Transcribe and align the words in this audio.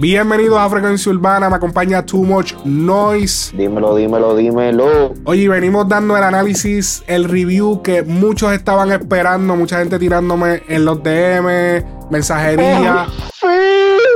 Bienvenidos 0.00 0.60
a 0.60 0.70
Frecuencia 0.70 1.10
Urbana, 1.10 1.50
me 1.50 1.56
acompaña 1.56 2.06
Too 2.06 2.22
Much 2.22 2.54
Noise. 2.64 3.56
Dímelo, 3.56 3.96
dímelo, 3.96 4.36
dímelo. 4.36 5.12
Oye, 5.24 5.48
venimos 5.48 5.88
dando 5.88 6.16
el 6.16 6.22
análisis, 6.22 7.02
el 7.08 7.24
review 7.24 7.82
que 7.82 8.04
muchos 8.04 8.52
estaban 8.52 8.92
esperando, 8.92 9.56
mucha 9.56 9.80
gente 9.80 9.98
tirándome 9.98 10.62
en 10.68 10.84
los 10.84 11.02
DM, 11.02 11.84
mensajería. 12.12 13.08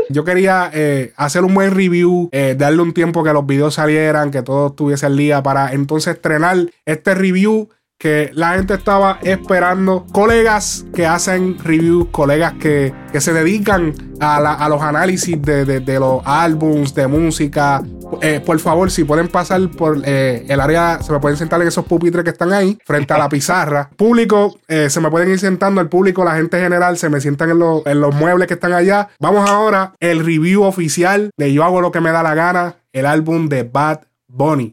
Yo 0.09 0.23
quería 0.23 0.71
eh, 0.73 1.13
hacer 1.17 1.43
un 1.43 1.53
buen 1.53 1.73
review, 1.73 2.29
eh, 2.31 2.55
darle 2.57 2.81
un 2.81 2.95
tiempo 2.95 3.25
que 3.25 3.33
los 3.33 3.45
videos 3.45 3.75
salieran, 3.75 4.31
que 4.31 4.43
todo 4.43 4.69
estuviese 4.69 5.07
al 5.07 5.17
día 5.17 5.43
para 5.43 5.73
entonces 5.73 6.15
estrenar 6.15 6.59
este 6.87 7.17
review 7.17 7.69
que 8.03 8.33
la 8.35 8.55
gente 8.55 8.75
estaba 8.75 9.21
esperando. 9.23 10.05
Colegas 10.11 10.85
que 10.93 11.07
hacen 11.07 11.57
reviews, 11.61 12.09
colegas 12.11 12.55
que, 12.55 12.93
se 13.17 13.33
dedican 13.33 13.95
a, 14.19 14.69
los 14.69 14.83
análisis 14.83 15.41
de, 15.41 15.99
los 16.01 16.21
álbums, 16.25 16.97
de 16.97 17.07
música. 17.07 17.81
Eh, 18.21 18.43
por 18.45 18.59
favor, 18.59 18.91
si 18.91 19.05
pueden 19.05 19.29
pasar 19.29 19.71
por 19.71 20.03
eh, 20.05 20.45
el 20.49 20.61
área, 20.61 21.01
se 21.01 21.13
me 21.13 21.21
pueden 21.21 21.37
sentar 21.37 21.63
en 21.63 21.69
esos 21.69 21.85
pupitres 21.85 22.25
que 22.25 22.31
están 22.31 22.53
ahí, 22.53 22.77
frente 22.85 23.15
a 23.15 23.19
la 23.19 23.29
pizarra. 23.31 23.89
Público, 23.97 24.59
eh, 24.67 24.91
se 24.91 25.01
me 25.01 25.09
pueden 25.09 25.31
ir 25.31 25.39
sentando, 25.39 25.81
el 25.81 25.89
público, 25.89 26.25
la 26.25 26.35
gente 26.35 26.59
general, 26.61 26.99
se 26.99 27.09
me 27.09 27.21
sientan 27.21 27.51
en, 27.51 27.63
en 27.85 28.01
los 28.01 28.13
muebles 28.17 28.49
que 28.49 28.55
están 28.55 28.73
allá. 28.73 29.11
Vamos 29.21 29.49
ahora, 29.49 29.95
el 30.01 30.27
review 30.27 30.65
oficial 30.65 31.31
de 31.37 31.53
Yo 31.53 31.63
hago 31.63 31.81
lo 31.81 31.93
que 31.93 32.01
me 32.01 32.11
da 32.11 32.25
la 32.25 32.35
gana, 32.35 32.75
el 32.93 33.07
álbum 33.07 33.49
de 33.49 33.63
Bad 33.63 34.01
Bunny. 34.27 34.73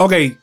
Ok, 0.00 0.38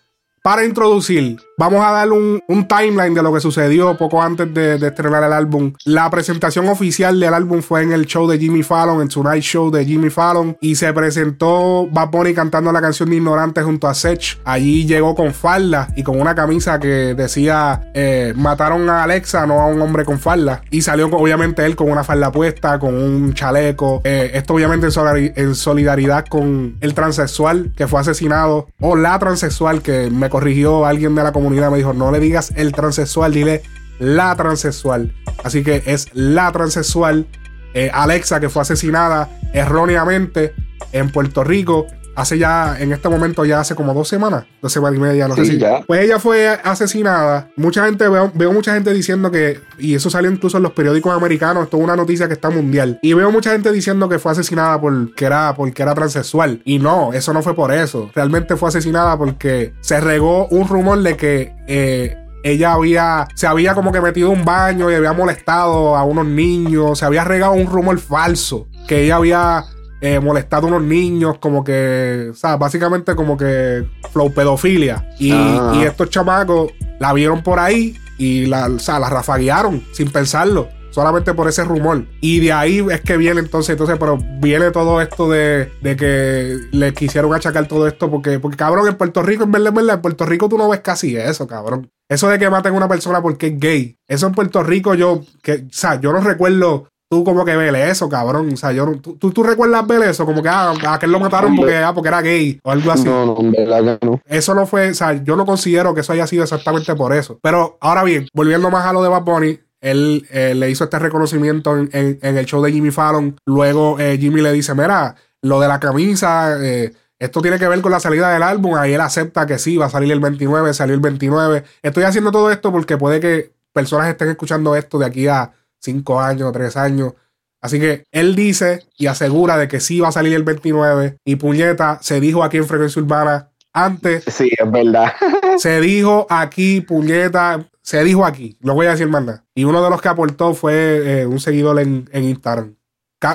para 0.46 0.64
introducir, 0.64 1.42
vamos 1.58 1.84
a 1.84 1.90
dar 1.90 2.12
un, 2.12 2.40
timeline 2.68 3.16
de 3.16 3.24
lo 3.24 3.34
que 3.34 3.40
sucedió 3.40 3.98
poco 3.98 4.22
antes 4.22 4.54
de, 4.54 4.76
estrenar 4.76 5.24
el 5.24 5.34
álbum. 5.34 5.74
La 5.86 6.08
presentación 6.12 6.68
oficial 6.68 7.20
del 7.20 7.34
álbum 7.34 7.64
fue 7.64 7.82
en 7.82 7.92
el 7.92 8.06
show 8.06 8.28
de 8.28 8.38
Jimmy 8.38 8.62
Fallon, 8.62 9.02
en 9.02 9.08
Tonight 9.08 9.42
Show 9.42 9.72
de 9.72 9.84
Jimmy 9.84 10.12
Fallon, 10.12 10.56
y 10.62 10.76
se 10.76 10.94
presentó 10.94 11.88
Bad 11.90 12.12
Bunny 12.12 12.36
cantando 12.36 12.72
la 12.72 12.80
canción 12.80 13.10
de 13.10 13.16
Ignorante 13.16 13.64
junto 13.64 13.88
a 13.88 13.96
Sech. 13.96 14.40
Allí 14.46 14.86
llegó 14.86 15.16
con 15.16 15.34
falda 15.34 15.88
y 15.96 16.04
con 16.04 16.22
una 16.22 16.36
camisa 16.36 16.80
que 16.80 17.16
decía 17.16 17.90
eh, 17.96 18.34
mataron 18.36 18.88
a 18.88 19.02
Alexa, 19.02 19.48
no 19.48 19.62
a 19.62 19.66
un 19.66 19.82
hombre 19.82 20.06
con 20.06 20.20
falda. 20.20 20.62
Y 20.70 20.84
salió 20.84 21.08
obviamente 21.08 21.66
él 21.66 21.76
con 21.76 21.90
una 21.90 22.04
falda 22.04 22.32
puesta, 22.32 22.78
con 22.78 22.94
un 22.94 23.34
chaleco. 23.34 24.02
Eh, 24.04 24.30
esto 24.36 24.54
obviamente 24.54 24.90
en 25.36 25.56
solidaridad 25.56 26.26
con 26.28 26.78
el 26.82 26.94
transexual 26.94 27.74
que 27.76 27.88
fue 27.88 28.00
asesinado, 28.00 28.68
o 28.80 28.96
la 28.96 29.18
transexual 29.18 29.82
que 29.82 30.12
me 30.12 30.30
corrigió 30.36 30.86
alguien 30.86 31.16
de 31.16 31.24
la 31.24 31.32
comunidad, 31.32 31.72
me 31.72 31.78
dijo, 31.78 31.94
no 31.94 32.12
le 32.12 32.20
digas 32.20 32.52
el 32.58 32.74
transexual, 32.74 33.32
dile 33.34 33.64
la 34.00 34.36
transexual. 34.36 35.16
Así 35.46 35.64
que 35.64 35.82
es 35.86 36.10
la 36.12 36.52
transexual 36.52 37.26
eh, 37.74 37.90
Alexa 37.94 38.42
que 38.42 38.50
fue 38.50 38.64
asesinada 38.64 39.30
erróneamente 39.54 40.54
en 40.92 41.10
Puerto 41.10 41.46
Rico 41.46 41.88
hace 42.16 42.38
ya, 42.38 42.78
en 42.80 42.92
este 42.92 43.10
momento 43.10 43.46
ya 43.46 43.60
hace 43.60 43.76
como 43.76 43.94
dos 43.94 44.08
semanas, 44.08 44.46
dos 44.62 44.72
semanas 44.72 44.98
y 44.98 45.02
media, 45.02 45.28
no 45.28 45.36
sé 45.36 45.46
si. 45.46 45.58
Ya. 45.58 45.82
Pues 45.86 46.02
ella 46.02 46.20
fue 46.20 46.50
asesinada. 46.64 47.50
Mucha 47.56 47.86
gente, 47.86 48.08
veo, 48.08 48.32
veo, 48.34 48.52
mucha 48.52 48.74
gente 48.74 48.94
diciendo 48.94 49.30
que, 49.32 49.60
y 49.78 49.96
eso 49.96 50.10
salió 50.10 50.32
incluso 50.32 50.58
en 50.58 50.64
los 50.64 50.72
periódicos 50.72 51.14
americanos, 51.14 51.66
esto 51.66 51.78
es 51.78 51.84
una 51.84 51.96
noticia 51.96 52.28
que 52.28 52.34
está 52.34 52.50
mundial. 52.50 53.00
Y 53.02 53.14
veo 53.14 53.32
mucha 53.32 53.52
gente 53.52 53.72
diciendo 53.72 54.10
que 54.10 54.20
fue 54.20 54.32
asesinada 54.32 54.80
porque 54.80 55.26
era, 55.26 55.54
porque 55.56 55.84
era 55.84 55.94
transexual. 55.94 56.62
Y 56.66 56.80
no, 56.80 57.14
eso 57.14 57.34
no 57.34 57.42
fue 57.42 57.56
por 57.56 57.72
eso. 57.72 58.10
Realmente 58.16 58.56
fue 58.56 58.70
asesinada 58.70 59.18
porque 59.18 59.74
se 59.82 60.00
regó 60.00 60.48
un 60.48 60.68
rumor 60.68 61.02
de 61.02 61.18
que 61.18 61.54
eh, 61.68 62.16
ella 62.44 62.74
había, 62.74 63.28
se 63.34 63.48
había 63.48 63.74
como 63.74 63.92
que 63.92 64.00
metido 64.00 64.30
un 64.30 64.46
baño 64.46 64.92
y 64.92 64.94
había 64.94 65.14
molestado 65.14 65.96
a 65.96 66.04
unos 66.04 66.28
niños, 66.28 67.00
se 67.00 67.06
había 67.06 67.24
regado 67.24 67.54
un 67.54 67.66
rumor 67.66 67.98
falso, 67.98 68.68
que 68.88 69.04
ella 69.04 69.16
había 69.16 69.66
eh, 70.06 70.20
molestado 70.20 70.68
a 70.68 70.70
unos 70.70 70.84
niños, 70.84 71.40
como 71.40 71.64
que, 71.64 72.28
o 72.32 72.36
sea, 72.36 72.58
básicamente 72.58 73.16
como 73.16 73.36
que 73.36 73.86
flow 74.12 74.32
pedofilia. 74.32 75.10
Y, 75.18 75.32
ah. 75.32 75.74
y 75.76 75.82
estos 75.82 76.12
chamacos 76.12 76.72
la 77.00 77.12
vieron 77.12 77.42
por 77.42 77.58
ahí 77.58 77.98
y 78.20 78.46
la, 78.46 78.68
o 78.68 78.78
sea, 78.78 79.00
la 79.00 79.10
rafaguearon 79.10 79.84
sin 79.94 80.12
pensarlo 80.12 80.70
solamente 80.92 81.34
por 81.34 81.50
ese 81.50 81.64
rumor. 81.64 82.06
Y 82.22 82.40
de 82.40 82.54
ahí 82.54 82.86
es 82.90 83.02
que 83.02 83.18
viene 83.18 83.42
entonces, 83.42 83.72
entonces, 83.72 83.98
pero 84.00 84.18
viene 84.40 84.70
todo 84.70 85.02
esto 85.02 85.28
de, 85.30 85.72
de 85.82 85.96
que 85.96 86.58
le 86.72 86.94
quisieron 86.94 87.34
achacar 87.34 87.68
todo 87.68 87.88
esto, 87.88 88.10
porque, 88.10 88.40
porque 88.40 88.58
cabrón, 88.58 88.88
en 88.88 88.96
Puerto 88.96 89.24
Rico, 89.24 89.44
en 89.44 89.52
verdad, 89.52 89.70
en 89.70 89.74
verdad, 89.74 89.96
en 89.96 90.02
Puerto 90.02 90.26
Rico 90.26 90.48
tú 90.48 90.58
no 90.58 90.70
ves 90.70 90.80
casi 90.82 91.18
eso, 91.18 91.48
cabrón. 91.48 91.92
Eso 92.08 92.30
de 92.30 92.40
que 92.40 92.50
maten 92.50 92.74
a 92.74 92.78
una 92.78 92.88
persona 92.88 93.22
porque 93.22 93.48
es 93.48 93.60
gay. 93.60 93.98
Eso 94.08 94.28
en 94.28 94.34
Puerto 94.34 94.64
Rico 94.64 94.94
yo, 94.94 95.22
que, 95.42 95.54
o 95.54 95.74
sea, 95.74 96.00
yo 96.00 96.14
no 96.14 96.22
recuerdo 96.22 96.88
tú 97.10 97.24
como 97.24 97.46
que 97.46 97.56
vele 97.56 97.90
eso, 97.90 98.10
cabrón. 98.10 98.54
O 98.54 98.58
sea, 98.58 98.72
yo, 98.72 99.00
tú, 99.00 99.18
tú, 99.18 99.44
recuerdas 99.44 99.86
ver 99.88 100.04
eso, 100.04 100.26
como 100.26 100.42
que 100.42 100.50
ah, 100.50 100.74
a 100.86 100.94
aquel 100.94 101.12
lo 101.12 101.20
mataron 101.20 101.56
porque, 101.56 101.78
ah, 101.78 101.94
porque 101.94 102.10
era 102.10 102.22
gay 102.22 102.60
o 102.64 102.72
algo 102.72 102.92
así. 102.92 103.06
No, 103.06 103.26
no, 103.26 103.40
en 103.40 103.52
verdad 103.52 104.00
que 104.00 104.06
no. 104.06 104.22
Eso 104.26 104.56
no 104.56 104.66
fue, 104.66 104.90
o 104.90 104.94
sea, 104.94 105.14
yo 105.24 105.36
no 105.36 105.46
considero 105.46 105.94
que 105.94 106.02
eso 106.02 106.14
haya 106.14 106.28
sido 106.28 106.44
exactamente 106.44 106.96
por 106.96 107.14
eso. 107.14 107.40
Pero 107.42 107.78
ahora 107.82 108.04
bien, 108.04 108.28
volviendo 108.34 108.70
más 108.70 108.86
a 108.86 108.94
lo 108.94 109.04
de 109.04 109.10
Bad 109.10 109.24
Bunny, 109.24 109.60
él 109.82 110.26
eh, 110.32 110.56
le 110.56 110.70
hizo 110.72 110.86
este 110.86 110.98
reconocimiento 110.98 111.78
en, 111.78 112.20
el 112.22 112.46
show 112.46 112.62
de 112.64 112.72
Jimmy 112.72 112.92
Fallon. 112.92 113.36
Luego 113.46 114.00
eh, 114.00 114.18
Jimmy 114.20 114.42
le 114.42 114.52
dice, 114.52 114.74
mira, 114.74 115.16
lo 115.42 115.60
de 115.60 115.68
la 115.68 115.80
camisa, 115.80 116.58
eh, 116.60 116.92
esto 117.20 117.42
tiene 117.42 117.60
que 117.60 117.68
ver 117.68 117.82
con 117.82 117.92
la 117.92 118.00
salida 118.00 118.34
del 118.34 118.42
álbum. 118.42 118.76
Ahí 118.76 118.94
él 118.94 119.02
acepta 119.02 119.46
que 119.46 119.60
sí, 119.60 119.78
va 119.78 119.86
a 119.86 119.90
salir 119.90 120.12
el 120.12 120.20
29, 120.20 120.74
salió 120.74 120.96
el 120.96 121.02
29. 121.02 121.64
Estoy 121.84 122.04
haciendo 122.04 122.32
todo 122.32 122.52
esto 122.52 122.72
porque 122.72 122.98
puede 122.98 123.20
que 123.20 123.54
personas 123.74 124.08
estén 124.08 124.30
escuchando 124.30 124.76
esto 124.76 124.98
de 124.98 125.06
aquí 125.06 125.28
a 125.28 125.52
cinco 125.86 126.20
años, 126.20 126.52
tres 126.52 126.76
años. 126.76 127.14
Así 127.62 127.80
que 127.80 128.04
él 128.12 128.36
dice 128.36 128.86
y 128.98 129.08
asegura 129.08 129.58
de 129.58 129.68
que 129.68 129.80
sí 129.80 130.00
va 130.00 130.10
a 130.10 130.12
salir 130.12 130.34
el 130.34 130.44
29 130.44 131.18
y 131.26 131.36
puñeta 131.38 131.98
se 132.02 132.20
dijo 132.20 132.44
aquí 132.44 132.58
en 132.58 132.68
Frecuencia 132.68 133.02
Urbana 133.02 133.50
antes. 133.74 134.24
Sí, 134.28 134.52
es 134.56 134.72
verdad. 134.72 135.14
se 135.58 135.82
dijo 135.82 136.28
aquí, 136.30 136.82
puñeta, 136.82 137.68
se 137.82 138.04
dijo 138.04 138.26
aquí, 138.26 138.58
lo 138.62 138.74
voy 138.74 138.88
a 138.88 138.92
decir 138.92 139.08
más 139.08 139.42
Y 139.54 139.64
uno 139.64 139.84
de 139.84 139.90
los 139.90 140.02
que 140.02 140.10
aportó 140.10 140.54
fue 140.54 141.22
eh, 141.22 141.26
un 141.26 141.40
seguidor 141.40 141.80
en, 141.80 142.08
Instagram. 142.14 142.76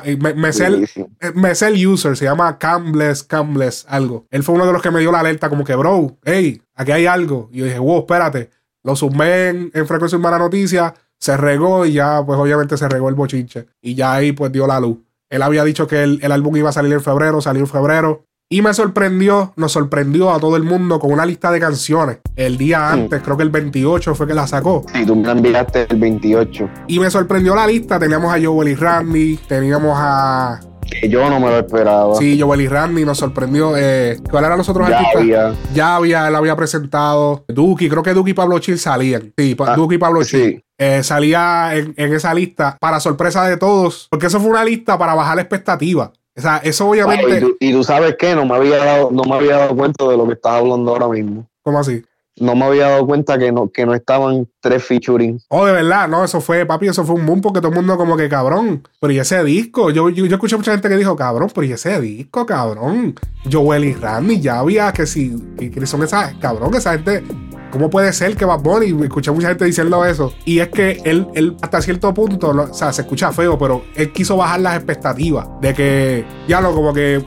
Eh, 0.04 0.16
me, 0.16 0.52
sé 0.52 0.66
el, 0.66 0.84
eh, 1.20 1.86
user, 1.86 2.16
se 2.16 2.24
llama 2.24 2.56
Cambles, 2.58 3.24
Cambles, 3.24 3.84
algo. 3.88 4.26
Él 4.30 4.44
fue 4.44 4.54
uno 4.54 4.66
de 4.66 4.72
los 4.72 4.82
que 4.82 4.92
me 4.92 5.00
dio 5.00 5.10
la 5.10 5.20
alerta, 5.20 5.48
como 5.48 5.64
que, 5.64 5.74
bro, 5.74 6.18
hey, 6.24 6.62
aquí 6.76 6.92
hay 6.92 7.06
algo. 7.06 7.48
Y 7.52 7.58
yo 7.58 7.64
dije, 7.64 7.78
wow, 7.78 8.00
espérate. 8.00 8.50
Lo 8.82 8.94
sumé 8.94 9.48
en, 9.48 9.70
en 9.74 9.86
Frecuencia 9.86 10.16
Urbana 10.16 10.38
Noticias 10.38 10.92
se 11.20 11.36
regó 11.36 11.84
y 11.84 11.92
ya, 11.92 12.24
pues 12.24 12.38
obviamente 12.38 12.76
se 12.76 12.88
regó 12.88 13.08
el 13.08 13.14
bochinche. 13.14 13.66
Y 13.82 13.94
ya 13.94 14.14
ahí, 14.14 14.32
pues 14.32 14.50
dio 14.50 14.66
la 14.66 14.80
luz. 14.80 14.98
Él 15.28 15.42
había 15.42 15.62
dicho 15.64 15.86
que 15.86 16.02
el, 16.02 16.32
álbum 16.32 16.56
iba 16.56 16.70
a 16.70 16.72
salir 16.72 16.92
en 16.92 17.00
febrero, 17.00 17.40
salió 17.40 17.60
en 17.60 17.68
febrero. 17.68 18.24
Y 18.52 18.62
me 18.62 18.74
sorprendió, 18.74 19.52
nos 19.54 19.70
sorprendió 19.70 20.32
a 20.32 20.40
todo 20.40 20.56
el 20.56 20.64
mundo 20.64 20.98
con 20.98 21.12
una 21.12 21.24
lista 21.24 21.52
de 21.52 21.60
canciones. 21.60 22.18
El 22.34 22.58
día 22.58 22.90
antes, 22.90 23.22
creo 23.22 23.36
que 23.36 23.44
el 23.44 23.50
28 23.50 24.14
fue 24.16 24.26
que 24.26 24.34
la 24.34 24.48
sacó. 24.48 24.84
Sí, 24.92 25.06
tú 25.06 25.14
me 25.14 25.30
enviaste 25.30 25.86
el 25.88 26.00
28. 26.00 26.68
Y 26.88 26.98
me 26.98 27.08
sorprendió 27.10 27.54
la 27.54 27.68
lista. 27.68 28.00
Teníamos 28.00 28.34
a 28.34 28.44
Joel 28.44 28.70
y 28.70 28.74
Randy, 28.74 29.36
teníamos 29.46 29.94
a 29.96 30.58
que 30.90 31.08
yo 31.08 31.28
no 31.30 31.40
me 31.40 31.46
lo 31.46 31.58
esperaba. 31.58 32.14
Sí, 32.16 32.38
Joel 32.40 32.60
y 32.62 32.68
Randy 32.68 33.04
nos 33.04 33.18
sorprendió. 33.18 33.76
Eh, 33.76 34.18
¿Cuáles 34.30 34.48
eran 34.48 34.58
los 34.58 34.68
otros 34.68 34.88
ya 34.88 35.02
Había. 35.16 35.54
Ya 35.74 35.96
había, 35.96 36.28
él 36.28 36.34
había 36.34 36.56
presentado. 36.56 37.44
Duki, 37.48 37.88
creo 37.88 38.02
que 38.02 38.12
Duki 38.12 38.32
y 38.32 38.34
Pablo 38.34 38.58
Chil 38.58 38.78
salían. 38.78 39.32
Sí, 39.36 39.56
ah, 39.58 39.74
Duki 39.76 39.94
y 39.94 39.98
Pablo 39.98 40.22
Chil. 40.24 40.62
Eh, 40.78 41.02
salía 41.02 41.74
en, 41.74 41.94
esa 41.96 42.32
lista 42.32 42.76
para 42.80 43.00
sorpresa 43.00 43.46
de 43.46 43.56
todos, 43.58 44.08
porque 44.10 44.26
eso 44.26 44.40
fue 44.40 44.50
una 44.50 44.64
lista 44.64 44.98
para 44.98 45.14
bajar 45.14 45.36
la 45.36 45.42
expectativa. 45.42 46.12
O 46.36 46.40
sea, 46.40 46.56
eso 46.58 46.88
obviamente. 46.88 47.54
y, 47.60 47.72
tú, 47.72 47.84
sabes 47.84 48.16
que 48.16 48.34
no 48.34 48.46
me 48.46 48.54
había 48.54 48.78
dado, 48.78 49.10
no 49.10 49.24
me 49.24 49.34
había 49.34 49.58
dado 49.58 49.76
cuenta 49.76 50.08
de 50.08 50.16
lo 50.16 50.26
que 50.26 50.34
estás 50.34 50.52
hablando 50.52 50.90
ahora 50.92 51.08
mismo. 51.08 51.46
¿Cómo 51.62 51.78
así? 51.78 52.02
No 52.40 52.56
me 52.56 52.64
había 52.64 52.88
dado 52.88 53.06
cuenta 53.06 53.38
que 53.38 53.52
no, 53.52 53.70
que 53.70 53.86
no 53.86 53.94
estaban 53.94 54.48
tres 54.60 54.82
featuring. 54.82 55.38
Oh, 55.48 55.66
de 55.66 55.72
verdad, 55.72 56.08
no, 56.08 56.24
eso 56.24 56.40
fue, 56.40 56.66
papi, 56.66 56.88
eso 56.88 57.04
fue 57.04 57.14
un 57.14 57.26
boom 57.26 57.40
porque 57.40 57.60
todo 57.60 57.68
el 57.68 57.76
mundo 57.76 57.96
como 57.96 58.16
que 58.16 58.28
cabrón. 58.28 58.82
Pero 58.98 59.12
y 59.12 59.18
ese 59.18 59.44
disco, 59.44 59.90
yo, 59.90 60.08
yo, 60.08 60.24
escuché 60.24 60.56
mucha 60.56 60.72
gente 60.72 60.88
que 60.88 60.96
dijo, 60.96 61.14
cabrón, 61.14 61.50
pero 61.54 61.66
y 61.66 61.72
ese 61.72 62.00
disco, 62.00 62.46
cabrón. 62.46 63.14
Joel 63.50 63.84
y 63.84 63.94
Randy 63.94 64.40
ya 64.40 64.58
había 64.58 64.92
que 64.92 65.06
si, 65.06 65.36
que, 65.58 65.86
son 65.86 66.02
esas, 66.02 66.34
cabrón, 66.34 66.74
esa 66.74 66.92
gente. 66.92 67.22
¿Cómo 67.70 67.88
puede 67.88 68.12
ser 68.12 68.36
que 68.36 68.44
Bad 68.44 68.62
Bunny? 68.62 69.04
Escuché 69.04 69.30
mucha 69.30 69.48
gente 69.48 69.64
diciendo 69.64 70.04
eso. 70.04 70.32
Y 70.44 70.58
es 70.58 70.68
que 70.70 71.00
él, 71.04 71.28
él 71.34 71.56
hasta 71.62 71.80
cierto 71.80 72.12
punto, 72.12 72.48
o 72.48 72.74
sea, 72.74 72.92
se 72.92 73.02
escucha 73.02 73.30
feo, 73.30 73.56
pero 73.56 73.84
él 73.94 74.12
quiso 74.12 74.36
bajar 74.36 74.60
las 74.60 74.74
expectativas. 74.74 75.46
De 75.60 75.72
que, 75.72 76.24
ya 76.48 76.60
lo, 76.60 76.74
como 76.74 76.92
que 76.92 77.24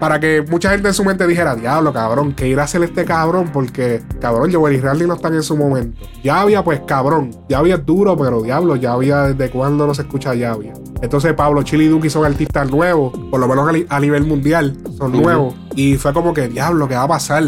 para 0.00 0.18
que 0.18 0.42
mucha 0.42 0.70
gente 0.70 0.88
en 0.88 0.94
su 0.94 1.04
mente 1.04 1.26
dijera, 1.26 1.54
diablo, 1.54 1.92
cabrón, 1.92 2.32
que 2.32 2.48
ir 2.48 2.58
a 2.58 2.64
hacer 2.64 2.82
este 2.82 3.04
cabrón, 3.04 3.50
porque, 3.52 4.02
cabrón, 4.18 4.50
Joel 4.52 4.76
y 4.76 4.80
Randy 4.80 5.06
no 5.06 5.14
están 5.14 5.34
en 5.34 5.42
su 5.42 5.56
momento. 5.56 6.02
Ya 6.24 6.40
había, 6.40 6.64
pues, 6.64 6.80
cabrón, 6.86 7.30
ya 7.48 7.58
había 7.58 7.76
duro, 7.76 8.16
pero 8.16 8.42
diablo, 8.42 8.76
ya 8.76 8.92
había 8.92 9.24
desde 9.24 9.50
cuando 9.50 9.86
no 9.86 9.94
se 9.94 10.02
escucha 10.02 10.34
ya 10.34 10.52
había. 10.52 10.72
Entonces, 11.02 11.34
Pablo, 11.34 11.62
Chili 11.62 11.84
y 11.84 11.88
Duki 11.88 12.08
son 12.08 12.24
artistas 12.24 12.70
nuevos, 12.70 13.12
por 13.30 13.38
lo 13.38 13.46
menos 13.46 13.86
a 13.88 14.00
nivel 14.00 14.24
mundial, 14.24 14.76
son 14.96 15.12
nuevos. 15.12 15.54
Y 15.76 15.96
fue 15.96 16.14
como 16.14 16.32
que, 16.32 16.48
diablo, 16.48 16.88
¿qué 16.88 16.94
va 16.94 17.02
a 17.02 17.08
pasar? 17.08 17.44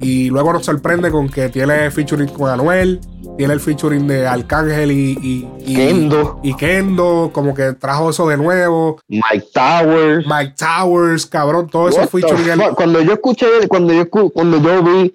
Y 0.00 0.30
luego 0.30 0.52
nos 0.52 0.64
sorprende 0.64 1.10
con 1.10 1.28
que 1.28 1.48
tiene 1.48 1.90
featuring 1.90 2.28
con 2.28 2.50
Anuel, 2.50 3.00
tiene 3.36 3.54
el 3.54 3.60
featuring 3.60 4.06
de 4.06 4.26
Arcángel 4.26 4.92
y, 4.92 5.48
y, 5.60 5.74
Kendo. 5.74 6.40
y 6.42 6.54
Kendo, 6.54 7.30
como 7.32 7.54
que 7.54 7.72
trajo 7.72 8.10
eso 8.10 8.28
de 8.28 8.36
nuevo. 8.36 9.00
Mike 9.08 9.48
Towers. 9.52 10.26
Mike 10.26 10.54
Towers, 10.56 11.26
cabrón, 11.26 11.68
todo 11.68 11.88
eso 11.88 12.06
featuring. 12.06 12.74
Cuando 12.74 13.00
yo 13.00 13.14
escuché, 13.14 13.46
cuando 13.68 13.92
yo, 13.92 14.08
cuando 14.08 14.60
yo 14.60 14.82
vi 14.82 15.14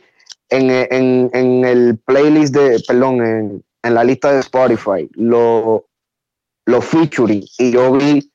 en, 0.50 0.70
en, 0.70 1.30
en 1.34 1.66
el 1.66 1.98
playlist 2.06 2.54
de, 2.56 2.82
perdón, 2.88 3.26
en, 3.26 3.64
en 3.84 3.94
la 3.94 4.04
lista 4.04 4.34
de 4.34 4.40
Spotify, 4.40 5.10
los 5.14 5.82
lo 6.66 6.82
featuring, 6.82 7.44
y 7.58 7.72
yo 7.72 7.92
vi 7.94 8.32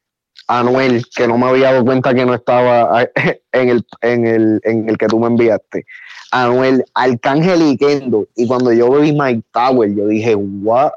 a 0.49 0.61
Anuel, 0.61 1.05
que 1.15 1.29
no 1.29 1.39
me 1.39 1.47
había 1.47 1.71
dado 1.71 1.85
cuenta 1.85 2.13
que 2.15 2.27
no 2.27 2.35
estaba 2.35 3.03
en 3.53 3.69
el, 3.69 3.87
en 4.01 4.27
el, 4.27 4.61
en 4.65 4.89
el 4.89 4.99
que 4.99 5.07
tú 5.07 5.21
me 5.21 5.29
enviaste. 5.29 5.87
Anuel, 6.35 6.85
Arcángel 6.95 7.63
y 7.63 7.77
Kendo. 7.77 8.27
Y 8.35 8.49
cuando 8.49 8.73
yo 8.73 8.91
vi 8.91 9.13
Mike 9.13 9.43
Tower, 9.53 9.95
yo 9.95 10.09
dije, 10.09 10.35
what 10.35 10.93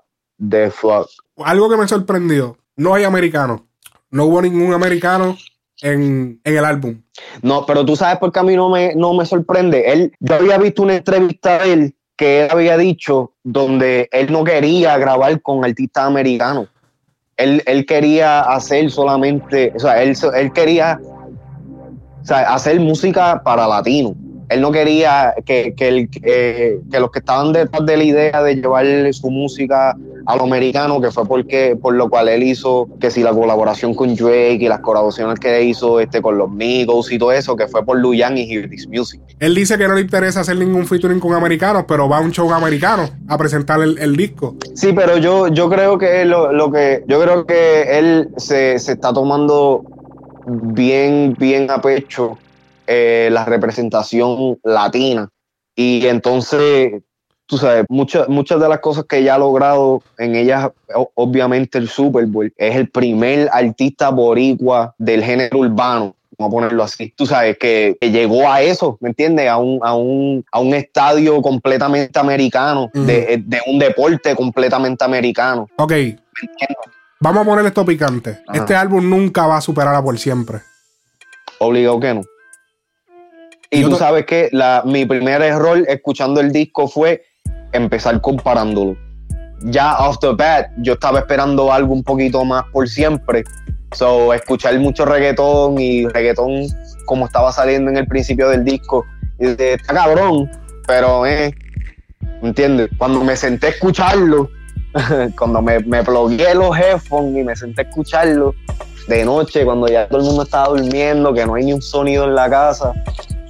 the 0.50 0.72
fuck. 0.72 1.08
Algo 1.38 1.70
que 1.70 1.78
me 1.78 1.88
sorprendió, 1.88 2.58
no 2.76 2.96
hay 2.96 3.04
americanos. 3.04 3.62
No 4.10 4.26
hubo 4.26 4.42
ningún 4.42 4.74
americano 4.74 5.38
en, 5.82 6.42
en 6.44 6.58
el 6.58 6.66
álbum. 6.66 7.02
No, 7.44 7.66
pero 7.68 7.86
tú 7.86 7.96
sabes 7.96 8.18
por 8.18 8.32
qué 8.32 8.40
a 8.40 8.44
mí 8.44 8.56
no 8.56 8.70
me, 8.70 8.96
no 8.96 9.14
me 9.14 9.26
sorprende. 9.28 9.92
Él, 9.92 10.14
yo 10.20 10.36
había 10.36 10.58
visto 10.58 10.82
una 10.82 10.96
entrevista 10.96 11.60
de 11.60 11.74
él 11.74 11.96
que 12.16 12.46
él 12.46 12.48
había 12.52 12.78
dicho 12.78 13.34
donde 13.44 14.10
él 14.12 14.32
no 14.32 14.44
quería 14.44 14.98
grabar 14.98 15.40
con 15.44 15.64
artistas 15.64 16.06
americanos. 16.06 16.68
Él, 17.36 17.62
él 17.68 17.86
quería 17.86 18.40
hacer 18.40 18.90
solamente, 18.90 19.72
o 19.76 19.80
sea, 19.80 20.02
él, 20.02 20.18
él 20.36 20.52
quería 20.52 21.00
o 21.04 22.26
sea, 22.26 22.52
hacer 22.56 22.80
música 22.80 23.40
para 23.44 23.68
latinos. 23.68 24.16
Él 24.50 24.62
no 24.62 24.72
quería 24.72 25.34
que, 25.46 25.74
que, 25.76 25.88
el- 25.88 26.10
que- 26.10 26.80
que 26.92 27.00
los 27.00 27.12
que 27.12 27.20
estaban 27.20 27.52
detrás 27.54 27.86
de 27.86 27.98
la 27.98 28.04
idea 28.04 28.42
de 28.44 28.56
llevar 28.56 28.86
su 29.14 29.30
música 29.30 29.96
a 30.26 30.36
lo 30.36 30.44
americano, 30.44 31.00
que 31.00 31.10
fue 31.12 31.26
porque, 31.26 31.78
por 31.82 31.94
lo 31.96 32.10
cual 32.10 32.28
él 32.28 32.44
hizo 32.44 32.88
que 33.00 33.10
si 33.12 33.24
la 33.24 33.32
colaboración 33.32 33.94
con 33.94 34.14
Drake 34.14 34.58
y 34.60 34.68
las 34.68 34.80
colaboraciones 34.82 35.40
que 35.40 35.64
hizo 35.64 36.00
este, 36.02 36.22
con 36.22 36.38
los 36.38 36.50
Migos 36.52 37.12
y 37.12 37.18
todo 37.18 37.32
eso, 37.32 37.56
que 37.56 37.68
fue 37.68 37.86
por 37.86 37.98
Luyan 37.98 38.38
y 38.38 38.44
Hear 38.52 38.70
This 38.70 38.88
Music. 38.90 39.22
Él 39.40 39.56
dice 39.56 39.78
que 39.78 39.88
no 39.88 39.94
le 39.96 40.02
interesa 40.02 40.42
hacer 40.42 40.58
ningún 40.58 40.86
featuring 40.86 41.20
con 41.22 41.34
americanos, 41.34 41.86
pero 41.88 42.10
va 42.10 42.18
a 42.18 42.22
un 42.22 42.32
show 42.32 42.52
americano 42.54 43.10
a 43.30 43.38
presentar 43.38 43.80
el, 43.82 43.98
el 44.00 44.16
disco. 44.18 44.56
Sí, 44.76 44.92
pero 44.94 45.18
yo, 45.18 45.48
yo 45.48 45.70
creo 45.70 45.98
que 45.98 46.26
lo, 46.26 46.52
lo 46.52 46.72
que 46.72 47.04
yo 47.08 47.22
creo 47.22 47.46
que 47.46 47.98
él 47.98 48.30
se, 48.38 48.80
se 48.80 48.94
está 48.94 49.14
tomando 49.14 49.84
bien, 50.46 51.36
bien 51.38 51.70
a 51.72 51.82
pecho 51.82 52.38
eh, 52.88 53.30
la 53.32 53.46
representación 53.46 54.58
latina. 54.64 55.30
Y 55.76 56.08
entonces, 56.08 57.04
tú 57.46 57.58
sabes, 57.58 57.86
muchas, 57.90 58.28
muchas 58.30 58.60
de 58.60 58.68
las 58.68 58.80
cosas 58.80 59.06
que 59.06 59.18
ella 59.20 59.36
ha 59.36 59.38
logrado 59.38 60.02
en 60.18 60.36
ellas, 60.36 60.72
obviamente 61.14 61.78
el 61.78 61.88
Super 61.88 62.26
Bowl, 62.26 62.52
es 62.58 62.76
el 62.76 62.90
primer 62.90 63.50
artista 63.52 64.10
boricua 64.10 64.96
del 64.98 65.24
género 65.24 65.60
urbano. 65.60 66.16
Vamos 66.40 66.54
a 66.54 66.56
ponerlo 66.56 66.84
así. 66.84 67.12
Tú 67.16 67.26
sabes 67.26 67.58
que, 67.58 67.98
que 68.00 68.12
llegó 68.12 68.48
a 68.48 68.62
eso, 68.62 68.98
¿me 69.02 69.10
entiendes? 69.10 69.50
A 69.50 69.58
un, 69.58 69.80
a 69.82 69.96
un, 69.96 70.46
a 70.52 70.60
un 70.60 70.74
estadio 70.76 71.42
completamente 71.42 72.20
americano, 72.20 72.92
de, 72.94 73.42
de 73.44 73.60
un 73.66 73.80
deporte 73.80 74.36
completamente 74.36 75.04
americano. 75.04 75.68
Ok, 75.78 75.94
vamos 77.20 77.42
a 77.42 77.46
poner 77.46 77.66
esto 77.66 77.84
picante. 77.84 78.38
Ajá. 78.48 78.60
Este 78.60 78.76
álbum 78.76 79.10
nunca 79.10 79.48
va 79.48 79.58
a 79.58 79.62
superar 79.62 79.96
a 79.96 80.04
por 80.04 80.18
siempre. 80.20 80.60
Obligado 81.58 82.00
que 82.00 82.14
no. 82.14 82.22
Y 83.70 83.82
Yo 83.82 83.90
tú 83.90 83.96
sabes 83.96 84.26
que 84.26 84.50
la, 84.52 84.84
mi 84.86 85.06
primer 85.06 85.42
error 85.42 85.84
escuchando 85.88 86.40
el 86.40 86.52
disco 86.52 86.88
fue 86.88 87.24
empezar 87.74 88.22
comparándolo. 88.22 88.96
Ya 89.64 89.98
off 89.98 90.20
the 90.20 90.34
bat, 90.34 90.68
yo 90.78 90.94
estaba 90.94 91.20
esperando 91.20 91.72
algo 91.72 91.94
un 91.94 92.04
poquito 92.04 92.46
más 92.46 92.64
por 92.72 92.88
siempre. 92.88 93.44
So, 93.94 94.34
escuchar 94.34 94.78
mucho 94.80 95.06
reggaetón 95.06 95.80
y 95.80 96.08
reggaetón 96.08 96.68
como 97.06 97.26
estaba 97.26 97.52
saliendo 97.52 97.90
en 97.90 97.98
el 97.98 98.08
principio 98.08 98.50
del 98.50 98.64
disco. 98.64 99.06
Y 99.40 99.48
dije, 99.48 99.74
está 99.74 99.94
cabrón, 99.94 100.50
pero 100.86 101.26
eh, 101.26 101.54
¿entiendes? 102.42 102.90
Cuando 102.98 103.24
me 103.24 103.36
senté 103.36 103.68
a 103.68 103.70
escucharlo, 103.72 104.50
cuando 105.38 105.62
me, 105.62 105.80
me 105.80 106.04
plugué 106.04 106.54
los 106.54 106.78
headphones 106.78 107.38
y 107.38 107.44
me 107.44 107.56
senté 107.56 107.82
a 107.82 107.86
escucharlo 107.86 108.54
de 109.08 109.24
noche, 109.24 109.64
cuando 109.64 109.88
ya 109.88 110.08
todo 110.08 110.20
el 110.20 110.26
mundo 110.26 110.44
estaba 110.44 110.68
durmiendo, 110.68 111.34
que 111.34 111.46
no 111.46 111.56
hay 111.56 111.66
ni 111.66 111.74
un 111.74 111.82
sonido 111.82 112.26
en 112.26 112.36
la 112.36 112.50
casa, 112.50 112.94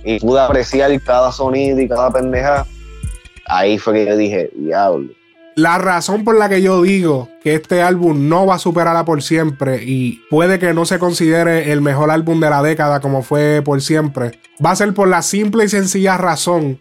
y 0.08 0.20
pude 0.22 0.40
apreciar 0.40 0.90
cada 1.02 1.34
sonido 1.34 1.82
y 1.82 1.88
cada 1.88 2.10
pendeja, 2.10 2.66
ahí 3.46 3.78
fue 3.78 3.94
que 3.94 4.06
yo 4.06 4.16
dije, 4.16 4.50
diablo. 4.56 5.10
La 5.56 5.78
razón 5.80 6.24
por 6.24 6.38
la 6.38 6.48
que 6.48 6.62
yo 6.62 6.82
digo 6.82 7.28
que 7.44 7.56
este 7.56 7.82
álbum 7.82 8.30
no 8.30 8.46
va 8.46 8.56
a 8.56 8.60
superar 8.60 8.96
a 8.96 9.04
por 9.04 9.22
siempre 9.22 9.84
y 9.84 10.22
puede 10.30 10.60
que 10.60 10.74
no 10.74 10.86
se 10.86 10.98
considere 10.98 11.74
el 11.74 11.82
mejor 11.82 12.10
álbum 12.10 12.40
de 12.40 12.50
la 12.50 12.62
década 12.62 13.02
como 13.02 13.22
fue 13.22 13.62
por 13.66 13.82
siempre, 13.82 14.40
va 14.64 14.72
a 14.72 14.76
ser 14.78 14.94
por 14.94 15.10
la 15.10 15.22
simple 15.22 15.66
y 15.66 15.68
sencilla 15.68 16.16
razón 16.16 16.80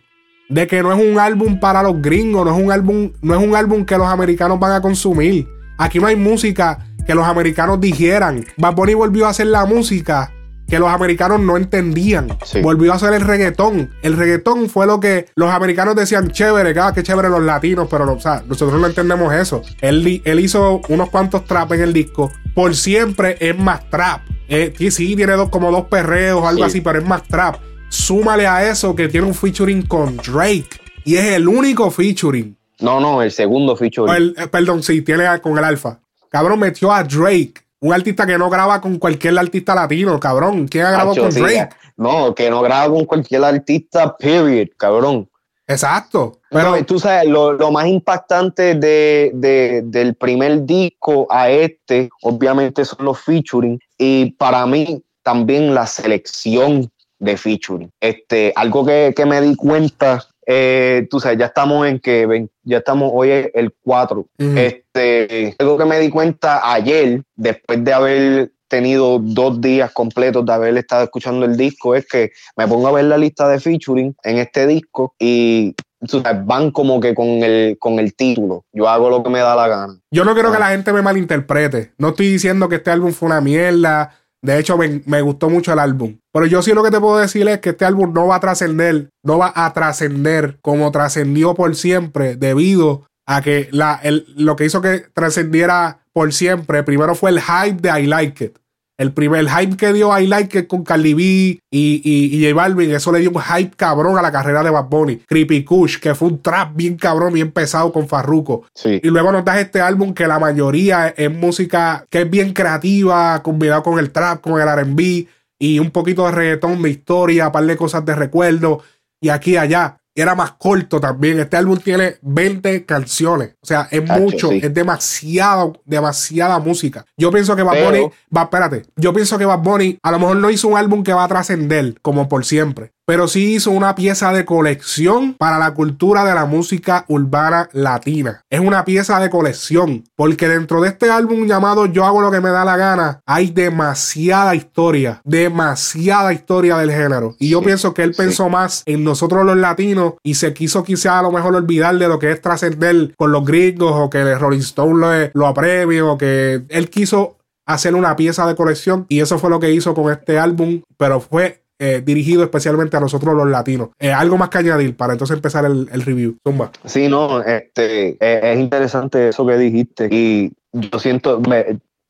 de 0.49 0.69
que 0.69 0.83
no 0.83 0.93
es 0.93 1.05
un 1.05 1.19
álbum 1.19 1.59
para 1.59 1.83
los 1.83 2.01
gringos, 2.01 2.45
no 2.45 2.57
es 2.57 2.63
un 2.63 2.71
álbum, 2.71 3.13
no 3.23 3.35
es 3.35 3.43
un 3.43 3.57
álbum 3.57 3.85
que 3.85 3.99
los 3.99 4.07
americanos 4.07 4.61
van 4.61 4.73
a 4.73 4.81
consumir. 4.81 5.49
Aquí 5.79 5.99
no 5.99 6.07
hay 6.07 6.15
música 6.15 6.87
que 7.05 7.15
los 7.15 7.27
americanos 7.27 7.81
dijeran. 7.81 8.45
Bad 8.57 8.75
Bunny 8.75 8.95
volvió 8.95 9.27
a 9.27 9.31
hacer 9.31 9.49
la 9.49 9.65
música 9.67 10.33
que 10.69 10.79
los 10.79 10.89
americanos 10.89 11.41
no 11.41 11.57
entendían. 11.57 12.37
Sí. 12.45 12.61
Volvió 12.61 12.93
a 12.93 12.97
hacer 12.97 13.13
el 13.15 13.21
reggaetón. 13.23 13.91
El 14.03 14.17
reggaetón 14.17 14.69
fue 14.69 14.87
lo 14.87 14.99
que 15.01 15.27
los 15.37 15.51
americanos 15.51 15.95
decían 15.95 16.31
chévere, 16.31 16.75
cada 16.75 16.93
que 16.93 17.03
chévere 17.03 17.29
los 17.29 17.43
latinos, 17.43 17.87
pero 17.91 18.13
o 18.13 18.21
sea, 18.21 18.43
nosotros 18.47 18.81
no 18.81 18.87
entendemos 18.87 19.33
eso. 19.33 19.63
Él, 19.81 20.23
él 20.25 20.41
hizo 20.41 20.81
unos 20.89 21.11
cuantos 21.11 21.45
trap 21.45 21.73
en 21.73 21.83
el 21.83 21.93
disco. 21.93 22.33
Por 22.55 22.75
siempre 22.75 23.37
es 23.41 23.57
más 23.59 23.89
trap. 23.91 24.23
Eh, 24.49 24.73
sí, 24.77 24.91
sí, 24.91 25.17
tiene 25.17 25.35
dos, 25.35 25.51
como 25.51 25.71
dos 25.71 25.85
perreos 25.87 26.41
o 26.43 26.49
algo 26.49 26.63
Sí. 26.65 26.67
así, 26.67 26.81
pero 26.81 26.99
es 27.01 27.05
más 27.07 27.23
trap. 27.25 27.57
Súmale 27.89 28.47
a 28.47 28.69
eso 28.69 28.95
que 28.97 29.09
tiene 29.09 29.27
un 29.27 29.35
featuring 29.35 29.83
con 29.83 30.17
Drake. 30.17 30.69
Y 31.05 31.17
es 31.17 31.27
el 31.35 31.47
único 31.47 31.91
featuring. 31.91 32.57
No, 32.81 33.01
no, 33.01 33.23
el 33.23 33.31
segundo 33.31 33.79
el- 34.15 34.35
eh, 34.37 34.49
perdón, 34.49 34.83
sí, 34.83 35.03
tiene 35.03 35.25
con 35.41 35.57
el 35.57 35.65
Alfa. 35.65 36.01
Cabrón, 36.31 36.59
metió 36.59 36.93
a 36.93 37.03
Drake. 37.05 37.55
Un 37.87 37.95
artista 37.95 38.27
que 38.27 38.37
no 38.37 38.51
graba 38.51 38.81
con 38.81 38.99
cualquier 38.99 39.39
artista 39.39 39.73
latino, 39.73 40.19
cabrón. 40.19 40.67
¿Quién 40.67 40.87
ha 40.87 40.91
grabado 40.91 41.15
con 41.15 41.31
sí, 41.31 41.39
Drake? 41.41 41.69
No, 41.97 42.35
que 42.35 42.51
no 42.51 42.61
graba 42.61 42.93
con 42.93 43.05
cualquier 43.05 43.45
artista, 43.45 44.17
period, 44.17 44.69
cabrón. 44.77 45.29
Exacto. 45.69 46.41
Pero 46.51 46.85
tú 46.85 46.99
sabes, 46.99 47.29
lo, 47.29 47.53
lo 47.53 47.71
más 47.71 47.87
impactante 47.87 48.75
de, 48.75 49.31
de- 49.35 49.83
del 49.85 50.17
primer 50.17 50.65
disco 50.65 51.29
a 51.31 51.49
este, 51.49 52.09
obviamente, 52.23 52.85
son 52.85 53.05
los 53.05 53.21
featuring. 53.21 53.79
Y 53.99 54.33
para 54.33 54.67
mí, 54.67 55.01
también 55.23 55.73
la 55.73 55.87
selección 55.87 56.91
de 57.21 57.37
featuring. 57.37 57.91
Este, 58.01 58.53
algo 58.57 58.85
que, 58.85 59.13
que 59.17 59.25
me 59.27 59.41
di 59.41 59.55
cuenta, 59.55 60.25
eh, 60.47 61.07
tú 61.11 61.19
sabes, 61.21 61.39
ya 61.39 61.47
estamos 61.47 61.87
en 61.89 61.99
que 61.99 62.49
ya 62.63 62.79
estamos, 62.79 63.11
hoy 63.13 63.31
es 63.31 63.51
el 63.55 63.75
4. 63.83 64.21
Ujú. 64.39 64.57
Este, 64.57 65.55
algo 65.59 65.77
que 65.77 65.85
me 65.85 65.99
di 65.99 66.09
cuenta 66.09 66.73
ayer, 66.73 67.23
después 67.35 67.83
de 67.85 67.93
haber 67.93 68.53
tenido 68.69 69.19
dos 69.21 69.61
días 69.61 69.93
completos 69.93 70.45
de 70.47 70.53
haber 70.53 70.77
estado 70.77 71.05
escuchando 71.05 71.47
el 71.47 71.57
disco, 71.57 71.95
es 71.95 72.07
que 72.07 72.31
me 72.57 72.67
pongo 72.67 72.89
a 72.89 72.93
ver 72.93 73.05
la 73.05 73.17
lista 73.19 73.49
de 73.49 73.61
featuring 73.61 74.15
en 74.25 74.39
este 74.39 74.67
disco 74.67 75.15
y 75.19 75.75
tú 76.07 76.21
sabes, 76.21 76.45
van 76.45 76.71
como 76.73 76.99
que 77.01 77.15
con 77.15 77.27
el, 77.27 77.77
con 77.79 77.99
el 77.99 78.15
título. 78.15 78.65
Yo 78.73 78.89
hago 78.89 79.09
lo 79.11 79.23
que 79.23 79.31
me 79.31 79.39
da 79.41 79.55
la 79.57 79.69
gana. 79.69 79.99
yo 80.11 80.25
no 80.25 80.35
quiero 80.35 80.51
que 80.51 80.57
Ah. 80.57 80.61
la 80.61 80.69
gente 80.71 80.93
me 80.93 81.03
malinterprete. 81.03 81.93
No 81.99 82.09
estoy 82.09 82.29
diciendo 82.29 82.69
que 82.69 82.77
este 82.77 82.91
álbum 82.91 83.13
fue 83.13 83.27
una 83.29 83.41
mierda. 83.41 84.13
De 84.43 84.59
hecho, 84.59 84.77
me, 84.77 85.03
me 85.07 85.23
gustó 85.23 85.49
mucho 85.51 85.73
el 85.73 85.79
álbum. 85.79 86.19
Pero 86.33 86.47
yo 86.47 86.63
sí 86.63 86.73
lo 86.73 86.83
que 86.83 86.91
te 86.91 87.01
puedo 87.01 87.19
decir 87.19 87.49
es 87.49 87.61
que 87.61 87.71
este 87.71 87.85
álbum 87.85 88.13
no 88.13 88.27
va 88.29 88.37
a 88.37 88.41
trascender, 88.41 89.09
no 89.25 89.39
va 89.39 89.53
a 89.55 89.73
trascender 89.73 90.59
como 90.63 90.91
trascendió 90.93 91.55
por 91.55 91.75
siempre, 91.75 92.37
debido 92.37 93.07
a 93.27 93.43
que 93.43 93.69
la, 93.73 93.99
el- 94.03 94.27
lo 94.37 94.55
que 94.55 94.67
hizo 94.67 94.81
que 94.81 95.05
trascendiera 95.15 96.01
por 96.13 96.33
siempre, 96.33 96.83
primero 96.83 97.15
fue 97.15 97.31
el 97.31 97.41
hype 97.41 97.81
de 97.81 98.01
I 98.01 98.07
Like 98.07 98.45
It. 98.45 98.59
El 98.99 99.13
primer 99.13 99.47
hype 99.49 99.77
que 99.77 99.93
dio 99.93 100.19
I 100.19 100.27
Like 100.27 100.61
It 100.61 100.67
con 100.67 100.83
Cardi 100.83 101.13
B 101.13 101.23
y, 101.23 101.61
y, 101.71 102.01
y 102.05 102.45
J 102.45 102.55
Balvin, 102.55 102.91
eso 102.93 103.13
le 103.13 103.21
dio 103.21 103.31
un 103.31 103.43
hype 103.43 103.77
cabrón 103.77 104.17
a 104.19 104.23
la 104.23 104.33
carrera 104.33 104.63
de 104.63 104.71
Bad 104.71 104.87
Bunny. 104.87 105.17
Creepy 105.27 105.65
Kush, 105.65 105.99
que 105.99 106.15
fue 106.15 106.29
un 106.29 106.41
trap 106.41 106.75
bien 106.75 106.97
cabrón, 106.97 107.35
bien 107.35 107.53
pesado 107.53 107.93
con 107.93 108.09
Farruko. 108.09 108.65
Sí. 108.75 109.01
Y 109.03 109.09
luego 109.09 109.33
nos 109.33 109.45
das 109.45 109.59
este 109.59 109.81
álbum 109.81 110.15
que 110.15 110.27
la 110.27 110.39
mayoría 110.39 111.09
es 111.09 111.31
música 111.31 112.07
que 112.09 112.23
es 112.23 112.31
bien 112.31 112.55
creativa, 112.55 113.43
combinado 113.43 113.83
con 113.83 113.99
el 113.99 114.11
trap, 114.11 114.41
con 114.41 114.61
el 114.61 114.69
RB 114.69 115.27
y 115.59 115.79
un 115.79 115.91
poquito 115.91 116.25
de 116.27 116.33
reggaetón, 116.33 116.81
de 116.83 116.91
historia, 116.91 117.53
par 117.53 117.65
de 117.65 117.77
cosas 117.77 118.05
de 118.05 118.15
recuerdo 118.15 118.83
y 119.21 119.29
aquí 119.29 119.53
y 119.53 119.57
allá. 119.57 119.99
Y 120.17 120.23
era 120.23 120.35
más 120.35 120.53
corto 120.53 120.99
también. 120.99 121.39
Este 121.39 121.59
álbum 121.59 121.79
tiene 121.79 122.17
20 122.23 122.87
canciones. 122.87 123.55
O 123.61 123.67
sea, 123.67 123.87
es 123.91 124.03
mucho, 124.03 124.49
sí. 124.49 124.61
es 124.63 124.73
demasiado, 124.73 125.75
demasiada 125.85 126.59
música. 126.59 127.05
Yo 127.19 127.31
pienso 127.31 127.55
que 127.55 127.63
Bad 127.63 127.75
Pero- 127.75 127.87
Bunny, 127.87 128.11
va, 128.35 128.43
espérate, 128.45 128.87
yo 128.97 129.13
pienso 129.13 129.37
que 129.37 129.45
Bad 129.45 129.59
Bunny 129.61 129.99
a 130.03 130.11
lo 130.11 130.19
mejor 130.19 130.39
no 130.39 130.49
hizo 130.49 130.69
un 130.69 130.79
álbum 130.79 131.03
que 131.03 131.13
va 131.13 131.25
a 131.25 131.29
trascender 131.29 132.01
como 132.01 132.31
por 132.31 132.47
siempre. 132.47 132.93
Pero 133.07 133.29
sí 133.29 133.55
hizo 133.55 133.71
una 133.71 133.95
pieza 133.95 134.33
de 134.33 134.45
colección 134.45 135.35
para 135.35 135.59
la 135.59 135.73
cultura 135.75 136.25
de 136.25 136.35
la 136.35 136.45
música 136.45 137.05
urbana 137.09 137.69
latina. 137.73 138.43
Es 138.51 138.61
una 138.61 138.85
pieza 138.85 139.21
de 139.21 139.31
colección, 139.31 140.05
porque 140.17 140.49
dentro 140.49 140.81
de 140.81 140.89
este 140.89 141.11
álbum 141.11 141.47
llamado 141.47 141.87
Yo 141.87 142.05
hago 142.05 142.21
lo 142.21 142.31
que 142.31 142.41
me 142.41 142.51
da 142.51 142.65
la 142.65 142.77
gana, 142.77 143.21
hay 143.25 143.51
demasiada 143.51 144.55
historia, 144.55 145.21
demasiada 145.25 146.33
historia 146.33 146.77
del 146.79 146.91
género. 146.91 147.37
Y 147.39 147.51
yo 147.51 147.63
pienso 147.63 147.95
que 147.95 148.03
él 148.03 148.13
pensó 148.13 148.49
más 148.49 148.83
en 148.87 149.05
nosotros 149.05 149.47
los 149.47 149.57
latinos 149.57 150.15
y 150.25 150.35
se 150.35 150.53
quiso 150.53 150.83
quizá 150.83 151.21
a 151.21 151.23
lo 151.23 151.31
mejor 151.31 151.55
olvidar 151.55 151.97
de 151.97 152.09
lo 152.09 152.19
que 152.19 152.33
es 152.33 152.41
trascender 152.41 153.15
con 153.17 153.31
los 153.31 153.45
gringos 153.45 153.93
o 153.95 154.11
que 154.11 154.35
Rolling 154.35 154.59
Stone 154.59 154.99
lo, 154.99 155.31
lo 155.33 155.47
apremie 155.47 156.03
o 156.03 156.19
que 156.19 156.65
él 156.69 156.91
quiso 156.91 157.37
hacer 157.67 157.95
una 157.95 158.17
pieza 158.17 158.47
de 158.47 158.55
colección 158.55 159.07
y 159.09 159.21
eso 159.21 159.39
fue 159.39 159.51
lo 159.51 159.61
que 159.61 159.73
hizo 159.73 159.95
con 159.95 160.11
este 160.11 160.39
álbum, 160.39 160.83
pero 160.97 161.21
fue 161.21 161.66
eh, 161.79 162.03
dirigido 162.05 162.43
especialmente 162.43 162.97
a 162.97 163.01
nosotros 163.01 163.35
los 163.35 163.49
latinos. 163.49 163.91
Eh, 163.99 164.11
algo 164.11 164.39
más 164.39 164.49
que 164.49 164.59
añadir 164.59 164.97
para 164.97 165.13
entonces 165.13 165.37
empezar 165.37 165.65
el, 165.65 166.03
review. 166.03 166.37
Zumba. 166.43 166.71
Sí, 166.85 167.09
no, 167.09 167.43
este, 167.43 168.17
eh, 168.21 168.53
es 168.53 168.59
interesante 168.59 169.29
eso 169.29 169.47
que 169.47 169.59
dijiste 169.59 170.09
y 170.11 170.53
yo 170.73 170.99
siento, 170.99 171.43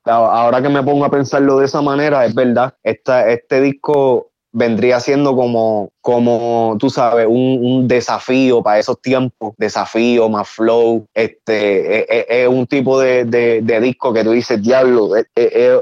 ahora 0.05 0.63
que 0.63 0.69
me 0.69 0.83
pongo 0.83 1.05
a 1.05 1.11
pensarlo 1.11 1.59
de 1.59 1.67
esa 1.67 1.83
manera, 1.83 2.25
es 2.25 2.35
verdad, 2.35 2.75
esta, 2.83 3.29
este 3.29 3.61
disco 3.61 4.31
vendría 4.53 5.01
siendo 5.01 5.37
como, 5.37 5.91
como 6.07 6.77
tú 6.79 6.89
sabes, 6.89 7.27
un, 7.29 7.89
desafío 7.89 8.63
para 8.63 8.79
esos 8.79 9.03
tiempos, 9.03 9.55
desafío 9.57 10.29
más 10.29 10.49
flow, 10.49 11.05
este, 11.13 11.99
es, 11.99 12.27
e, 12.29 12.45
es 12.45 12.49
un 12.49 12.65
tipo 12.69 13.01
de, 13.01 13.25
de, 13.25 13.81
disco 13.81 14.13
que 14.13 14.23
tú 14.23 14.31
dices, 14.31 14.63
diablo, 14.63 15.17
e, 15.17 15.25
e, 15.35 15.81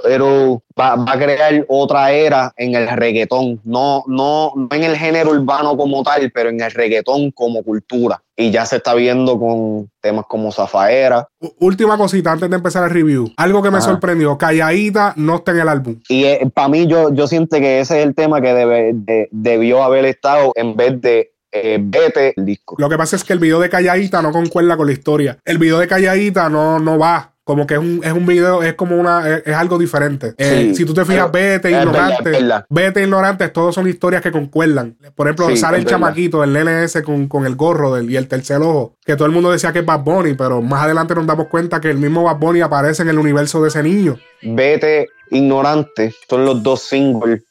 va, 0.80 0.96
va, 0.96 1.12
a 1.12 1.18
crear 1.18 1.66
otra 1.68 2.10
era 2.10 2.54
en 2.56 2.74
el 2.74 2.88
reggaetón, 2.88 3.60
no, 3.64 4.02
no, 4.06 4.52
no 4.56 4.68
en 4.70 4.84
el 4.84 4.96
género 4.96 5.32
urbano 5.32 5.76
como 5.76 6.02
tal, 6.02 6.30
pero 6.32 6.48
en 6.48 6.62
el 6.62 6.70
reggaetón 6.70 7.30
como 7.30 7.62
cultura. 7.62 8.22
Y 8.36 8.50
ya 8.50 8.66
se 8.66 8.76
está 8.76 8.94
viendo 8.94 9.38
con 9.38 9.88
temas 10.00 10.24
como 10.26 10.50
Zafaera. 10.50 11.28
Última 11.60 11.96
cosita 11.96 12.32
antes 12.32 12.50
de 12.50 12.56
empezar 12.56 12.82
el 12.82 12.90
review. 12.90 13.30
Algo 13.36 13.62
que 13.62 13.70
me 13.70 13.80
sorprendió, 13.80 14.36
Calladita 14.36 15.12
no 15.16 15.36
está 15.36 15.52
en 15.52 15.60
el 15.60 15.68
álbum. 15.68 16.00
Y 16.08 16.24
eh, 16.24 16.50
para 16.52 16.68
mí 16.68 16.88
yo, 16.88 17.14
yo 17.14 17.28
siento 17.28 17.58
que 17.58 17.78
ese 17.78 18.00
es 18.00 18.06
el 18.06 18.14
tema 18.16 18.40
que 18.40 18.52
debe, 18.52 19.28
debió 19.30 19.84
haber 19.84 20.04
estado 20.14 20.52
en 20.54 20.76
vez 20.76 21.00
de 21.00 21.34
eh, 21.52 21.78
vete 21.80 22.34
el 22.36 22.44
disco. 22.44 22.74
Lo 22.78 22.88
que 22.88 22.96
pasa 22.96 23.14
es 23.14 23.22
que 23.22 23.32
el 23.32 23.38
video 23.38 23.60
de 23.60 23.68
Calladita 23.68 24.20
no 24.20 24.32
concuerda 24.32 24.76
con 24.76 24.86
la 24.86 24.92
historia. 24.92 25.38
El 25.44 25.58
video 25.58 25.78
de 25.78 25.86
Calladita 25.86 26.48
no, 26.48 26.80
no 26.80 26.98
va 26.98 27.34
como 27.44 27.66
que 27.66 27.74
es 27.74 27.80
un, 27.80 28.00
es 28.02 28.12
un 28.12 28.24
video, 28.24 28.62
es 28.62 28.72
como 28.72 28.96
una, 28.96 29.28
es, 29.28 29.54
algo 29.54 29.78
diferente. 29.78 30.34
Eh, 30.38 30.72
si 30.74 30.86
tú 30.86 30.94
te 30.94 31.04
fijas, 31.04 31.30
vete 31.30 31.70
ignorante, 31.70 32.32
vete 32.70 33.02
ignorante, 33.02 33.48
todos 33.50 33.74
son 33.74 33.86
historias 33.86 34.22
que 34.22 34.32
concuerdan. 34.32 34.96
Por 35.14 35.26
ejemplo, 35.26 35.54
sale 35.54 35.76
el 35.76 35.84
chamaquito, 35.84 36.42
el 36.42 36.54
NS 36.54 37.02
con, 37.02 37.28
con 37.28 37.44
el 37.44 37.54
gorro 37.54 37.94
del, 37.94 38.10
y 38.10 38.16
el 38.16 38.28
tercer 38.28 38.62
ojo, 38.62 38.96
que 39.04 39.14
todo 39.14 39.26
el 39.26 39.32
mundo 39.32 39.52
decía 39.52 39.74
que 39.74 39.80
es 39.80 39.86
Bad 39.86 40.00
Bunny, 40.00 40.34
pero 40.34 40.62
más 40.62 40.84
adelante 40.84 41.14
nos 41.14 41.26
damos 41.26 41.48
cuenta 41.48 41.82
que 41.82 41.90
el 41.90 41.98
mismo 41.98 42.22
Bad 42.22 42.38
Bunny 42.38 42.62
aparece 42.62 43.02
en 43.02 43.10
el 43.10 43.18
universo 43.18 43.60
de 43.60 43.68
ese 43.68 43.82
niño. 43.82 44.18
Vete 44.40 45.08
ignorante, 45.30 46.14
son 46.28 46.46
los 46.46 46.62
dos 46.62 46.80
singles 46.80 47.42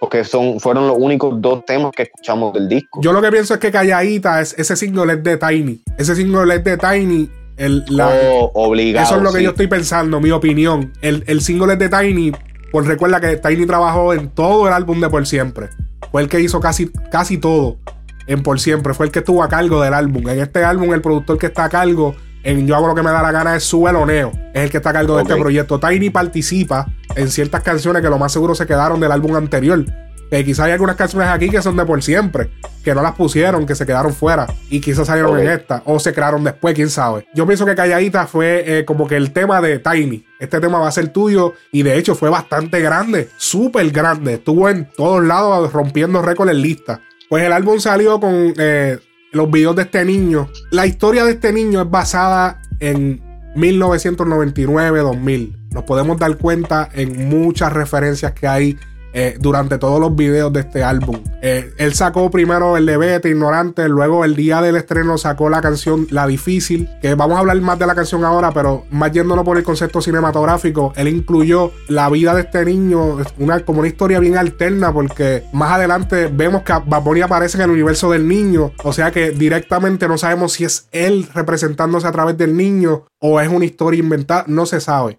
porque 0.00 0.24
son, 0.24 0.60
fueron 0.60 0.86
los 0.86 0.96
únicos 0.98 1.40
dos 1.40 1.64
temas 1.64 1.92
que 1.92 2.04
escuchamos 2.04 2.52
del 2.52 2.68
disco. 2.68 3.00
Yo 3.02 3.12
lo 3.12 3.22
que 3.22 3.30
pienso 3.30 3.54
es 3.54 3.60
que 3.60 3.70
Calladita, 3.70 4.40
es, 4.40 4.54
ese 4.58 4.76
single 4.76 5.14
es 5.14 5.22
de 5.22 5.36
Tiny. 5.36 5.82
Ese 5.98 6.14
single 6.14 6.54
es 6.54 6.64
de 6.64 6.76
Tiny 6.76 7.30
el, 7.56 7.84
oh, 8.00 8.50
obligado, 8.54 9.06
eso 9.06 9.16
es 9.16 9.22
lo 9.22 9.32
que 9.32 9.42
yo 9.42 9.50
estoy 9.50 9.66
pensando, 9.66 10.20
mi 10.20 10.30
opinión. 10.30 10.92
El, 11.00 11.24
el 11.26 11.40
single 11.40 11.72
es 11.72 11.78
de 11.78 11.88
Tiny. 11.88 12.32
Pues 12.70 12.86
recuerda 12.86 13.20
que 13.20 13.36
Tiny 13.36 13.66
trabajó 13.66 14.12
en 14.12 14.28
todo 14.28 14.66
el 14.66 14.74
álbum 14.74 15.00
de 15.00 15.08
Por 15.08 15.26
Siempre. 15.26 15.70
Fue 16.10 16.22
el 16.22 16.28
que 16.28 16.40
hizo 16.40 16.60
casi, 16.60 16.90
casi 17.10 17.38
todo 17.38 17.78
en 18.26 18.42
Por 18.42 18.60
Siempre. 18.60 18.92
Fue 18.92 19.06
el 19.06 19.12
que 19.12 19.20
estuvo 19.20 19.42
a 19.42 19.48
cargo 19.48 19.80
del 19.80 19.94
álbum. 19.94 20.28
En 20.28 20.40
este 20.40 20.64
álbum, 20.64 20.92
el 20.92 21.00
productor 21.00 21.38
que 21.38 21.46
está 21.46 21.64
a 21.64 21.68
cargo 21.70 22.14
en 22.46 22.64
Yo 22.66 22.76
hago 22.76 22.86
lo 22.86 22.94
que 22.94 23.02
me 23.02 23.10
da 23.10 23.22
la 23.22 23.32
gana 23.32 23.56
es 23.56 23.64
Sube 23.64 23.92
Loneo. 23.92 24.30
Es 24.54 24.62
el 24.62 24.70
que 24.70 24.76
está 24.76 24.90
a 24.90 24.92
cargo 24.92 25.16
de 25.16 25.22
este 25.22 25.34
proyecto. 25.34 25.80
Tiny 25.80 26.10
participa 26.10 26.86
en 27.16 27.28
ciertas 27.28 27.62
canciones 27.62 28.02
que 28.02 28.08
lo 28.08 28.18
más 28.18 28.32
seguro 28.32 28.54
se 28.54 28.66
quedaron 28.66 29.00
del 29.00 29.10
álbum 29.10 29.34
anterior. 29.34 29.84
Que 30.30 30.44
quizás 30.44 30.66
hay 30.66 30.72
algunas 30.72 30.94
canciones 30.94 31.28
aquí 31.28 31.48
que 31.50 31.60
son 31.60 31.76
de 31.76 31.84
por 31.84 32.02
siempre, 32.02 32.50
que 32.84 32.94
no 32.94 33.02
las 33.02 33.14
pusieron, 33.16 33.66
que 33.66 33.74
se 33.74 33.84
quedaron 33.84 34.12
fuera 34.12 34.46
y 34.70 34.80
quizás 34.80 35.08
salieron 35.08 35.38
en 35.38 35.48
esta 35.48 35.82
o 35.86 35.98
se 35.98 36.12
crearon 36.12 36.44
después, 36.44 36.74
quién 36.74 36.88
sabe. 36.88 37.26
Yo 37.34 37.46
pienso 37.46 37.66
que 37.66 37.74
Calladita 37.74 38.26
fue 38.28 38.62
eh, 38.66 38.84
como 38.84 39.08
que 39.08 39.16
el 39.16 39.32
tema 39.32 39.60
de 39.60 39.80
Tiny. 39.80 40.24
Este 40.38 40.60
tema 40.60 40.78
va 40.78 40.88
a 40.88 40.92
ser 40.92 41.08
tuyo 41.08 41.54
y 41.72 41.82
de 41.82 41.98
hecho 41.98 42.14
fue 42.14 42.30
bastante 42.30 42.80
grande, 42.80 43.28
súper 43.36 43.90
grande. 43.90 44.34
Estuvo 44.34 44.68
en 44.68 44.88
todos 44.96 45.24
lados 45.24 45.72
rompiendo 45.72 46.22
récords 46.22 46.52
en 46.52 46.62
lista. 46.62 47.00
Pues 47.28 47.44
el 47.44 47.52
álbum 47.52 47.80
salió 47.80 48.20
con 48.20 48.54
eh, 48.56 48.98
los 49.32 49.50
videos 49.50 49.74
de 49.76 49.82
este 49.82 50.02
niño. 50.04 50.50
La 50.70 50.86
historia 50.86 51.24
de 51.24 51.32
este 51.32 51.52
niño 51.52 51.82
es 51.82 51.90
basada 51.90 52.62
en 52.80 53.22
1999-2000. 53.54 55.68
Nos 55.72 55.84
podemos 55.84 56.18
dar 56.18 56.38
cuenta 56.38 56.88
en 56.92 57.28
muchas 57.28 57.72
referencias 57.72 58.32
que 58.32 58.48
hay 58.48 58.76
eh, 59.18 59.38
durante 59.40 59.78
todos 59.78 59.98
los 59.98 60.14
videos 60.14 60.52
de 60.52 60.60
este 60.60 60.84
álbum. 60.84 61.22
Eh, 61.40 61.72
él 61.78 61.94
sacó 61.94 62.30
primero 62.30 62.76
el 62.76 62.84
de 62.84 63.20
Ignorante, 63.24 63.88
luego 63.88 64.26
el 64.26 64.36
día 64.36 64.60
del 64.60 64.76
estreno 64.76 65.16
sacó 65.16 65.48
la 65.48 65.62
canción 65.62 66.06
La 66.10 66.26
Difícil, 66.26 66.90
que 67.00 67.14
vamos 67.14 67.38
a 67.38 67.40
hablar 67.40 67.58
más 67.62 67.78
de 67.78 67.86
la 67.86 67.94
canción 67.94 68.26
ahora, 68.26 68.52
pero 68.52 68.84
más 68.90 69.10
yéndolo 69.12 69.42
por 69.42 69.56
el 69.56 69.64
concepto 69.64 70.02
cinematográfico, 70.02 70.92
él 70.96 71.08
incluyó 71.08 71.72
la 71.88 72.10
vida 72.10 72.34
de 72.34 72.42
este 72.42 72.62
niño 72.66 73.16
una, 73.38 73.60
como 73.60 73.78
una 73.78 73.88
historia 73.88 74.20
bien 74.20 74.36
alterna, 74.36 74.92
porque 74.92 75.44
más 75.50 75.72
adelante 75.72 76.28
vemos 76.30 76.60
que 76.60 76.74
Bad 76.74 77.22
aparece 77.22 77.56
en 77.56 77.64
el 77.64 77.70
universo 77.70 78.10
del 78.10 78.28
niño, 78.28 78.72
o 78.84 78.92
sea 78.92 79.12
que 79.12 79.30
directamente 79.30 80.08
no 80.08 80.18
sabemos 80.18 80.52
si 80.52 80.64
es 80.64 80.88
él 80.92 81.26
representándose 81.32 82.06
a 82.06 82.12
través 82.12 82.36
del 82.36 82.54
niño 82.54 83.06
o 83.18 83.40
es 83.40 83.48
una 83.48 83.64
historia 83.64 84.00
inventada, 84.00 84.44
no 84.46 84.66
se 84.66 84.78
sabe. 84.78 85.18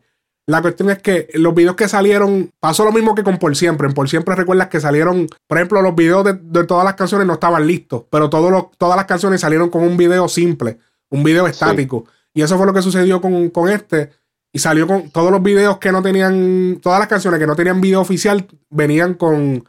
La 0.50 0.62
cuestión 0.62 0.89
es 0.89 1.00
que 1.00 1.27
los 1.34 1.54
videos 1.54 1.75
que 1.75 1.89
salieron, 1.89 2.51
pasó 2.62 2.86
lo 2.86 2.94
mismo 2.94 3.13
que 3.13 3.24
con 3.24 3.38
Por 3.38 3.54
Siempre. 3.58 3.86
En 3.86 3.94
Por 3.94 4.08
Siempre 4.08 4.34
recuerdas 4.34 4.70
que 4.70 4.80
salieron, 4.80 5.27
por 5.46 5.58
ejemplo, 5.58 5.82
los 5.82 5.94
videos 5.94 6.24
de, 6.24 6.63
todas 6.63 6.86
las 6.86 6.94
canciones 6.94 7.27
no 7.27 7.34
estaban 7.34 7.68
listos, 7.68 8.04
pero 8.10 8.30
todos 8.30 8.68
todas 8.77 8.96
las 8.96 9.06
canciones 9.06 9.42
salieron 9.42 9.70
con 9.70 9.84
un 9.84 9.98
video 9.98 10.30
simple, 10.30 10.77
un 11.10 11.22
video 11.22 11.48
estático. 11.48 12.06
Y 12.34 12.44
eso 12.44 12.56
fue 12.56 12.66
lo 12.66 12.74
que 12.74 12.82
sucedió 12.82 13.20
con, 13.20 13.70
este. 13.70 14.12
Y 14.54 14.60
salió 14.60 14.88
con 14.88 15.10
todos 15.12 15.32
los 15.32 15.44
videos 15.44 15.80
que 15.80 15.92
no 15.92 16.01
tenían, 16.01 16.80
todas 16.82 17.00
las 17.00 17.10
canciones 17.10 17.42
que 17.42 17.48
no 17.48 17.58
tenían 17.58 17.82
video 17.82 18.00
oficial, 18.00 18.48
venían 18.70 19.16
con, 19.16 19.68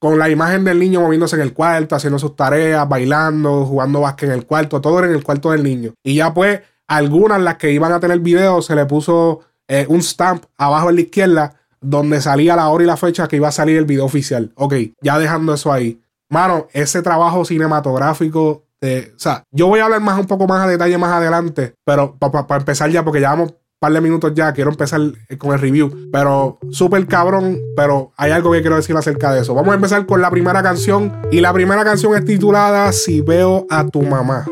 con 0.00 0.18
la 0.18 0.28
imagen 0.28 0.64
del 0.64 0.80
niño 0.80 1.02
moviéndose 1.02 1.36
en 1.36 1.42
el 1.42 1.52
cuarto, 1.52 1.94
haciendo 1.94 2.18
sus 2.18 2.34
tareas, 2.34 2.88
bailando, 2.88 3.64
jugando 3.64 4.00
básquet 4.00 4.30
en 4.30 4.34
el 4.34 4.44
cuarto, 4.44 4.80
todo 4.80 4.98
era 4.98 5.06
en 5.06 5.14
el 5.14 5.22
cuarto 5.22 5.52
del 5.52 5.62
niño. 5.62 5.94
Y 6.02 6.16
ya 6.16 6.34
pues, 6.34 6.62
algunas 6.88 7.40
las 7.40 7.58
que 7.58 7.70
iban 7.70 7.92
a 7.92 8.00
tener 8.00 8.18
video 8.18 8.60
se 8.60 8.74
le 8.74 8.86
puso 8.86 9.42
eh, 9.68 9.86
un 9.88 10.02
stamp 10.02 10.44
abajo 10.56 10.90
en 10.90 10.96
la 10.96 11.00
izquierda 11.02 11.54
donde 11.80 12.20
salía 12.20 12.56
la 12.56 12.68
hora 12.68 12.84
y 12.84 12.86
la 12.86 12.96
fecha 12.96 13.28
que 13.28 13.36
iba 13.36 13.48
a 13.48 13.52
salir 13.52 13.76
el 13.76 13.84
video 13.84 14.04
oficial. 14.04 14.52
Ok, 14.56 14.74
ya 15.00 15.18
dejando 15.18 15.54
eso 15.54 15.72
ahí. 15.72 16.00
Mano, 16.28 16.66
ese 16.72 17.02
trabajo 17.02 17.44
cinematográfico 17.44 18.64
de, 18.80 19.12
o 19.14 19.18
sea, 19.18 19.44
yo 19.50 19.68
voy 19.68 19.80
a 19.80 19.84
hablar 19.84 20.00
más 20.00 20.18
un 20.18 20.26
poco 20.26 20.46
más 20.46 20.64
a 20.64 20.68
detalle 20.68 20.98
más 20.98 21.12
adelante, 21.12 21.74
pero 21.84 22.16
para 22.18 22.56
empezar 22.56 22.90
ya, 22.90 23.04
porque 23.04 23.20
llevamos 23.20 23.50
un 23.50 23.56
par 23.78 23.92
de 23.92 24.00
minutos 24.00 24.32
ya, 24.34 24.52
quiero 24.52 24.70
empezar 24.70 25.00
eh, 25.28 25.38
con 25.38 25.52
el 25.52 25.60
review, 25.60 26.10
pero 26.12 26.58
súper 26.70 27.06
cabrón, 27.06 27.58
pero 27.76 28.12
hay 28.16 28.32
algo 28.32 28.52
que 28.52 28.60
quiero 28.60 28.76
decir 28.76 28.96
acerca 28.96 29.32
de 29.32 29.42
eso. 29.42 29.54
Vamos 29.54 29.72
a 29.72 29.76
empezar 29.76 30.04
con 30.06 30.20
la 30.20 30.30
primera 30.30 30.62
canción 30.62 31.22
y 31.30 31.40
la 31.40 31.52
primera 31.52 31.84
canción 31.84 32.14
es 32.16 32.24
titulada 32.24 32.92
Si 32.92 33.20
veo 33.20 33.66
a 33.70 33.86
tu 33.86 34.02
mamá. 34.02 34.46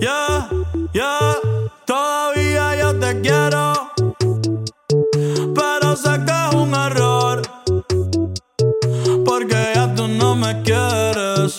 Ya, 0.00 1.36
todavía 1.86 2.76
yo 2.76 2.98
te 2.98 3.20
quiero 3.20 3.71
me 10.52 10.62
quieres. 10.62 11.56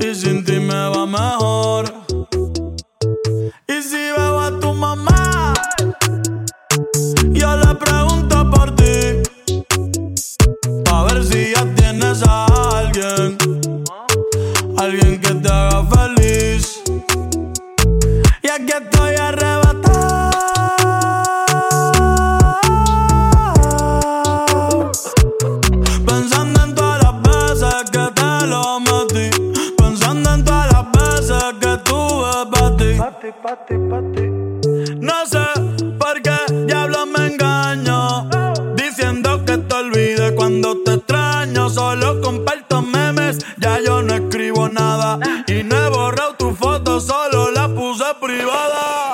Y 0.00 0.14
sin 0.14 0.44
ti 0.44 0.58
me 0.60 0.88
va 0.88 1.06
mejor. 1.06 1.92
Y 3.68 3.82
si 3.82 3.96
veo 4.16 4.40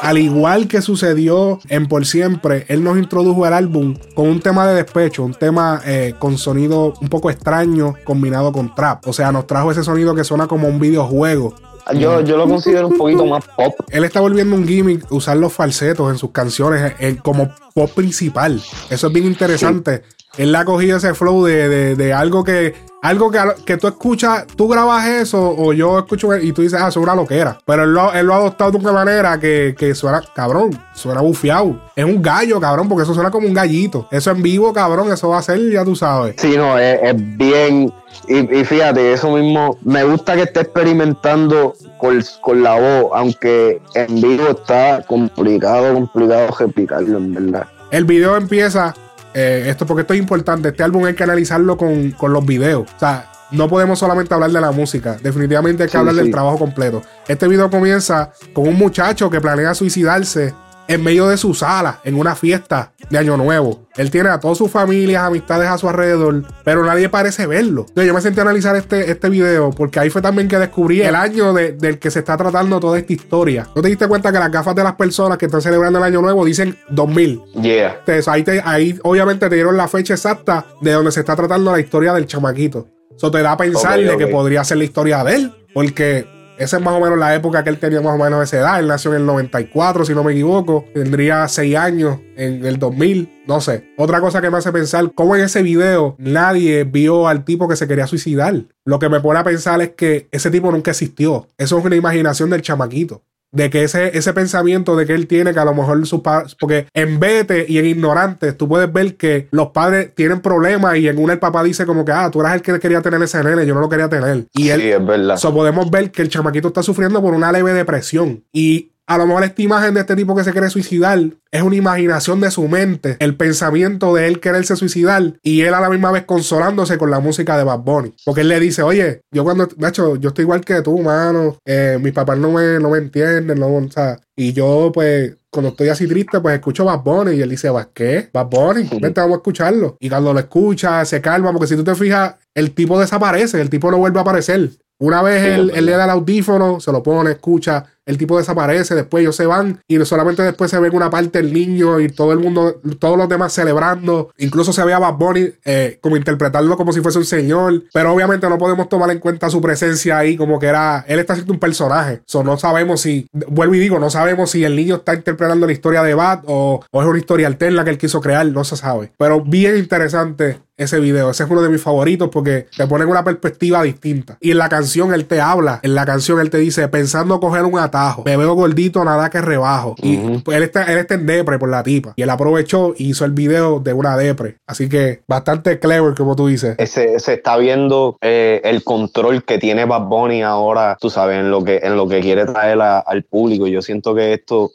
al 0.02 0.18
igual 0.18 0.66
que 0.66 0.82
sucedió 0.82 1.60
en 1.68 1.86
Por 1.86 2.04
Siempre, 2.06 2.66
él 2.66 2.82
nos 2.82 2.98
introdujo 2.98 3.46
el 3.46 3.52
álbum 3.52 3.94
con 4.16 4.28
un 4.28 4.40
tema 4.40 4.66
de 4.66 4.74
despecho, 4.74 5.22
un 5.22 5.32
tema 5.32 5.80
eh, 5.86 6.14
con 6.18 6.38
sonido 6.38 6.92
un 7.00 7.08
poco 7.08 7.30
extraño 7.30 7.94
combinado 8.02 8.50
con 8.50 8.74
trap. 8.74 9.06
O 9.06 9.12
sea, 9.12 9.30
nos 9.30 9.46
trajo 9.46 9.70
ese 9.70 9.84
sonido 9.84 10.12
que 10.12 10.24
suena 10.24 10.48
como 10.48 10.66
un 10.66 10.80
videojuego. 10.80 11.54
Yo, 11.94 12.20
yo 12.20 12.36
lo 12.36 12.48
considero 12.48 12.88
un 12.88 12.98
poquito 12.98 13.24
más 13.26 13.44
pop. 13.56 13.74
Él 13.90 14.02
está 14.02 14.20
volviendo 14.20 14.56
un 14.56 14.66
gimmick 14.66 15.10
usar 15.12 15.36
los 15.36 15.52
falsetos 15.52 16.10
en 16.10 16.18
sus 16.18 16.32
canciones 16.32 16.94
eh, 16.98 17.18
como 17.22 17.50
pop 17.72 17.90
principal. 17.94 18.60
Eso 18.90 19.06
es 19.06 19.12
bien 19.12 19.26
interesante. 19.26 20.02
Él 20.38 20.54
ha 20.54 20.64
cogido 20.64 20.96
ese 20.96 21.12
flow 21.14 21.44
de, 21.44 21.94
de, 21.94 22.12
algo 22.12 22.42
que 22.42 22.74
algo 23.02 23.30
que, 23.30 23.38
que, 23.66 23.76
tú 23.76 23.88
escuchas, 23.88 24.46
tú 24.46 24.68
grabas 24.68 25.06
eso 25.06 25.54
o 25.58 25.72
yo 25.72 25.98
escucho 25.98 26.36
y 26.36 26.52
tú 26.52 26.62
dices, 26.62 26.80
ah, 26.80 26.88
eso 26.88 27.00
es 27.00 27.04
una 27.04 27.16
loquera. 27.16 27.58
Pero 27.66 27.82
él 27.82 27.92
lo, 27.92 28.12
él 28.12 28.24
lo 28.24 28.34
ha 28.34 28.36
adoptado 28.36 28.70
de 28.70 28.78
una 28.78 28.92
manera 28.92 29.40
que, 29.40 29.74
que 29.76 29.94
suena, 29.94 30.22
cabrón, 30.34 30.70
suena 30.94 31.20
bufiado. 31.20 31.80
Es 31.96 32.04
un 32.04 32.22
gallo, 32.22 32.60
cabrón, 32.60 32.88
porque 32.88 33.02
eso 33.02 33.12
suena 33.12 33.30
como 33.30 33.48
un 33.48 33.54
gallito. 33.54 34.06
Eso 34.10 34.30
en 34.30 34.40
vivo, 34.40 34.72
cabrón, 34.72 35.12
eso 35.12 35.28
va 35.28 35.38
a 35.38 35.42
ser, 35.42 35.60
ya 35.70 35.84
tú 35.84 35.96
sabes. 35.96 36.36
Sí, 36.38 36.56
no, 36.56 36.78
es, 36.78 37.14
bien. 37.36 37.92
Y, 38.28 38.60
y, 38.60 38.64
fíjate, 38.64 39.12
eso 39.12 39.32
mismo, 39.36 39.76
me 39.82 40.04
gusta 40.04 40.36
que 40.36 40.42
esté 40.42 40.60
experimentando 40.60 41.74
con, 41.98 42.22
con, 42.40 42.62
la 42.62 42.78
voz, 42.78 43.10
aunque 43.14 43.82
en 43.94 44.20
vivo 44.20 44.50
está 44.50 45.02
complicado, 45.08 45.92
complicado 45.92 46.54
replicarlo, 46.56 47.18
en 47.18 47.34
verdad. 47.34 47.66
El 47.90 48.04
video 48.04 48.36
empieza 48.36 48.94
eh, 49.34 49.64
esto 49.68 49.86
porque 49.86 50.02
esto 50.02 50.14
es 50.14 50.20
importante. 50.20 50.68
Este 50.68 50.82
álbum 50.82 51.04
hay 51.04 51.14
que 51.14 51.22
analizarlo 51.22 51.76
con, 51.76 52.14
los 52.20 52.46
videos. 52.46 52.88
O 52.94 52.98
sea, 52.98 53.30
no 53.50 53.68
podemos 53.68 53.98
solamente 53.98 54.32
hablar 54.34 54.50
de 54.50 54.60
la 54.60 54.72
música. 54.72 55.16
Definitivamente 55.22 55.84
hay 55.84 55.88
que 55.88 55.96
hablar 55.96 56.14
del 56.14 56.30
trabajo 56.30 56.58
completo. 56.58 57.02
Este 57.28 57.48
video 57.48 57.70
comienza 57.70 58.32
con 58.52 58.68
un 58.68 58.76
muchacho 58.76 59.30
que 59.30 59.40
planea 59.40 59.74
suicidarse 59.74 60.54
en 60.92 61.02
medio 61.02 61.28
de 61.28 61.38
su 61.38 61.54
sala, 61.54 62.00
en 62.04 62.18
una 62.18 62.34
fiesta 62.34 62.92
de 63.08 63.16
Año 63.16 63.36
Nuevo. 63.38 63.86
Él 63.96 64.10
tiene 64.10 64.28
a 64.28 64.38
todas 64.38 64.58
sus 64.58 64.70
familias, 64.70 65.22
amistades 65.22 65.68
a 65.68 65.78
su 65.78 65.88
alrededor, 65.88 66.44
pero 66.64 66.84
nadie 66.84 67.08
parece 67.08 67.46
verlo. 67.46 67.86
Entonces 67.88 68.06
yo 68.06 68.14
me 68.14 68.20
senté 68.20 68.40
a 68.40 68.42
analizar 68.42 68.76
este, 68.76 69.10
este 69.10 69.30
video 69.30 69.70
porque 69.70 70.00
ahí 70.00 70.10
fue 70.10 70.20
también 70.20 70.48
que 70.48 70.58
descubrí 70.58 71.00
el 71.00 71.14
año 71.14 71.54
del 71.54 71.98
que 71.98 72.10
se 72.10 72.18
está 72.18 72.36
tratando 72.36 72.78
toda 72.78 72.98
esta 72.98 73.12
historia. 73.12 73.66
¿No 73.74 73.80
te 73.80 73.88
diste 73.88 74.06
cuenta 74.06 74.30
que 74.30 74.38
las 74.38 74.50
gafas 74.50 74.74
de 74.74 74.84
las 74.84 74.94
personas 74.94 75.38
que 75.38 75.46
están 75.46 75.62
celebrando 75.62 75.98
el 75.98 76.04
Año 76.04 76.20
Nuevo 76.20 76.44
dicen 76.44 76.76
2000? 76.90 77.42
Yeah. 77.62 77.96
Entonces 78.00 78.28
ahí, 78.28 78.44
ahí 78.64 78.98
obviamente 79.02 79.48
te 79.48 79.54
dieron 79.54 79.76
la 79.78 79.88
fecha 79.88 80.12
exacta 80.12 80.66
de 80.82 80.92
donde 80.92 81.10
se 81.10 81.20
está 81.20 81.34
tratando 81.34 81.72
la 81.72 81.80
historia 81.80 82.12
del 82.12 82.26
chamaquito. 82.26 82.88
Eso 83.16 83.30
te 83.30 83.40
da 83.40 83.52
a 83.52 83.56
pensarle 83.56 84.16
que 84.18 84.26
podría 84.26 84.62
ser 84.64 84.78
la 84.78 84.84
historia 84.84 85.24
de 85.24 85.36
él, 85.36 85.54
porque 85.72 86.41
esa 86.58 86.76
es 86.76 86.82
más 86.82 86.94
o 86.94 87.00
menos 87.00 87.18
la 87.18 87.34
época 87.34 87.64
que 87.64 87.70
él 87.70 87.78
tenía 87.78 88.00
más 88.00 88.14
o 88.14 88.22
menos 88.22 88.42
esa 88.42 88.58
edad. 88.58 88.78
Él 88.78 88.86
nació 88.86 89.12
en 89.12 89.20
el 89.20 89.26
94, 89.26 90.04
si 90.04 90.14
no 90.14 90.22
me 90.22 90.32
equivoco. 90.32 90.84
Tendría 90.94 91.46
6 91.48 91.76
años 91.76 92.18
en 92.36 92.64
el 92.64 92.78
2000, 92.78 93.44
no 93.46 93.60
sé. 93.60 93.92
Otra 93.96 94.20
cosa 94.20 94.40
que 94.40 94.50
me 94.50 94.58
hace 94.58 94.72
pensar, 94.72 95.12
cómo 95.14 95.34
en 95.36 95.42
ese 95.42 95.62
video 95.62 96.16
nadie 96.18 96.84
vio 96.84 97.28
al 97.28 97.44
tipo 97.44 97.68
que 97.68 97.76
se 97.76 97.88
quería 97.88 98.06
suicidar. 98.06 98.54
Lo 98.84 98.98
que 98.98 99.08
me 99.08 99.20
pone 99.20 99.40
a 99.40 99.44
pensar 99.44 99.80
es 99.82 99.90
que 99.90 100.28
ese 100.30 100.50
tipo 100.50 100.70
nunca 100.70 100.90
existió. 100.90 101.48
Eso 101.58 101.78
es 101.78 101.84
una 101.84 101.96
imaginación 101.96 102.50
del 102.50 102.62
chamaquito 102.62 103.22
de 103.52 103.70
que 103.70 103.84
ese, 103.84 104.16
ese 104.16 104.32
pensamiento 104.32 104.96
de 104.96 105.06
que 105.06 105.14
él 105.14 105.26
tiene 105.26 105.52
que 105.52 105.60
a 105.60 105.64
lo 105.64 105.74
mejor 105.74 106.04
sus 106.06 106.20
padres, 106.20 106.56
porque 106.58 106.86
en 106.94 107.20
vete 107.20 107.66
y 107.68 107.78
en 107.78 107.86
ignorantes 107.86 108.56
tú 108.56 108.66
puedes 108.66 108.92
ver 108.92 109.16
que 109.16 109.48
los 109.50 109.68
padres 109.68 110.14
tienen 110.14 110.40
problemas 110.40 110.96
y 110.96 111.08
en 111.08 111.18
una 111.18 111.34
el 111.34 111.38
papá 111.38 111.62
dice 111.62 111.86
como 111.86 112.04
que, 112.04 112.12
ah, 112.12 112.30
tú 112.30 112.40
eras 112.40 112.54
el 112.54 112.62
que 112.62 112.78
quería 112.80 113.00
tener 113.02 113.22
ese 113.22 113.42
nene, 113.42 113.66
yo 113.66 113.74
no 113.74 113.80
lo 113.80 113.88
quería 113.88 114.08
tener. 114.08 114.46
Y 114.54 114.68
él, 114.70 114.80
sí, 114.80 114.88
es 114.88 115.06
verdad. 115.06 115.36
So 115.36 115.52
podemos 115.52 115.90
ver 115.90 116.10
que 116.10 116.22
el 116.22 116.28
chamaquito 116.28 116.68
está 116.68 116.82
sufriendo 116.82 117.20
por 117.20 117.34
una 117.34 117.52
leve 117.52 117.72
depresión 117.72 118.44
y 118.52 118.91
a 119.12 119.18
lo 119.18 119.26
mejor 119.26 119.44
esta 119.44 119.60
imagen 119.60 119.92
de 119.92 120.00
este 120.00 120.16
tipo 120.16 120.34
que 120.34 120.42
se 120.42 120.52
quiere 120.52 120.70
suicidar 120.70 121.20
es 121.50 121.62
una 121.62 121.76
imaginación 121.76 122.40
de 122.40 122.50
su 122.50 122.66
mente, 122.66 123.16
el 123.18 123.36
pensamiento 123.36 124.14
de 124.14 124.26
él 124.26 124.40
quererse 124.40 124.74
suicidar 124.74 125.34
y 125.42 125.60
él 125.60 125.74
a 125.74 125.80
la 125.80 125.90
misma 125.90 126.10
vez 126.10 126.24
consolándose 126.24 126.96
con 126.96 127.10
la 127.10 127.20
música 127.20 127.58
de 127.58 127.64
Bad 127.64 127.80
Bunny. 127.80 128.14
Porque 128.24 128.40
él 128.40 128.48
le 128.48 128.58
dice, 128.58 128.82
oye, 128.82 129.20
yo 129.30 129.44
cuando, 129.44 129.68
hecho, 129.86 130.16
yo 130.16 130.30
estoy 130.30 130.44
igual 130.44 130.64
que 130.64 130.80
tú, 130.80 130.98
mano, 130.98 131.58
eh, 131.66 131.98
mis 132.00 132.14
papás 132.14 132.38
no 132.38 132.52
me, 132.52 132.78
no 132.78 132.88
me 132.88 132.98
entienden, 132.98 133.60
no, 133.60 133.66
o 133.68 133.90
sea, 133.90 134.18
y 134.34 134.54
yo 134.54 134.90
pues 134.94 135.36
cuando 135.50 135.72
estoy 135.72 135.90
así 135.90 136.08
triste, 136.08 136.40
pues 136.40 136.54
escucho 136.54 136.86
Bad 136.86 137.00
Bunny 137.00 137.32
y 137.32 137.42
él 137.42 137.50
dice, 137.50 137.68
¿qué? 137.92 138.30
Bad 138.32 138.46
Bunny, 138.46 138.88
vente, 138.98 139.20
vamos 139.20 139.34
a 139.34 139.38
escucharlo. 139.40 139.98
Y 140.00 140.08
cuando 140.08 140.32
lo 140.32 140.38
escucha, 140.38 141.04
se 141.04 141.20
calma, 141.20 141.52
porque 141.52 141.66
si 141.66 141.76
tú 141.76 141.84
te 141.84 141.94
fijas, 141.94 142.36
el 142.54 142.72
tipo 142.72 142.98
desaparece, 142.98 143.60
el 143.60 143.68
tipo 143.68 143.90
no 143.90 143.98
vuelve 143.98 144.18
a 144.18 144.22
aparecer. 144.22 144.70
Una 144.98 145.20
vez 145.20 145.44
él, 145.44 145.72
él, 145.74 145.84
le 145.84 145.92
da 145.92 146.04
el 146.04 146.10
audífono, 146.10 146.80
se 146.80 146.92
lo 146.92 147.02
pone, 147.02 147.32
escucha, 147.32 147.84
el 148.06 148.18
tipo 148.18 148.38
desaparece, 148.38 148.94
después 148.94 149.22
ellos 149.22 149.36
se 149.36 149.46
van 149.46 149.80
y 149.86 150.02
solamente 150.04 150.42
después 150.42 150.70
se 150.70 150.78
ve 150.78 150.90
una 150.90 151.10
parte 151.10 151.40
del 151.40 151.52
niño 151.52 152.00
y 152.00 152.08
todo 152.08 152.32
el 152.32 152.38
mundo, 152.38 152.80
todos 152.98 153.16
los 153.16 153.28
demás 153.28 153.52
celebrando. 153.52 154.32
Incluso 154.38 154.72
se 154.72 154.84
ve 154.84 154.92
a 154.92 154.98
Bad 154.98 155.14
Bunny 155.14 155.52
eh, 155.64 155.98
como 156.00 156.16
interpretarlo 156.16 156.76
como 156.76 156.92
si 156.92 157.00
fuese 157.00 157.18
un 157.18 157.24
señor, 157.24 157.84
pero 157.92 158.12
obviamente 158.12 158.48
no 158.48 158.58
podemos 158.58 158.88
tomar 158.88 159.10
en 159.10 159.18
cuenta 159.18 159.50
su 159.50 159.60
presencia 159.60 160.18
ahí 160.18 160.36
como 160.36 160.58
que 160.58 160.66
era, 160.66 161.04
él 161.06 161.18
está 161.18 161.34
siendo 161.34 161.52
un 161.52 161.60
personaje. 161.60 162.22
So, 162.26 162.42
no 162.42 162.56
sabemos 162.58 163.00
si, 163.02 163.26
vuelvo 163.32 163.74
y 163.74 163.78
digo, 163.78 163.98
no 163.98 164.10
sabemos 164.10 164.50
si 164.50 164.64
el 164.64 164.76
niño 164.76 164.96
está 164.96 165.14
interpretando 165.14 165.66
la 165.66 165.72
historia 165.72 166.02
de 166.02 166.14
Bad 166.14 166.42
o, 166.46 166.84
o 166.90 167.02
es 167.02 167.08
una 167.08 167.18
historia 167.18 167.46
alterna 167.46 167.84
que 167.84 167.90
él 167.90 167.98
quiso 167.98 168.20
crear, 168.20 168.46
no 168.46 168.64
se 168.64 168.76
sabe. 168.76 169.12
Pero 169.16 169.42
bien 169.42 169.76
interesante 169.76 170.58
ese 170.76 171.00
video. 171.00 171.30
Ese 171.30 171.44
es 171.44 171.50
uno 171.50 171.62
de 171.62 171.68
mis 171.68 171.80
favoritos 171.80 172.28
porque 172.30 172.68
te 172.76 172.86
ponen 172.86 173.08
una 173.08 173.24
perspectiva 173.24 173.82
distinta. 173.82 174.36
Y 174.40 174.52
en 174.52 174.58
la 174.58 174.68
canción 174.68 175.12
él 175.14 175.26
te 175.26 175.40
habla, 175.40 175.80
en 175.82 175.94
la 175.94 176.04
canción 176.04 176.40
él 176.40 176.50
te 176.50 176.58
dice, 176.58 176.86
pensando 176.88 177.40
coger 177.40 177.64
un 177.64 177.78
atajo, 177.92 178.22
me 178.24 178.36
veo 178.36 178.54
gordito, 178.54 179.04
nada 179.04 179.28
que 179.30 179.40
rebajo. 179.40 179.94
Y 180.02 180.16
pues, 180.38 180.56
él, 180.56 180.64
está, 180.64 180.84
él 180.84 180.98
está 180.98 181.14
en 181.14 181.26
depre 181.26 181.58
por 181.58 181.68
la 181.68 181.82
tipa. 181.82 182.14
Y 182.16 182.22
él 182.22 182.30
aprovechó 182.30 182.94
y 182.96 183.10
hizo 183.10 183.24
el 183.24 183.32
video 183.32 183.80
de 183.80 183.92
una 183.92 184.16
depre. 184.16 184.56
Así 184.66 184.88
que 184.88 185.22
bastante 185.28 185.78
clever, 185.78 186.14
como 186.14 186.34
tú 186.34 186.46
dices. 186.46 186.74
Ese, 186.78 187.20
se 187.20 187.34
está 187.34 187.56
viendo 187.56 188.16
eh, 188.20 188.60
el 188.64 188.82
control 188.82 189.44
que 189.44 189.58
tiene 189.58 189.84
Bad 189.84 190.02
Bunny 190.02 190.42
ahora, 190.42 190.96
tú 191.00 191.10
sabes, 191.10 191.38
en 191.38 191.50
lo 191.50 191.62
que, 191.62 191.80
en 191.82 191.96
lo 191.96 192.08
que 192.08 192.20
quiere 192.20 192.46
traer 192.46 192.80
al 192.80 193.22
público. 193.24 193.66
Yo 193.66 193.82
siento 193.82 194.14
que 194.14 194.32
esto 194.32 194.70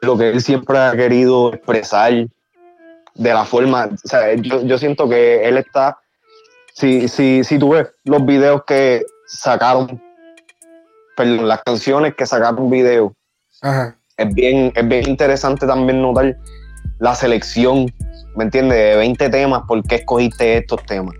es 0.00 0.06
lo 0.06 0.16
que 0.16 0.30
él 0.30 0.40
siempre 0.40 0.78
ha 0.78 0.92
querido 0.92 1.52
expresar 1.52 2.26
de 3.14 3.34
la 3.34 3.44
forma, 3.44 3.86
o 3.86 4.08
sea, 4.08 4.34
yo, 4.34 4.62
yo 4.62 4.78
siento 4.78 5.08
que 5.08 5.46
él 5.46 5.58
está, 5.58 5.98
si, 6.72 7.08
si, 7.08 7.44
si 7.44 7.58
tú 7.58 7.70
ves 7.70 7.88
los 8.04 8.24
videos 8.24 8.62
que 8.64 9.04
sacaron, 9.26 10.02
perdón, 11.20 11.48
las 11.48 11.62
canciones 11.62 12.14
que 12.14 12.26
sacaron 12.26 12.70
video, 12.70 13.12
Es, 14.16 14.34
bien, 14.34 14.72
es 14.74 14.88
bien 14.88 15.08
interesante 15.08 15.66
también 15.66 16.00
notar 16.00 16.36
la 16.98 17.14
selección, 17.14 17.92
¿me 18.36 18.44
entiendes? 18.44 18.78
De 18.78 18.96
20 18.96 19.28
temas, 19.28 19.62
¿por 19.68 19.82
qué 19.82 19.96
escogiste 19.96 20.58
estos 20.58 20.84
temas? 20.86 21.14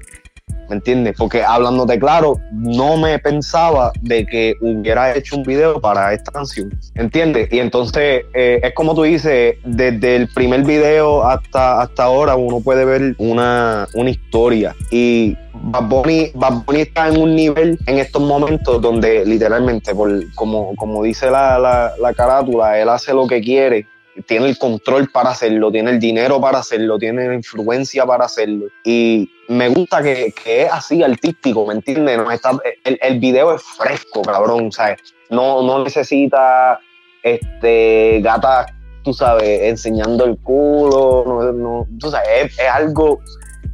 ¿Me 0.70 0.76
entiendes? 0.76 1.14
Porque 1.18 1.42
hablándote 1.42 1.98
claro, 1.98 2.38
no 2.52 2.96
me 2.96 3.18
pensaba 3.18 3.92
de 4.00 4.24
que 4.24 4.54
hubiera 4.61 5.14
hecho 5.14 5.37
un 5.37 5.42
video 5.42 5.80
para 5.80 6.14
esta 6.14 6.30
canción, 6.30 6.70
¿entiendes? 6.94 7.52
Y 7.52 7.59
entonces 7.59 8.24
eh, 8.33 8.61
es 8.62 8.72
como 8.72 8.94
tú 8.94 9.02
dices, 9.02 9.56
desde 9.64 10.16
el 10.16 10.28
primer 10.28 10.62
video 10.62 11.26
hasta, 11.26 11.83
hasta 11.83 12.04
ahora 12.04 12.37
uno 12.37 12.61
puede 12.61 12.85
ver 12.85 13.16
una, 13.18 13.88
una 13.94 14.11
historia 14.11 14.74
y 14.90 15.37
Bad 15.52 15.88
Bunny, 15.88 16.80
está 16.80 17.09
en 17.09 17.20
un 17.20 17.35
nivel 17.35 17.78
en 17.87 17.98
estos 17.98 18.22
momentos 18.22 18.80
donde 18.80 19.26
literalmente, 19.26 19.94
por, 19.94 20.33
como, 20.35 20.74
como 20.76 21.02
dice 21.02 21.30
la, 21.30 21.59
la, 21.59 21.92
la 22.00 22.14
carátula, 22.14 22.78
él 22.78 22.88
hace 22.88 23.12
lo 23.12 23.26
que 23.26 23.40
quiere 23.40 23.87
tiene 24.26 24.48
el 24.48 24.59
control 24.59 25.11
para 25.11 25.30
hacerlo, 25.30 25.70
tiene 25.70 25.90
el 25.92 25.98
dinero 25.98 26.40
para 26.40 26.59
hacerlo, 26.59 26.98
tiene 26.98 27.28
la 27.28 27.35
influencia 27.35 28.06
para 28.06 28.24
hacerlo. 28.24 28.66
Y 28.85 29.30
me 29.48 29.68
gusta 29.68 30.02
que, 30.02 30.33
es 30.44 30.72
así 30.72 31.02
artístico, 31.02 31.66
¿me 31.66 31.74
entiendes? 31.74 32.18
No 32.18 32.30
está, 32.30 32.52
el, 32.85 33.20
video 33.20 33.54
es 33.54 33.62
fresco, 33.62 34.22
cabrón, 34.22 34.70
¿sabes? 34.72 35.00
No, 35.28 35.62
no 35.62 35.83
necesita 35.85 36.80
este, 37.22 38.20
gata, 38.22 38.66
tú 39.02 39.12
sabes, 39.12 39.62
enseñando 39.62 40.24
el 40.24 40.38
culo, 40.38 41.24
no, 41.26 41.52
no 41.52 41.87
tú 41.98 42.12
es, 42.35 42.59
algo 42.61 43.20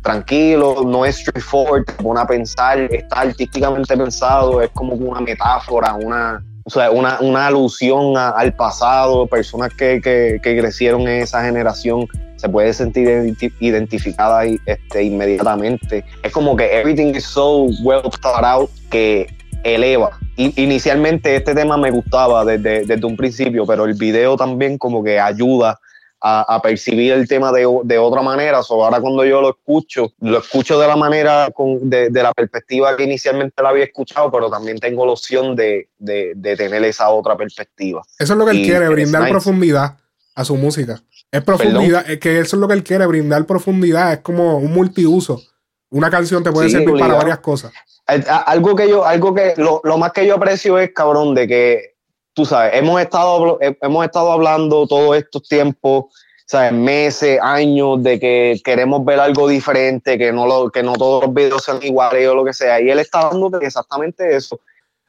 tranquilo, 0.02 0.82
no 0.87 1.04
es 1.04 1.16
straightforward, 1.16 1.85
te 1.85 1.92
pone 1.94 2.24
pensar, 2.26 2.78
está 2.78 3.20
artísticamente 3.20 3.96
pensado, 3.96 4.62
es 4.62 4.70
como 4.70 4.94
una 4.94 5.20
metáfora, 5.20 5.94
una 5.94 6.42
o 6.66 6.70
sea, 6.70 6.90
una, 6.90 7.18
una 7.20 7.46
alusión 7.46 8.16
al 8.16 8.52
pasado, 8.52 9.29
personas 9.29 9.72
que, 9.72 10.00
que, 10.00 10.40
que, 10.42 10.59
crecieron 10.59 11.02
en 11.02 11.22
esa 11.22 11.44
generación 11.44 12.09
se 12.35 12.48
puede 12.48 12.72
sentir 12.72 13.37
identificada 13.61 14.44
este, 14.44 15.05
inmediatamente. 15.05 16.05
Es 16.24 16.33
como 16.33 16.57
que 16.57 16.76
everything 16.76 17.14
is 17.14 17.24
so 17.24 17.66
well 17.85 18.02
thought 18.20 18.44
out 18.44 18.70
que 18.90 19.29
eleva. 19.62 20.18
Y, 20.37 20.61
inicialmente 20.61 21.37
este 21.37 21.55
tema 21.55 21.76
me 21.76 21.92
gustaba 21.92 22.44
desde, 22.44 22.85
desde 22.85 23.07
un 23.07 23.16
principio, 23.16 23.64
pero 23.64 23.85
el 23.85 23.94
video 23.94 24.37
también 24.37 24.76
como 24.76 25.05
que 25.05 25.20
ayuda 25.20 25.79
a, 26.20 26.61
percibir 26.62 27.12
el 27.12 27.29
tema 27.29 27.52
de, 27.52 27.66
de, 27.85 27.98
otra 27.98 28.22
manera. 28.22 28.62
So, 28.62 28.85
ahora 28.85 29.00
cuando 29.00 29.24
yo 29.24 29.40
lo 29.40 29.50
escucho, 29.50 30.12
lo 30.20 30.38
escucho 30.38 30.79
de 30.79 30.87
la 30.87 30.96
manera, 30.96 31.50
con, 31.55 31.88
de, 31.88 32.11
de, 32.11 32.22
la 32.22 32.33
perspectiva 32.33 32.96
que 32.96 33.05
inicialmente 33.05 33.62
la 33.62 33.68
había 33.68 33.85
escuchado, 33.85 34.31
pero 34.31 34.50
también 34.50 34.79
tengo 34.79 35.07
la 35.07 35.12
opción 35.12 35.55
de, 35.55 35.88
de 35.98 36.57
tener 36.57 36.83
esa 36.85 37.11
otra 37.11 37.37
perspectiva. 37.37 38.02
Eso 38.18 38.33
es 38.33 38.38
lo 38.38 38.44
que 38.44 38.52
él 38.52 38.62
quiere, 38.64 38.88
brindar 38.88 39.29
profundidad 39.29 39.96
a 40.35 40.44
su 40.44 40.57
música. 40.57 41.00
Es 41.31 41.42
profundidad, 41.42 42.09
es 42.09 42.18
que 42.18 42.38
eso 42.38 42.57
es 42.57 42.61
lo 42.61 42.68
que 42.68 42.74
él 42.74 42.85
quiere, 42.85 43.07
brindar 43.07 43.44
profundidad, 43.46 44.12
es 44.12 44.18
como 44.20 44.59
un 44.59 44.72
multiuso. 44.72 45.42
Una 45.90 46.11
canción 46.11 46.42
te 46.42 46.50
puede 46.50 46.70
servir 46.70 46.98
para 46.98 47.14
varias 47.14 47.38
cosas. 47.38 47.72
Algo 48.07 48.76
que 48.76 48.88
yo, 48.88 49.05
algo 49.05 49.35
que, 49.35 49.55
lo, 49.57 49.81
lo 49.83 49.98
más 49.98 50.12
que 50.12 50.26
yo 50.26 50.37
aprecio 50.37 50.79
es, 50.79 50.92
cabrón, 50.92 51.35
de 51.35 51.48
que 51.48 51.95
tú 52.37 52.44
sabes, 52.44 52.75
hemos 52.75 53.01
estado, 53.01 53.59
hemos 53.61 54.05
estado 54.05 54.31
hablando 54.31 54.87
todos 54.87 55.16
estos 55.16 55.49
tiempos, 55.49 56.05
sabes, 56.44 56.70
meses, 56.70 57.40
años, 57.42 58.03
de 58.03 58.20
que 58.20 58.61
queremos 58.62 59.03
ver 59.07 59.18
algo 59.18 59.49
diferente, 59.49 60.18
que 60.18 60.31
no, 60.33 60.46
lo, 60.46 60.70
que 60.70 60.83
no 60.83 60.92
todos 60.92 61.25
los 61.25 61.35
videos 61.35 61.64
sean 61.64 61.83
iguales 61.83 62.29
o 62.29 62.35
lo 62.35 62.44
que 62.44 62.53
sea. 62.53 62.79
Y 62.79 62.90
él 62.90 62.99
está 62.99 63.31
dando 63.31 63.59
exactamente 63.59 64.37
eso. 64.37 64.61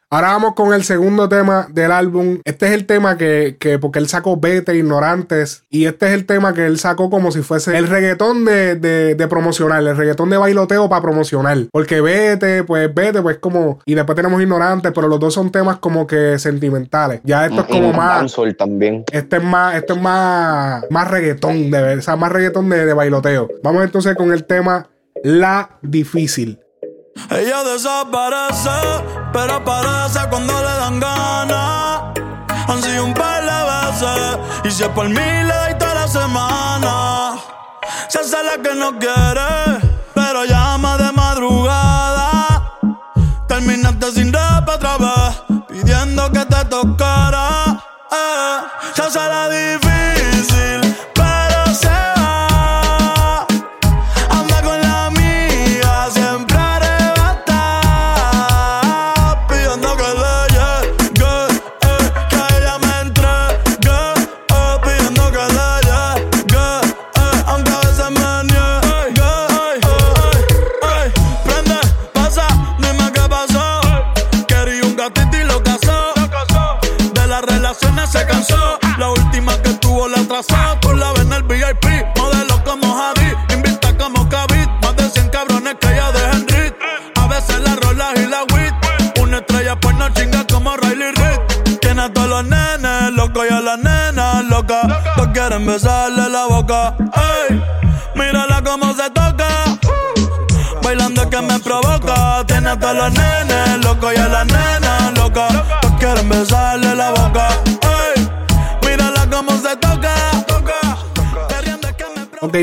Ahora 0.10 0.30
vamos 0.30 0.54
con 0.54 0.74
el 0.74 0.86
segundo 0.86 1.28
tema 1.28 1.68
del 1.70 1.92
álbum. 1.92 2.40
Este 2.46 2.68
es 2.68 2.72
el 2.72 2.86
tema 2.86 3.18
que, 3.18 3.58
que, 3.60 3.78
porque 3.78 4.00
él 4.00 4.08
sacó 4.08 4.38
Vete, 4.38 4.74
Ignorantes. 4.78 5.66
Y 5.70 5.84
este 5.84 6.08
es 6.08 6.14
el 6.14 6.26
tema 6.26 6.54
que 6.54 6.66
él 6.66 6.80
sacó 6.80 7.10
como 7.10 7.30
si 7.34 7.42
fuese 7.42 7.78
el 7.78 7.90
reggaetón 7.90 8.46
de, 8.46 8.76
de, 8.76 9.16
de 9.16 9.28
promocional, 9.28 9.86
el 9.86 9.98
reggaetón 9.98 10.30
de 10.30 10.38
bailoteo 10.38 10.88
para 10.88 11.02
promocionar. 11.02 11.58
Porque 11.74 12.00
Vete, 12.00 12.64
pues 12.64 12.94
Vete, 12.96 13.22
pues 13.22 13.40
como. 13.40 13.80
Y 13.86 13.96
después 13.96 14.16
tenemos 14.16 14.42
Ignorantes, 14.42 14.94
pero 14.96 15.10
los 15.10 15.20
dos 15.20 15.34
son 15.34 15.52
temas 15.52 15.80
como 15.80 16.08
que 16.08 16.40
sentimentales. 16.40 17.20
Ya 17.26 17.46
esto 17.46 17.60
es 17.60 17.68
como 17.68 17.92
más. 17.92 18.34
también. 18.58 19.04
Este 19.12 19.36
es 19.36 19.44
más, 19.44 19.76
esto 19.76 19.96
es 19.96 20.02
más, 20.02 20.86
más 20.90 21.12
reggaetón, 21.12 21.70
de, 21.70 21.98
o 21.98 22.02
sea, 22.02 22.16
más 22.16 22.32
reggaetón 22.32 22.70
de, 22.70 22.86
de 22.86 22.94
bailoteo. 22.94 23.50
Vamos 23.62 23.84
entonces 23.84 24.16
con 24.16 24.32
el 24.32 24.46
tema 24.46 24.88
La 25.22 25.72
Difícil. 25.82 26.62
Ella 27.30 27.64
desaparece, 27.64 28.70
pero 29.34 29.56
aparece 29.56 30.20
cuando 30.30 30.54
le 30.54 30.74
dan 30.82 31.00
ganas. 31.00 32.02
Han 32.68 32.82
sido 32.82 33.06
un 33.06 33.14
par 33.14 33.44
de 33.44 33.60
veces, 33.72 34.40
y 34.66 34.72
si 34.72 34.84
es 34.84 34.90
por 34.90 35.08
mí 35.10 35.16
le 35.16 35.54
doy 35.54 35.78
toda 35.78 35.94
la 35.96 36.08
semana. 36.08 37.36
Se 38.08 38.20
hace 38.20 38.44
la 38.44 38.62
que 38.62 38.76
no 38.76 38.98
quiere, 38.98 39.92
pero 40.14 40.46
llama 40.46 40.98
de 40.98 41.12
madrugada. 41.12 42.78
Terminaste 43.48 44.12
sin 44.12 44.32
rap 44.32 44.70
otra 44.70 44.98
vez, 44.98 45.44
pidiendo 45.68 46.32
que 46.32 46.46
te 46.46 46.66
tocara. 46.66 47.82
Eh, 48.12 48.58
se 48.94 49.02
hace 49.02 49.20
la 49.20 49.50
difícil 49.50 49.87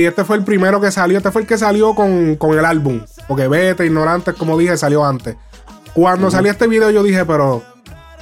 Ok, 0.04 0.08
este 0.08 0.24
fue 0.24 0.36
el 0.36 0.44
primero 0.44 0.80
que 0.80 0.90
salió. 0.90 1.16
Este 1.16 1.30
fue 1.30 1.42
el 1.42 1.48
que 1.48 1.56
salió 1.56 1.94
con, 1.94 2.36
con 2.36 2.58
el 2.58 2.64
álbum. 2.64 3.00
Porque 3.26 3.48
Vete, 3.48 3.86
Ignorantes, 3.86 4.34
como 4.34 4.58
dije, 4.58 4.76
salió 4.76 5.04
antes. 5.04 5.36
Cuando 5.94 6.30
salió 6.30 6.50
este 6.50 6.66
video, 6.66 6.90
yo 6.90 7.02
dije, 7.02 7.24
pero 7.24 7.62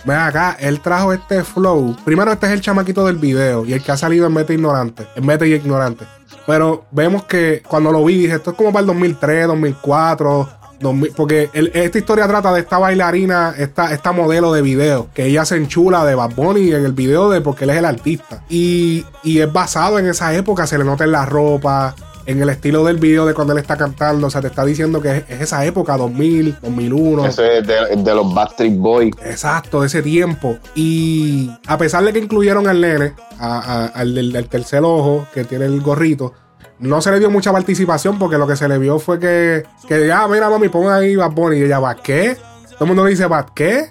Ven 0.04 0.16
acá, 0.16 0.56
él 0.58 0.80
trajo 0.80 1.12
este 1.12 1.44
flow. 1.44 1.96
Primero, 2.04 2.32
este 2.32 2.46
es 2.46 2.52
el 2.52 2.60
chamaquito 2.60 3.06
del 3.06 3.16
video 3.16 3.64
y 3.64 3.72
el 3.72 3.82
que 3.82 3.92
ha 3.92 3.96
salido 3.96 4.26
en 4.26 4.32
Meta 4.32 4.52
Ignorante, 4.52 5.06
en 5.14 5.24
Meta 5.24 5.46
y 5.46 5.54
Ignorante. 5.54 6.04
Pero 6.46 6.86
vemos 6.90 7.24
que 7.24 7.62
cuando 7.66 7.92
lo 7.92 8.04
vi, 8.04 8.18
dije, 8.18 8.34
esto 8.34 8.50
es 8.50 8.56
como 8.56 8.72
para 8.72 8.80
el 8.80 8.86
2003, 8.86 9.46
2004, 9.46 10.48
2000, 10.82 11.12
porque 11.16 11.50
esta 11.52 11.98
historia 11.98 12.26
trata 12.26 12.52
de 12.52 12.60
esta 12.60 12.78
bailarina, 12.78 13.54
esta, 13.56 13.92
esta 13.92 14.12
modelo 14.12 14.52
de 14.52 14.62
video, 14.62 15.08
que 15.14 15.26
ella 15.26 15.44
se 15.44 15.56
enchula 15.56 16.04
de 16.04 16.14
Bad 16.14 16.34
Bunny 16.34 16.72
en 16.72 16.84
el 16.84 16.92
video 16.92 17.30
de 17.30 17.40
porque 17.40 17.64
él 17.64 17.70
es 17.70 17.76
el 17.76 17.84
artista. 17.84 18.44
Y, 18.48 19.04
y 19.22 19.40
es 19.40 19.52
basado 19.52 19.98
en 19.98 20.06
esa 20.06 20.34
época, 20.34 20.66
se 20.66 20.78
le 20.78 20.84
nota 20.84 21.04
en 21.04 21.12
la 21.12 21.24
ropa, 21.24 21.94
en 22.26 22.40
el 22.40 22.48
estilo 22.48 22.84
del 22.84 22.98
video 22.98 23.26
de 23.26 23.34
cuando 23.34 23.52
él 23.52 23.58
está 23.58 23.76
cantando. 23.76 24.26
O 24.26 24.30
sea, 24.30 24.40
te 24.40 24.48
está 24.48 24.64
diciendo 24.64 25.00
que 25.00 25.24
es, 25.28 25.40
esa 25.40 25.64
época, 25.64 25.96
2000, 25.96 26.58
2001. 26.62 27.26
Ese 27.26 27.58
es 27.58 27.66
de, 27.66 28.14
los 28.14 28.32
Backstreet 28.32 28.76
Boys. 28.76 29.14
Exacto, 29.24 29.80
de 29.80 29.86
ese 29.86 30.02
tiempo. 30.02 30.58
Y 30.74 31.50
a 31.66 31.78
pesar 31.78 32.04
de 32.04 32.12
que 32.12 32.18
incluyeron 32.18 32.68
al 32.68 32.80
nene, 32.80 33.14
al 33.38 34.14
del 34.14 34.48
tercer 34.48 34.82
ojo, 34.84 35.26
que 35.32 35.44
tiene 35.44 35.66
el 35.66 35.80
gorrito, 35.80 36.32
no 36.82 37.00
se 37.00 37.12
le 37.12 37.20
dio 37.20 37.30
mucha 37.30 37.52
participación 37.52 38.18
porque 38.18 38.36
lo 38.36 38.46
que 38.46 38.56
se 38.56 38.68
le 38.68 38.76
vio 38.78 38.98
fue 38.98 39.18
que, 39.18 39.64
que 39.86 40.06
ya, 40.06 40.26
mira, 40.26 40.50
mami, 40.50 40.68
pon 40.68 40.92
ahí 40.92 41.14
Bad 41.14 41.30
Bunny. 41.30 41.58
Y 41.58 41.62
ella 41.62 41.78
va, 41.78 41.94
¿qué? 41.94 42.36
Todo 42.72 42.84
el 42.84 42.86
mundo 42.88 43.04
le 43.04 43.10
dice, 43.10 43.26
¿Bad 43.26 43.50
qué? 43.54 43.86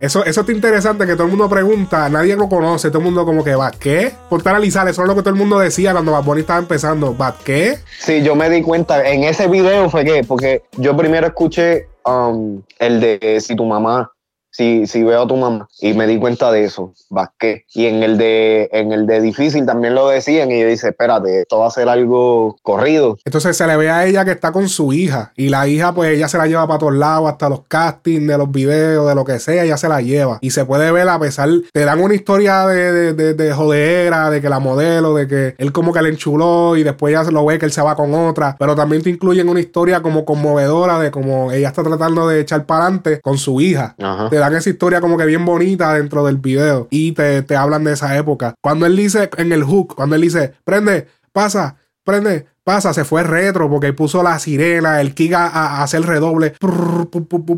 Eso, 0.00 0.24
eso 0.24 0.40
está 0.40 0.52
interesante 0.52 1.06
que 1.06 1.12
todo 1.12 1.24
el 1.24 1.30
mundo 1.30 1.48
pregunta, 1.48 2.08
nadie 2.08 2.34
lo 2.36 2.48
conoce, 2.48 2.88
todo 2.88 2.98
el 2.98 3.04
mundo 3.04 3.24
como 3.24 3.44
que 3.44 3.54
va, 3.54 3.70
¿qué? 3.70 4.12
Por 4.28 4.46
analizar, 4.46 4.88
eso 4.88 5.02
es 5.02 5.08
lo 5.08 5.14
que 5.14 5.20
todo 5.20 5.30
el 5.30 5.36
mundo 5.36 5.58
decía 5.58 5.92
cuando 5.92 6.12
Bad 6.12 6.24
Bunny 6.24 6.40
estaba 6.40 6.58
empezando, 6.58 7.16
¿va 7.16 7.36
qué? 7.44 7.78
Sí, 8.00 8.22
yo 8.22 8.34
me 8.34 8.50
di 8.50 8.60
cuenta, 8.62 9.06
en 9.08 9.24
ese 9.24 9.46
video 9.46 9.88
fue 9.88 10.04
que, 10.04 10.24
porque 10.24 10.62
yo 10.76 10.96
primero 10.96 11.26
escuché 11.26 11.88
um, 12.04 12.60
el 12.78 13.00
de 13.00 13.38
Si 13.40 13.54
tu 13.54 13.64
mamá 13.64 14.13
si, 14.54 14.86
si 14.86 15.02
veo 15.02 15.22
a 15.22 15.26
tu 15.26 15.36
mamá 15.36 15.68
y 15.80 15.94
me 15.94 16.06
di 16.06 16.16
cuenta 16.16 16.52
de 16.52 16.64
eso, 16.64 16.92
Vázquez. 17.10 17.64
Y 17.74 17.86
en 17.86 18.04
el 18.04 18.16
de 18.16 18.68
en 18.72 18.92
el 18.92 19.04
de 19.04 19.20
difícil 19.20 19.66
también 19.66 19.96
lo 19.96 20.08
decían 20.08 20.52
y 20.52 20.60
yo 20.60 20.68
dice, 20.68 20.90
espérate, 20.90 21.40
esto 21.40 21.58
va 21.58 21.66
a 21.66 21.70
ser 21.70 21.88
algo 21.88 22.56
corrido. 22.62 23.18
Entonces 23.24 23.56
se 23.56 23.66
le 23.66 23.76
ve 23.76 23.90
a 23.90 24.06
ella 24.06 24.24
que 24.24 24.30
está 24.30 24.52
con 24.52 24.68
su 24.68 24.92
hija 24.92 25.32
y 25.36 25.48
la 25.48 25.66
hija 25.66 25.92
pues 25.92 26.10
ella 26.10 26.28
se 26.28 26.38
la 26.38 26.46
lleva 26.46 26.68
para 26.68 26.78
todos 26.78 26.94
lados, 26.94 27.28
hasta 27.30 27.48
los 27.48 27.62
castings 27.66 28.28
de 28.28 28.38
los 28.38 28.50
videos, 28.50 29.08
de 29.08 29.14
lo 29.16 29.24
que 29.24 29.40
sea, 29.40 29.64
ella 29.64 29.76
se 29.76 29.88
la 29.88 30.00
lleva. 30.00 30.38
Y 30.40 30.50
se 30.50 30.64
puede 30.64 30.92
ver 30.92 31.08
a 31.08 31.18
pesar, 31.18 31.48
te 31.72 31.84
dan 31.84 32.00
una 32.00 32.14
historia 32.14 32.66
de, 32.68 33.12
de, 33.12 33.34
de, 33.34 33.52
jodera, 33.52 34.30
de 34.30 34.40
que 34.40 34.48
la 34.48 34.60
modelo, 34.60 35.14
de 35.14 35.26
que 35.26 35.54
él 35.58 35.72
como 35.72 35.92
que 35.92 36.00
le 36.00 36.10
enchuló 36.10 36.76
y 36.76 36.84
después 36.84 37.12
ya 37.12 37.24
se 37.24 37.32
lo 37.32 37.44
ve 37.44 37.58
que 37.58 37.66
él 37.66 37.72
se 37.72 37.82
va 37.82 37.96
con 37.96 38.14
otra, 38.14 38.54
pero 38.56 38.76
también 38.76 39.02
te 39.02 39.10
incluyen 39.10 39.48
una 39.48 39.58
historia 39.58 40.00
como 40.00 40.24
conmovedora 40.24 41.00
de 41.00 41.10
como 41.10 41.50
ella 41.50 41.68
está 41.68 41.82
tratando 41.82 42.28
de 42.28 42.40
echar 42.40 42.66
para 42.66 42.84
adelante 42.84 43.20
con 43.20 43.36
su 43.36 43.60
hija. 43.60 43.96
Ajá 43.98 44.30
esa 44.52 44.70
historia 44.70 45.00
como 45.00 45.16
que 45.16 45.26
bien 45.26 45.44
bonita 45.44 45.94
dentro 45.94 46.24
del 46.24 46.38
video 46.38 46.88
y 46.90 47.12
te, 47.12 47.44
hablan 47.56 47.84
de 47.84 47.92
esa 47.92 48.16
época. 48.16 48.54
Cuando 48.60 48.86
él 48.86 48.96
dice 48.96 49.30
en 49.38 49.52
el 49.52 49.64
hook, 49.64 49.94
cuando 49.94 50.16
él 50.16 50.22
dice, 50.22 50.54
prende, 50.64 51.06
pasa, 51.32 51.76
prende, 52.04 52.46
pasa, 52.62 52.92
se 52.92 53.04
fue 53.04 53.22
retro 53.22 53.70
porque 53.70 53.92
puso 53.92 54.22
la 54.22 54.38
sirena, 54.38 55.00
el 55.00 55.14
kick 55.14 55.32
a, 55.34 55.82
hacer 55.82 56.02
redoble. 56.02 56.54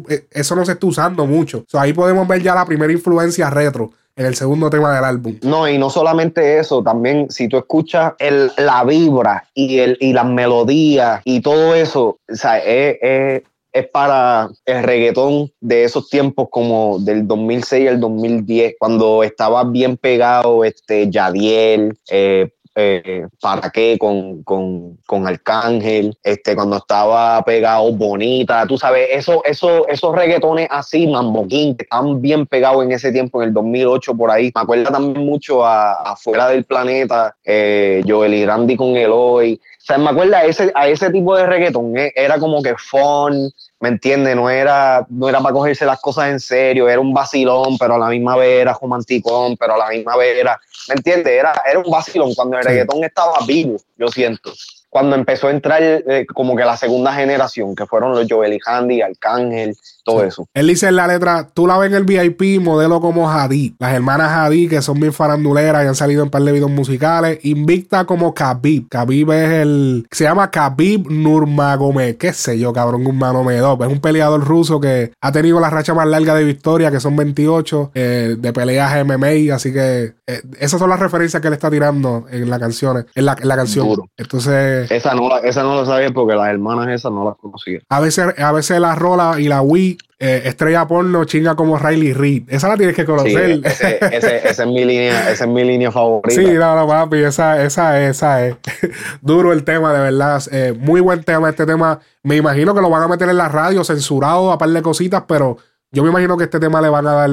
Eh, 0.08 0.26
eso 0.30 0.54
no 0.54 0.64
se 0.64 0.72
está 0.72 0.86
usando 0.86 1.26
mucho. 1.26 1.64
ahí 1.74 1.92
podemos 1.92 2.26
ver 2.28 2.42
ya 2.42 2.54
la 2.54 2.64
primera 2.64 2.92
influencia 2.92 3.50
retro 3.50 3.90
en 4.14 4.26
el 4.26 4.34
segundo 4.34 4.70
tema 4.70 4.94
del 4.94 5.04
álbum. 5.04 5.38
No, 5.42 5.68
y 5.68 5.76
no 5.76 5.90
solamente 5.90 6.58
eso, 6.58 6.82
también 6.82 7.30
si 7.30 7.48
tú 7.48 7.58
escuchas 7.58 8.14
el, 8.18 8.50
la 8.56 8.82
vibra 8.84 9.44
y, 9.52 9.78
el, 9.78 9.98
y 10.00 10.14
las 10.14 10.26
melodías 10.26 11.20
y 11.24 11.40
todo 11.40 11.74
eso, 11.74 12.18
o 12.30 12.34
sea, 12.34 12.58
es 12.58 13.42
para 13.84 14.48
el 14.64 14.82
reggaetón 14.82 15.52
de 15.60 15.84
esos 15.84 16.08
tiempos 16.08 16.48
como 16.50 16.98
del 16.98 17.26
2006 17.26 17.88
al 17.88 18.00
2010, 18.00 18.74
cuando 18.78 19.22
estaba 19.22 19.64
bien 19.64 19.96
pegado 19.96 20.64
este 20.64 21.10
Yadiel, 21.10 21.98
eh, 22.10 22.50
eh, 22.78 23.26
¿Para 23.40 23.70
qué? 23.70 23.96
Con, 23.98 24.42
con, 24.42 24.98
con, 25.06 25.26
Arcángel, 25.26 26.14
este, 26.22 26.54
cuando 26.54 26.76
estaba 26.76 27.42
pegado 27.42 27.90
Bonita, 27.92 28.66
tú 28.66 28.76
sabes, 28.76 29.08
eso, 29.12 29.42
eso, 29.46 29.88
esos 29.88 30.14
reggaetones 30.14 30.68
así, 30.70 31.06
Mamboquín, 31.06 31.74
que 31.74 31.84
estaban 31.84 32.20
bien 32.20 32.46
pegados 32.46 32.84
en 32.84 32.92
ese 32.92 33.12
tiempo, 33.12 33.40
en 33.40 33.48
el 33.48 33.54
2008 33.54 34.14
por 34.14 34.30
ahí. 34.30 34.52
Me 34.54 34.60
acuerda 34.60 34.90
también 34.90 35.24
mucho 35.24 35.64
a 35.64 35.94
Afuera 36.12 36.48
del 36.48 36.64
Planeta, 36.64 37.34
eh, 37.42 38.04
Joel 38.06 38.34
y 38.34 38.44
Randy 38.44 38.76
con 38.76 38.94
Eloy. 38.94 39.54
O 39.54 39.84
sea, 39.86 39.96
me 39.96 40.10
acuerda 40.10 40.38
a 40.38 40.44
ese, 40.44 40.70
a 40.74 40.86
ese 40.86 41.10
tipo 41.10 41.34
de 41.34 41.46
reggaetón, 41.46 41.96
eh, 41.96 42.12
era 42.14 42.38
como 42.38 42.60
que 42.60 42.74
fun, 42.76 43.52
¿me 43.80 43.88
entiendes? 43.88 44.34
No 44.36 44.50
era, 44.50 45.06
no 45.08 45.28
era 45.28 45.40
para 45.40 45.54
cogerse 45.54 45.86
las 45.86 46.00
cosas 46.00 46.28
en 46.28 46.40
serio, 46.40 46.88
era 46.88 47.00
un 47.00 47.14
vacilón, 47.14 47.78
pero 47.78 47.94
a 47.94 47.98
la 47.98 48.08
misma 48.08 48.36
vez 48.36 48.62
era 48.62 48.76
romanticón, 48.80 49.56
pero 49.56 49.74
a 49.74 49.78
la 49.78 49.88
misma 49.88 50.16
vez 50.16 50.38
era, 50.38 50.58
¿me 50.88 50.94
entiendes? 50.94 51.32
Era, 51.32 51.62
era 51.68 51.78
un 51.78 51.90
vacilón. 51.90 52.34
Cuando 52.34 52.58
el 52.58 52.64
reggaetón 52.64 53.04
estaba 53.04 53.38
vivo, 53.46 53.76
yo 53.96 54.08
siento. 54.08 54.52
Cuando 54.88 55.16
empezó 55.16 55.48
a 55.48 55.50
entrar 55.50 55.82
eh, 55.82 56.26
como 56.32 56.56
que 56.56 56.64
la 56.64 56.76
segunda 56.76 57.12
generación, 57.12 57.74
que 57.74 57.86
fueron 57.86 58.12
los 58.12 58.26
Joel 58.28 58.54
y 58.54 58.58
Handy, 58.64 59.02
Arcángel, 59.02 59.76
todo 60.06 60.22
eso. 60.22 60.46
Él 60.54 60.68
dice 60.68 60.86
en 60.88 60.96
la 60.96 61.08
letra, 61.08 61.48
tú 61.52 61.66
la 61.66 61.76
ves 61.78 61.90
en 61.90 61.96
el 61.96 62.04
VIP, 62.04 62.62
modelo 62.62 63.00
como 63.00 63.28
Hadid. 63.28 63.74
Las 63.78 63.92
hermanas 63.92 64.30
Hadid, 64.30 64.70
que 64.70 64.80
son 64.80 65.00
bien 65.00 65.12
faranduleras 65.12 65.84
y 65.84 65.88
han 65.88 65.96
salido 65.96 66.22
en 66.22 66.30
par 66.30 66.42
de 66.42 66.52
videos 66.52 66.70
musicales. 66.70 67.40
Invicta 67.42 68.04
como 68.04 68.32
Khabib. 68.32 68.88
Khabib 68.88 69.32
es 69.32 69.50
el... 69.50 70.06
Se 70.10 70.24
llama 70.24 70.50
Khabib 70.50 71.10
Nurmagomedov. 71.10 72.16
Qué 72.18 72.32
sé 72.32 72.58
yo, 72.58 72.72
cabrón, 72.72 73.06
un 73.06 73.18
Medov. 73.18 73.82
Es 73.82 73.88
un 73.88 74.00
peleador 74.00 74.44
ruso 74.44 74.80
que 74.80 75.12
ha 75.20 75.32
tenido 75.32 75.58
la 75.58 75.70
racha 75.70 75.92
más 75.92 76.06
larga 76.06 76.34
de 76.34 76.44
victoria, 76.44 76.90
que 76.90 77.00
son 77.00 77.16
28, 77.16 77.90
eh, 77.94 78.36
de 78.38 78.52
peleas 78.52 79.04
MMA. 79.04 79.54
Así 79.54 79.72
que 79.72 80.14
eh, 80.26 80.42
esas 80.60 80.78
son 80.78 80.88
las 80.88 81.00
referencias 81.00 81.40
que 81.40 81.48
él 81.48 81.54
está 81.54 81.70
tirando 81.70 82.26
en 82.30 82.48
la 82.48 82.60
canción. 82.60 83.06
En 83.14 83.24
la, 83.24 83.36
en 83.40 83.48
la 83.48 83.56
canción. 83.56 83.88
Entonces... 84.16 84.90
Esa 84.90 85.14
no, 85.14 85.28
la, 85.28 85.38
esa 85.38 85.62
no 85.62 85.74
lo 85.74 85.84
sabía 85.86 86.10
porque 86.10 86.34
las 86.34 86.48
hermanas 86.48 86.88
esas 86.88 87.10
no 87.10 87.24
las 87.24 87.36
conocía. 87.36 87.80
A 87.88 88.00
veces, 88.00 88.38
a 88.38 88.52
veces 88.52 88.78
la 88.78 88.94
Rola 88.94 89.36
y 89.38 89.48
la 89.48 89.62
Wii, 89.62 89.95
eh, 90.18 90.42
estrella 90.46 90.86
porno, 90.86 91.24
chinga 91.24 91.54
como 91.54 91.78
Riley 91.78 92.14
Reid. 92.14 92.44
Esa 92.48 92.68
la 92.68 92.76
tienes 92.76 92.96
que 92.96 93.04
conocer. 93.04 93.60
ese, 93.64 93.98
ese, 94.00 94.36
esa, 94.48 94.62
es 94.62 94.66
mi 94.66 94.84
línea, 94.84 95.30
esa 95.30 95.44
es 95.44 95.50
mi 95.50 95.62
línea 95.62 95.92
favorita. 95.92 96.34
Sí, 96.34 96.52
no, 96.52 96.74
no, 96.74 96.86
papi, 96.86 97.18
esa, 97.18 97.62
esa, 97.62 98.02
esa 98.02 98.46
es. 98.46 98.56
Duro 99.20 99.52
el 99.52 99.64
tema, 99.64 99.92
de 99.92 100.00
verdad. 100.00 100.42
Eh, 100.50 100.74
muy 100.78 101.00
buen 101.00 101.22
tema 101.22 101.50
este 101.50 101.66
tema. 101.66 102.00
Me 102.22 102.36
imagino 102.36 102.74
que 102.74 102.80
lo 102.80 102.88
van 102.88 103.02
a 103.02 103.08
meter 103.08 103.28
en 103.28 103.36
la 103.36 103.48
radio, 103.48 103.84
censurado, 103.84 104.52
a 104.52 104.58
par 104.58 104.70
de 104.70 104.82
cositas, 104.82 105.24
pero 105.28 105.58
yo 105.92 106.02
me 106.02 106.08
imagino 106.08 106.36
que 106.36 106.44
este 106.44 106.60
tema 106.60 106.80
le 106.80 106.88
van 106.88 107.06
a 107.06 107.12
dar. 107.12 107.30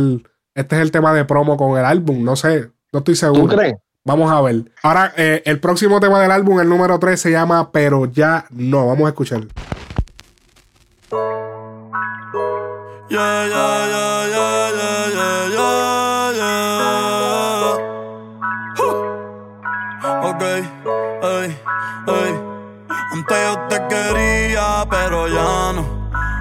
Este 0.54 0.76
es 0.76 0.82
el 0.82 0.92
tema 0.92 1.14
de 1.14 1.26
promo 1.26 1.56
con 1.56 1.80
el 1.80 1.86
álbum. 1.86 2.24
No 2.24 2.36
sé, 2.36 2.70
no 2.92 3.00
estoy 3.00 3.16
seguro. 3.16 3.48
¿Tú 3.48 3.56
crees? 3.56 3.76
Vamos 4.06 4.30
a 4.30 4.42
ver. 4.42 4.66
Ahora, 4.84 5.14
eh, 5.16 5.42
el 5.46 5.62
próximo 5.62 6.02
tema 6.02 6.22
del 6.22 6.32
álbum, 6.32 6.60
el 6.60 6.68
número 6.68 7.00
3, 7.00 7.20
se 7.20 7.32
llama 7.32 7.72
Pero 7.72 8.06
ya 8.06 8.46
no. 8.50 8.88
Vamos 8.88 9.06
a 9.06 9.10
escuchar. 9.10 9.44
Yeah, 13.10 13.46
yeah, 13.46 13.88
yeah, 13.94 14.28
yeah, 14.34 14.72
yeah, 14.80 15.48
yeah, 15.56 16.32
yeah, 16.40 17.76
Ok, 20.24 20.42
ey, 20.42 21.50
ey. 22.08 22.32
Antes 23.12 23.38
yo 23.46 23.54
te 23.70 23.78
quería, 23.90 24.86
pero 24.90 25.28
ya 25.28 25.74
no. 25.74 25.84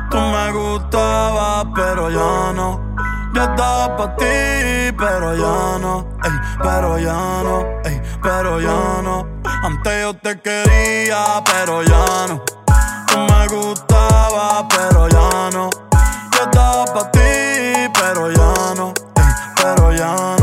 Tú 0.09 0.19
me 0.19 0.53
gustabas, 0.53 1.67
pero 1.75 2.09
ya 2.11 2.53
no. 2.55 2.81
Yo 3.35 3.43
estaba 3.43 3.97
para 3.97 4.17
ti, 4.17 4.93
pero 4.97 5.35
ya 5.35 5.79
no, 5.81 6.07
ey, 6.25 6.33
pero 6.63 6.99
ya 6.99 7.43
no, 7.43 7.67
ey, 7.85 8.01
pero 8.23 8.61
ya 8.61 9.03
no. 9.03 9.27
Antes 9.65 10.03
yo 10.03 10.15
te 10.15 10.41
quería, 10.41 11.43
pero 11.45 11.83
ya 11.83 12.27
no. 12.29 12.41
Tú 13.09 13.19
me 13.19 13.47
gustaba, 13.49 14.67
pero 14.69 15.09
ya 15.09 15.51
no. 15.53 15.92
Yo 16.43 16.51
estaba 16.51 17.09
ti, 17.13 17.21
pero 17.95 18.29
ya 18.33 18.75
no, 18.75 18.93
pero 19.55 19.93
ya 19.93 20.37
no. 20.41 20.42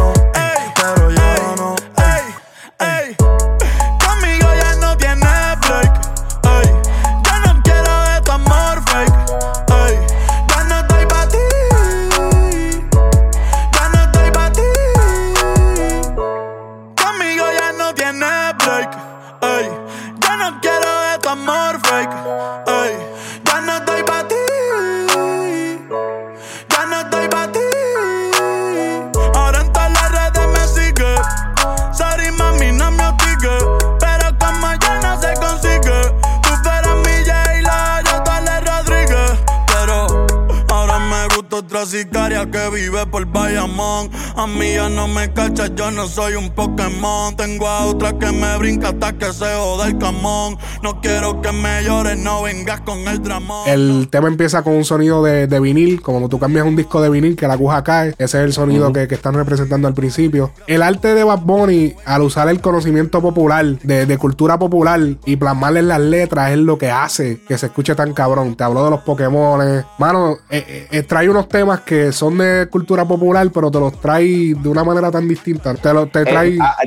Sicaria 41.85 42.49
que 42.49 42.69
vive 42.69 43.05
por 43.07 43.25
Bayamón. 43.25 44.09
A 44.35 44.47
mí 44.47 44.73
ya 44.73 44.89
no 44.89 45.07
me 45.07 45.31
cachas, 45.33 45.71
yo 45.75 45.91
no 45.91 46.07
soy 46.07 46.35
un 46.35 46.49
Pokémon. 46.51 47.35
Tengo 47.35 47.67
a 47.67 47.85
otra 47.85 48.17
que 48.17 48.31
me 48.31 48.57
brinca 48.57 48.89
hasta 48.89 49.13
que 49.13 49.31
se 49.33 49.45
joda 49.55 49.87
el 49.87 49.97
camón. 49.97 50.57
No 50.83 51.01
quiero 51.01 51.41
que 51.41 51.51
me 51.51 51.83
llores, 51.83 52.17
no 52.17 52.43
vengas 52.43 52.81
con 52.81 52.99
el 53.07 53.21
dramón. 53.21 53.67
El 53.67 54.07
tema 54.09 54.27
empieza 54.27 54.63
con 54.63 54.73
un 54.73 54.85
sonido 54.85 55.23
de, 55.23 55.59
vinil, 55.59 56.01
como 56.01 56.29
tú 56.29 56.39
cambias 56.39 56.65
un 56.65 56.75
disco 56.75 57.01
de 57.01 57.09
vinil 57.09 57.35
que 57.35 57.47
la 57.47 57.53
aguja 57.53 57.83
cae. 57.83 58.09
Ese 58.17 58.39
es 58.39 58.43
el 58.45 58.53
sonido 58.53 58.93
que, 58.93 59.07
están 59.09 59.33
representando 59.33 59.87
al 59.87 59.93
principio. 59.93 60.51
El 60.67 60.81
arte 60.81 61.13
de 61.13 61.23
Bad 61.23 61.41
Bunny, 61.41 61.93
al 62.05 62.21
usar 62.21 62.47
el 62.47 62.61
conocimiento 62.61 63.21
popular, 63.21 63.65
de, 63.65 64.17
cultura 64.17 64.57
popular 64.57 64.99
y 65.25 65.35
plasmarle 65.35 65.79
en 65.79 65.87
las 65.87 65.99
letras, 65.99 66.51
es 66.51 66.57
lo 66.57 66.77
que 66.77 66.91
hace 66.91 67.41
que 67.47 67.57
se 67.57 67.65
escuche 67.67 67.95
tan 67.95 68.13
cabrón. 68.13 68.55
Te 68.55 68.63
hablo 68.63 68.83
de 68.85 68.91
los 68.91 69.01
Pokémon. 69.01 69.85
Mano, 69.97 70.37
eh, 70.49 70.87
eh, 70.91 71.03
trae 71.03 71.29
unos 71.29 71.47
temas 71.49 71.81
que 71.81 72.11
son 72.11 72.37
de 72.37 72.67
cultura 72.69 73.05
popular, 73.05 73.49
pero 73.53 73.69
te 73.69 73.79
los 73.79 73.99
trae 73.99 74.53
de 74.55 74.69
una 74.69 74.83
manera 74.83 75.11
tan 75.11 75.27
distinta. 75.27 75.73
Te, 75.75 75.93
lo, 75.93 76.07
te 76.07 76.23
trae. 76.23 76.57
Ah, 76.61 76.77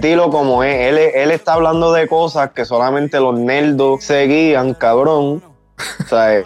dilo 0.00 0.30
como 0.30 0.64
es. 0.64 0.74
Él, 0.88 0.98
él 0.98 1.30
está 1.30 1.54
hablando 1.54 1.92
de 1.92 2.08
cosas 2.08 2.52
que 2.52 2.64
solamente 2.64 3.20
los 3.20 3.38
nerdos 3.38 4.04
seguían, 4.04 4.74
cabrón. 4.74 5.42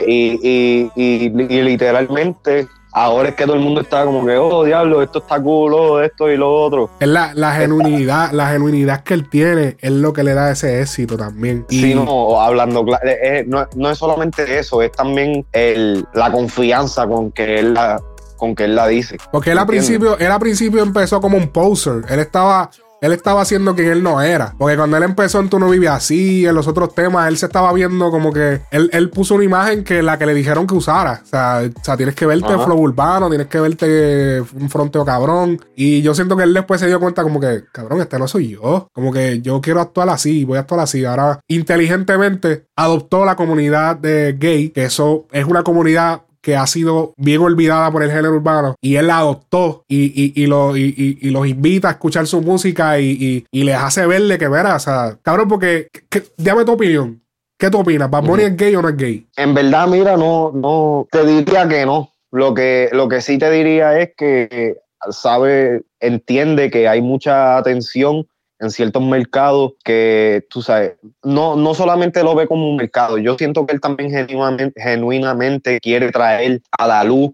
y, 0.07 0.41
y, 0.43 0.91
y, 0.97 1.25
y 1.27 1.63
literalmente 1.63 2.69
ahora 2.97 3.29
es 3.29 3.35
que 3.35 3.45
todo 3.45 3.57
el 3.57 3.63
mundo 3.63 3.83
está 3.83 4.05
como 4.05 4.25
que, 4.25 4.37
oh, 4.37 4.65
diablo, 4.65 5.03
esto 5.03 5.19
está 5.19 5.41
cool, 5.41 5.75
oh, 5.75 6.01
esto 6.01 6.31
y 6.31 6.37
lo 6.37 6.53
otro. 6.53 6.91
Es 6.99 7.07
la, 7.07 7.33
la 7.35 7.53
genuinidad, 7.53 8.33
la 8.33 8.49
genuinidad 8.49 9.03
que 9.03 9.15
él 9.15 9.29
tiene 9.29 9.77
es 9.81 9.91
lo 9.91 10.15
que 10.15 10.25
le 10.25 10.33
da 10.33 10.51
ese 10.51 10.81
éxito 10.81 11.17
también. 11.17 11.67
Sí, 11.69 11.95
no, 11.95 12.41
hablando, 12.41 12.87
eh, 13.05 13.19
eh, 13.23 13.45
no, 13.47 13.67
no, 13.77 13.91
es 13.91 13.99
solamente 13.99 14.59
eso, 14.59 14.81
es 14.81 14.93
también 14.93 15.45
el, 15.53 16.07
la 16.15 16.33
confianza 16.33 17.07
con 17.07 17.31
que 17.33 17.59
él 17.59 17.75
la, 17.75 18.01
con 18.39 18.55
que 18.55 18.65
él 18.65 18.75
la 18.75 18.87
dice. 18.87 19.19
Porque 19.31 19.53
él 19.53 19.59
al 19.59 19.67
principio, 19.67 20.17
él 20.19 20.31
al 20.31 20.41
principio 20.41 20.83
empezó 20.83 21.21
como 21.21 21.37
un 21.37 21.49
poser. 21.49 22.03
Él 22.09 22.21
estaba 22.21 22.71
él 23.01 23.13
estaba 23.13 23.43
haciendo 23.43 23.75
quien 23.75 23.89
él 23.89 24.03
no 24.03 24.21
era. 24.21 24.55
Porque 24.59 24.77
cuando 24.77 24.97
él 24.97 25.03
empezó 25.03 25.41
en 25.41 25.47
Tú 25.49 25.59
no 25.59 25.71
vives 25.71 25.91
así, 25.91 26.45
en 26.47 26.55
los 26.55 26.67
otros 26.67 26.95
temas, 26.95 27.29
él 27.29 27.37
se 27.37 27.47
estaba 27.47 27.73
viendo 27.73 28.11
como 28.11 28.33
que 28.33 28.63
él, 28.71 29.11
puso 29.11 29.37
una 29.37 29.45
imagen 29.45 29.85
que 29.85 30.03
la 30.03 30.19
que 30.19 30.27
le 30.27 30.35
dijeron 30.35 30.67
que 30.67 30.75
usara. 30.75 31.21
O 31.23 31.27
sea, 31.27 31.63
o 31.63 31.85
sea 31.85 31.97
tienes 31.97 32.15
que 32.15 32.27
verte 32.27 32.53
flow 32.59 32.79
urbano, 32.79 33.29
tienes 33.29 33.47
que 33.47 33.61
verte 33.61 34.41
un 34.41 34.69
fronteo 34.69 35.05
cabrón. 35.05 35.61
Y 35.77 36.03
yo 36.03 36.15
siento 36.15 36.37
que 36.37 36.43
él 36.43 36.53
después 36.53 36.81
se 36.81 36.89
dio 36.89 36.99
cuenta 36.99 37.23
como 37.23 37.39
que, 37.39 37.65
cabrón, 37.73 38.01
este 38.01 38.19
no 38.19 38.27
soy 38.27 38.49
yo. 38.49 38.89
Como 38.93 39.13
que 39.13 39.41
yo 39.41 39.61
quiero 39.61 39.81
actuar 39.81 40.09
así, 40.09 40.45
voy 40.45 40.59
a 40.59 40.63
actuar 40.63 40.81
así. 40.81 41.05
Ahora, 41.05 41.41
inteligentemente 41.49 42.67
adoptó 42.75 43.25
la 43.25 43.37
comunidad 43.37 43.97
de 43.97 44.37
gay, 44.39 44.71
que 44.71 44.85
eso 44.85 45.27
es 45.33 45.45
una 45.45 45.63
comunidad 45.63 46.23
que 46.47 46.55
ha 46.55 46.65
sido 46.69 47.13
bien 47.17 47.41
olvidada 47.41 47.91
por 47.91 48.05
el 48.05 48.11
género 48.13 48.37
urbano 48.37 48.77
y 48.81 48.95
él 48.95 49.09
la 49.09 49.19
adoptó 49.19 49.83
y, 49.89 50.33
y, 50.41 50.47
lo, 50.47 50.77
y, 50.77 51.19
los 51.23 51.45
invita 51.45 51.89
a 51.89 51.91
escuchar 51.91 52.29
su 52.29 52.41
música 52.41 53.01
y, 53.01 53.45
les 53.51 53.75
hace 53.75 54.07
verle 54.07 54.39
que 54.39 54.47
verá, 54.47 54.77
o 54.77 54.79
sea, 54.79 55.19
cabrón, 55.23 55.49
porque, 55.49 55.89
dame 56.37 56.65
tu 56.65 56.71
opinión. 56.71 57.21
¿Qué 57.59 57.69
tú 57.69 57.81
opinas? 57.81 58.09
¿Bad 58.09 58.23
Bunny 58.23 58.45
es 58.45 58.57
gay 58.57 58.77
o 58.77 58.83
no 58.83 58.91
es 58.91 58.97
gay? 58.97 59.27
En 59.37 59.55
verdad, 59.55 59.89
mira, 59.89 60.17
no, 60.17 60.53
no, 60.55 61.09
te 61.11 61.27
diría 61.27 61.67
que 61.67 61.85
no. 61.85 62.13
Lo 62.31 62.55
que, 62.55 62.91
lo 62.93 63.09
que 63.09 63.21
sí 63.23 63.39
te 63.39 63.51
diría 63.51 63.99
es 63.99 64.11
que 64.17 64.77
sabe, 65.11 65.83
entiende 65.99 66.71
que 66.71 66.87
hay 66.87 67.03
mucha 67.03 67.57
atención 67.57 68.25
en 68.59 68.71
ciertos 68.71 69.03
mercados 69.03 69.73
que, 69.85 70.47
tú 70.49 70.63
sabes, 70.63 70.95
no, 71.23 71.57
no 71.57 71.75
solamente 71.75 72.23
lo 72.23 72.35
ve 72.35 72.47
como 72.47 72.71
un 72.71 72.77
mercado, 72.77 73.19
yo 73.19 73.37
siento 73.37 73.67
que 73.67 73.75
él 73.75 73.81
también 73.81 74.11
genuinamente, 74.11 74.81
genuinamente 74.81 75.81
quiere 75.81 76.11
traer 76.11 76.63
a 76.79 76.87
la 76.87 77.05
luz 77.05 77.33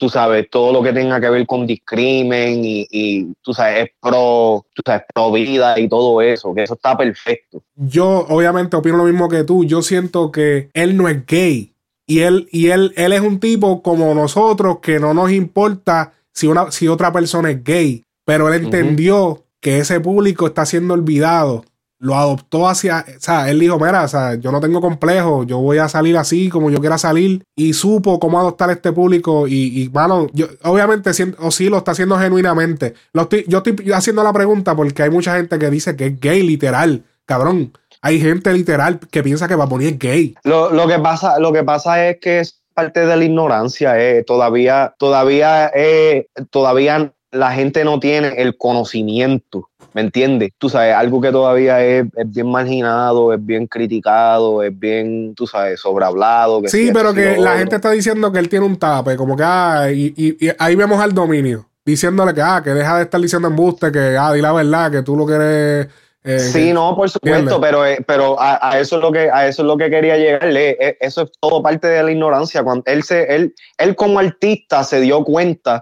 tú 0.00 0.08
sabes, 0.08 0.48
todo 0.50 0.72
lo 0.72 0.82
que 0.82 0.94
tenga 0.94 1.20
que 1.20 1.28
ver 1.28 1.46
con 1.46 1.66
discrimen 1.66 2.64
y, 2.64 2.86
y 2.90 3.26
tú 3.42 3.52
sabes, 3.52 3.84
es 3.84 3.90
pro, 4.00 4.64
tú 4.74 4.82
sabes, 4.84 5.02
pro 5.14 5.30
vida 5.30 5.78
y 5.78 5.90
todo 5.90 6.22
eso, 6.22 6.54
que 6.54 6.62
eso 6.62 6.72
está 6.72 6.96
perfecto. 6.96 7.62
Yo, 7.76 8.26
obviamente, 8.30 8.76
opino 8.76 8.96
lo 8.96 9.04
mismo 9.04 9.28
que 9.28 9.44
tú. 9.44 9.66
Yo 9.66 9.82
siento 9.82 10.32
que 10.32 10.70
él 10.72 10.96
no 10.96 11.06
es 11.06 11.26
gay. 11.26 11.74
Y 12.06 12.20
él, 12.20 12.48
y 12.50 12.68
él, 12.68 12.94
él 12.96 13.12
es 13.12 13.20
un 13.20 13.40
tipo 13.40 13.82
como 13.82 14.14
nosotros 14.14 14.78
que 14.80 14.98
no 14.98 15.12
nos 15.12 15.30
importa 15.32 16.14
si, 16.32 16.46
una, 16.46 16.72
si 16.72 16.88
otra 16.88 17.12
persona 17.12 17.50
es 17.50 17.62
gay. 17.62 18.02
Pero 18.24 18.48
él 18.48 18.64
entendió 18.64 19.44
que 19.60 19.78
ese 19.78 20.00
público 20.00 20.46
está 20.46 20.66
siendo 20.66 20.94
olvidado 20.94 21.64
lo 22.00 22.16
adoptó 22.16 22.66
hacia, 22.66 23.04
o 23.06 23.20
sea, 23.20 23.50
él 23.50 23.60
dijo, 23.60 23.78
mira, 23.78 24.04
o 24.04 24.08
sea, 24.08 24.34
yo 24.34 24.50
no 24.50 24.60
tengo 24.60 24.80
complejo, 24.80 25.44
yo 25.44 25.58
voy 25.58 25.76
a 25.76 25.88
salir 25.88 26.16
así 26.16 26.48
como 26.48 26.70
yo 26.70 26.80
quiera 26.80 26.96
salir 26.96 27.44
y 27.54 27.74
supo 27.74 28.18
cómo 28.18 28.40
adoptar 28.40 28.70
este 28.70 28.90
público 28.90 29.46
y, 29.46 29.82
y 29.82 29.90
mano, 29.90 30.26
yo, 30.32 30.46
obviamente, 30.62 31.10
o 31.38 31.50
sí 31.50 31.68
lo 31.68 31.76
está 31.76 31.90
haciendo 31.90 32.18
genuinamente. 32.18 32.94
Lo 33.12 33.22
estoy, 33.22 33.44
yo 33.46 33.58
estoy 33.58 33.92
haciendo 33.92 34.24
la 34.24 34.32
pregunta 34.32 34.74
porque 34.74 35.02
hay 35.02 35.10
mucha 35.10 35.36
gente 35.36 35.58
que 35.58 35.70
dice 35.70 35.94
que 35.94 36.06
es 36.06 36.20
gay 36.20 36.42
literal, 36.42 37.04
cabrón. 37.26 37.72
Hay 38.00 38.18
gente 38.18 38.50
literal 38.54 38.98
que 38.98 39.22
piensa 39.22 39.46
que 39.46 39.54
va 39.54 39.64
a 39.64 39.68
poner 39.68 39.98
gay. 39.98 40.34
Lo, 40.42 40.72
lo, 40.72 40.88
que 40.88 40.98
pasa, 40.98 41.38
lo 41.38 41.52
que 41.52 41.64
pasa 41.64 42.08
es 42.08 42.18
que 42.18 42.40
es 42.40 42.62
parte 42.72 43.04
de 43.04 43.14
la 43.14 43.24
ignorancia, 43.24 44.00
eh. 44.00 44.24
todavía, 44.24 44.94
todavía, 44.98 45.70
eh, 45.74 46.28
todavía 46.48 47.12
la 47.32 47.52
gente 47.52 47.84
no 47.84 48.00
tiene 48.00 48.34
el 48.38 48.56
conocimiento 48.56 49.70
¿me 49.92 50.02
entiendes? 50.02 50.52
Tú 50.58 50.68
sabes, 50.68 50.94
algo 50.94 51.20
que 51.20 51.30
todavía 51.30 51.84
es, 51.84 52.06
bien 52.26 52.50
marginado, 52.50 53.32
es 53.32 53.44
bien 53.44 53.66
criticado, 53.66 54.62
es 54.62 54.76
bien, 54.78 55.34
tú 55.34 55.46
sabes, 55.46 55.80
sobrehablado. 55.80 56.62
sí, 56.66 56.90
pero 56.92 57.12
que 57.12 57.36
la 57.36 57.58
gente 57.58 57.76
está 57.76 57.90
diciendo 57.90 58.30
que 58.32 58.38
él 58.38 58.48
tiene 58.48 58.66
un 58.66 58.76
tape, 58.76 59.16
como 59.16 59.36
que, 59.36 59.42
ah, 59.44 59.88
y, 59.90 60.38
ahí 60.58 60.76
vemos 60.76 61.00
al 61.00 61.12
dominio, 61.12 61.66
diciéndole 61.84 62.34
que, 62.34 62.42
ah, 62.42 62.60
que 62.62 62.70
deja 62.70 62.96
de 62.98 63.04
estar 63.04 63.20
diciendo 63.20 63.48
embuste, 63.48 63.90
que, 63.90 64.16
ah, 64.18 64.32
di 64.32 64.40
la 64.40 64.52
verdad, 64.52 64.90
que 64.90 65.02
tú 65.02 65.16
lo 65.16 65.26
quieres... 65.26 65.88
Eh, 66.22 66.38
sí, 66.38 66.72
no, 66.74 66.94
por 66.94 67.08
supuesto, 67.08 67.58
pero, 67.58 67.86
eh, 67.86 68.04
pero 68.06 68.36
a, 68.38 68.78
eso 68.78 68.96
es 68.96 69.02
lo 69.02 69.10
que 69.10 69.30
a 69.32 69.48
eso 69.48 69.62
es 69.62 69.66
lo 69.66 69.78
que 69.78 69.88
quería 69.88 70.18
llegarle. 70.18 70.76
E, 70.78 70.98
eso 71.00 71.22
es 71.22 71.30
todo 71.40 71.62
parte 71.62 71.88
de 71.88 72.02
la 72.02 72.12
ignorancia. 72.12 72.62
Cuando 72.62 72.82
él 72.84 73.02
se, 73.04 73.34
él, 73.34 73.54
él 73.78 73.96
como 73.96 74.18
artista 74.18 74.84
se 74.84 75.00
dio 75.00 75.24
cuenta 75.24 75.80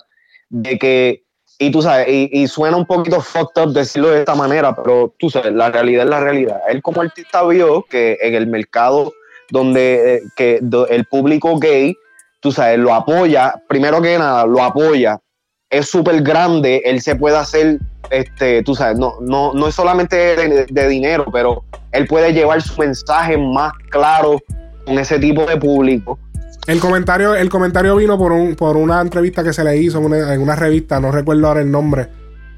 de 0.49 0.79
que 0.79 1.25
y 1.61 1.73
tú 1.73 1.83
sabes, 1.83 2.07
y, 2.09 2.47
suena 2.47 2.77
un 2.77 2.87
poquito 2.87 3.21
fucked 3.21 3.61
up 3.61 3.73
decirlo 3.73 4.11
de 4.11 4.21
esta 4.21 4.37
manera, 4.37 4.77
pero 4.77 5.13
tú 5.19 5.29
sabes, 5.29 5.53
la 5.53 5.71
realidad 5.71 6.05
es 6.05 6.11
la 6.11 6.21
realidad. 6.21 6.61
Él 6.69 6.81
como 6.83 7.03
artista 7.03 7.45
vio 7.45 7.83
que 7.83 8.17
en 8.21 8.35
el 8.35 8.47
mercado 8.47 9.13
donde 9.51 10.17
eh, 10.17 10.23
que 10.37 10.61
el 10.91 11.05
público 11.07 11.59
gay, 11.59 11.97
tú 12.41 12.53
sabes, 12.53 12.79
lo 12.79 12.95
apoya, 12.95 13.55
primero 13.69 14.01
que 14.01 14.17
nada, 14.17 14.47
lo 14.47 14.63
apoya, 14.63 15.19
es 15.69 15.89
súper 15.89 16.23
grande, 16.23 16.81
él 16.85 17.01
se 17.01 17.17
puede 17.17 17.37
hacer, 17.37 17.81
este, 18.11 18.63
tú 18.63 18.77
sabes, 18.77 18.97
no, 18.97 19.17
no, 19.21 19.53
no 19.53 19.67
es 19.67 19.75
solamente 19.75 20.17
de, 20.17 20.67
de 20.67 20.89
dinero, 20.89 21.27
pero 21.33 21.65
él 21.91 22.07
puede 22.07 22.33
llevar 22.33 22.63
su 22.63 22.79
mensaje 22.81 23.37
más 23.37 23.73
claro 23.91 24.39
con 24.87 24.97
ese 24.97 25.19
tipo 25.19 25.45
de 25.45 25.57
público 25.57 26.19
el 26.67 26.81
comentario, 26.81 27.35
el 27.35 27.49
comentario 27.49 27.97
vino 27.97 28.19
por, 28.19 28.33
un, 28.33 28.55
por 28.55 28.77
una 28.77 29.01
entrevista 29.01 29.43
que 29.43 29.53
se 29.53 29.65
le 29.65 29.79
hizo 29.79 29.99
en 29.99 30.41
una, 30.41 30.55
revista, 30.55 31.01
no 31.01 31.11
recuerdo 31.11 31.47
ahora 31.49 31.61
el 31.61 31.71
nombre. 31.71 32.09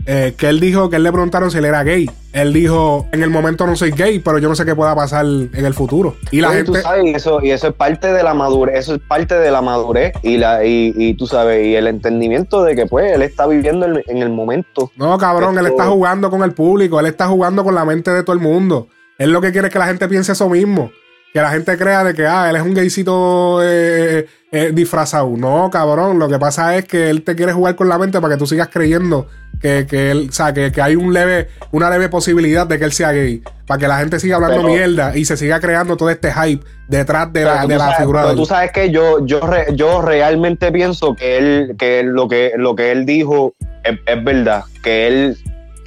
Eh, 0.06 0.34
que 0.36 0.48
él 0.48 0.58
dijo 0.60 0.88
que 0.88 0.96
él 0.96 1.02
le 1.02 1.12
preguntaron 1.12 1.50
si 1.50 1.58
él 1.58 1.66
era 1.66 1.84
gay. 1.84 2.10
Él 2.32 2.52
dijo, 2.52 3.06
en 3.12 3.22
el 3.22 3.30
momento 3.30 3.66
no 3.66 3.76
soy 3.76 3.90
gay, 3.90 4.18
pero 4.18 4.38
yo 4.38 4.48
no 4.48 4.56
sé 4.56 4.64
qué 4.64 4.74
pueda 4.74 4.94
pasar 4.94 5.26
en 5.26 5.64
el 5.64 5.74
futuro. 5.74 6.16
Y 6.30 6.40
la 6.40 6.50
gente... 6.52 6.82
y 7.04 7.10
eso, 7.10 7.40
y 7.42 7.50
eso 7.50 7.68
es 7.68 7.74
parte 7.74 8.12
de 8.12 8.22
la 8.22 8.34
madurez, 8.34 8.78
eso 8.78 8.94
es 8.94 9.00
parte 9.06 9.36
de 9.36 9.50
la 9.50 9.60
madurez 9.60 10.12
y, 10.22 10.38
la, 10.38 10.64
y, 10.64 11.14
tú 11.14 11.26
sabes, 11.26 11.66
y 11.66 11.76
el 11.76 11.86
entendimiento 11.86 12.64
de 12.64 12.74
que 12.74 12.86
pues 12.86 13.12
él 13.12 13.22
está 13.22 13.46
viviendo 13.46 13.86
en, 13.86 14.18
el 14.18 14.30
momento. 14.30 14.90
No, 14.96 15.18
cabrón, 15.18 15.58
él 15.58 15.66
está 15.66 15.86
jugando 15.86 16.30
con 16.30 16.42
el 16.42 16.52
público, 16.52 16.98
él 16.98 17.06
está 17.06 17.28
jugando 17.28 17.62
con 17.62 17.74
la 17.74 17.84
mente 17.84 18.10
de 18.10 18.22
todo 18.22 18.34
el 18.34 18.42
mundo. 18.42 18.88
Él 19.18 19.32
lo 19.32 19.40
que 19.40 19.52
quiere 19.52 19.68
es 19.68 19.72
que 19.72 19.78
la 19.78 19.86
gente 19.86 20.08
piense 20.08 20.32
eso 20.32 20.48
mismo 20.48 20.90
que 21.32 21.40
la 21.40 21.50
gente 21.50 21.76
crea 21.76 22.04
de 22.04 22.14
que, 22.14 22.26
ah, 22.26 22.50
él 22.50 22.56
es 22.56 22.62
un 22.62 22.74
gaycito 22.74 23.60
eh, 23.62 24.26
eh, 24.50 24.70
disfrazado. 24.74 25.30
No, 25.36 25.70
cabrón, 25.70 26.18
lo 26.18 26.28
que 26.28 26.38
pasa 26.38 26.76
es 26.76 26.84
que 26.84 27.08
él 27.10 27.22
te 27.22 27.36
quiere 27.36 27.52
jugar 27.52 27.76
con 27.76 27.88
la 27.88 27.98
mente 27.98 28.20
para 28.20 28.34
que 28.34 28.38
tú 28.38 28.46
sigas 28.46 28.68
creyendo 28.68 29.28
que, 29.60 29.86
que 29.86 30.10
él, 30.10 30.28
o 30.30 30.32
sea, 30.32 30.52
que, 30.52 30.72
hay 30.80 30.96
un 30.96 31.12
leve, 31.12 31.48
una 31.70 31.90
leve 31.90 32.08
posibilidad 32.08 32.66
de 32.66 32.78
que 32.78 32.84
él 32.84 32.92
sea 32.92 33.12
gay. 33.12 33.42
Para 33.66 33.78
que 33.78 33.86
la 33.88 33.98
gente 33.98 34.18
siga 34.18 34.36
hablando 34.36 34.64
mierda 34.64 35.16
y 35.16 35.24
se 35.24 35.36
siga 35.36 35.60
creando 35.60 35.96
todo 35.96 36.10
este 36.10 36.32
hype 36.32 36.64
detrás 36.88 37.32
de 37.32 37.44
la, 37.44 37.66
de 37.66 37.78
la 37.78 37.92
figura 37.92 38.22
pero 38.22 38.34
tú 38.34 38.44
sabes 38.44 38.72
que 38.72 38.90
yo, 38.90 39.24
yo, 39.24 39.40
yo 39.74 40.02
realmente 40.02 40.72
pienso 40.72 41.14
que 41.14 41.38
él, 41.38 41.76
que 41.78 42.02
lo 42.02 42.26
que 42.26 42.52
lo 42.56 42.74
que 42.74 42.90
él 42.90 43.06
dijo 43.06 43.54
es 43.84 44.24
verdad. 44.24 44.64
Que 44.82 45.06
él 45.06 45.38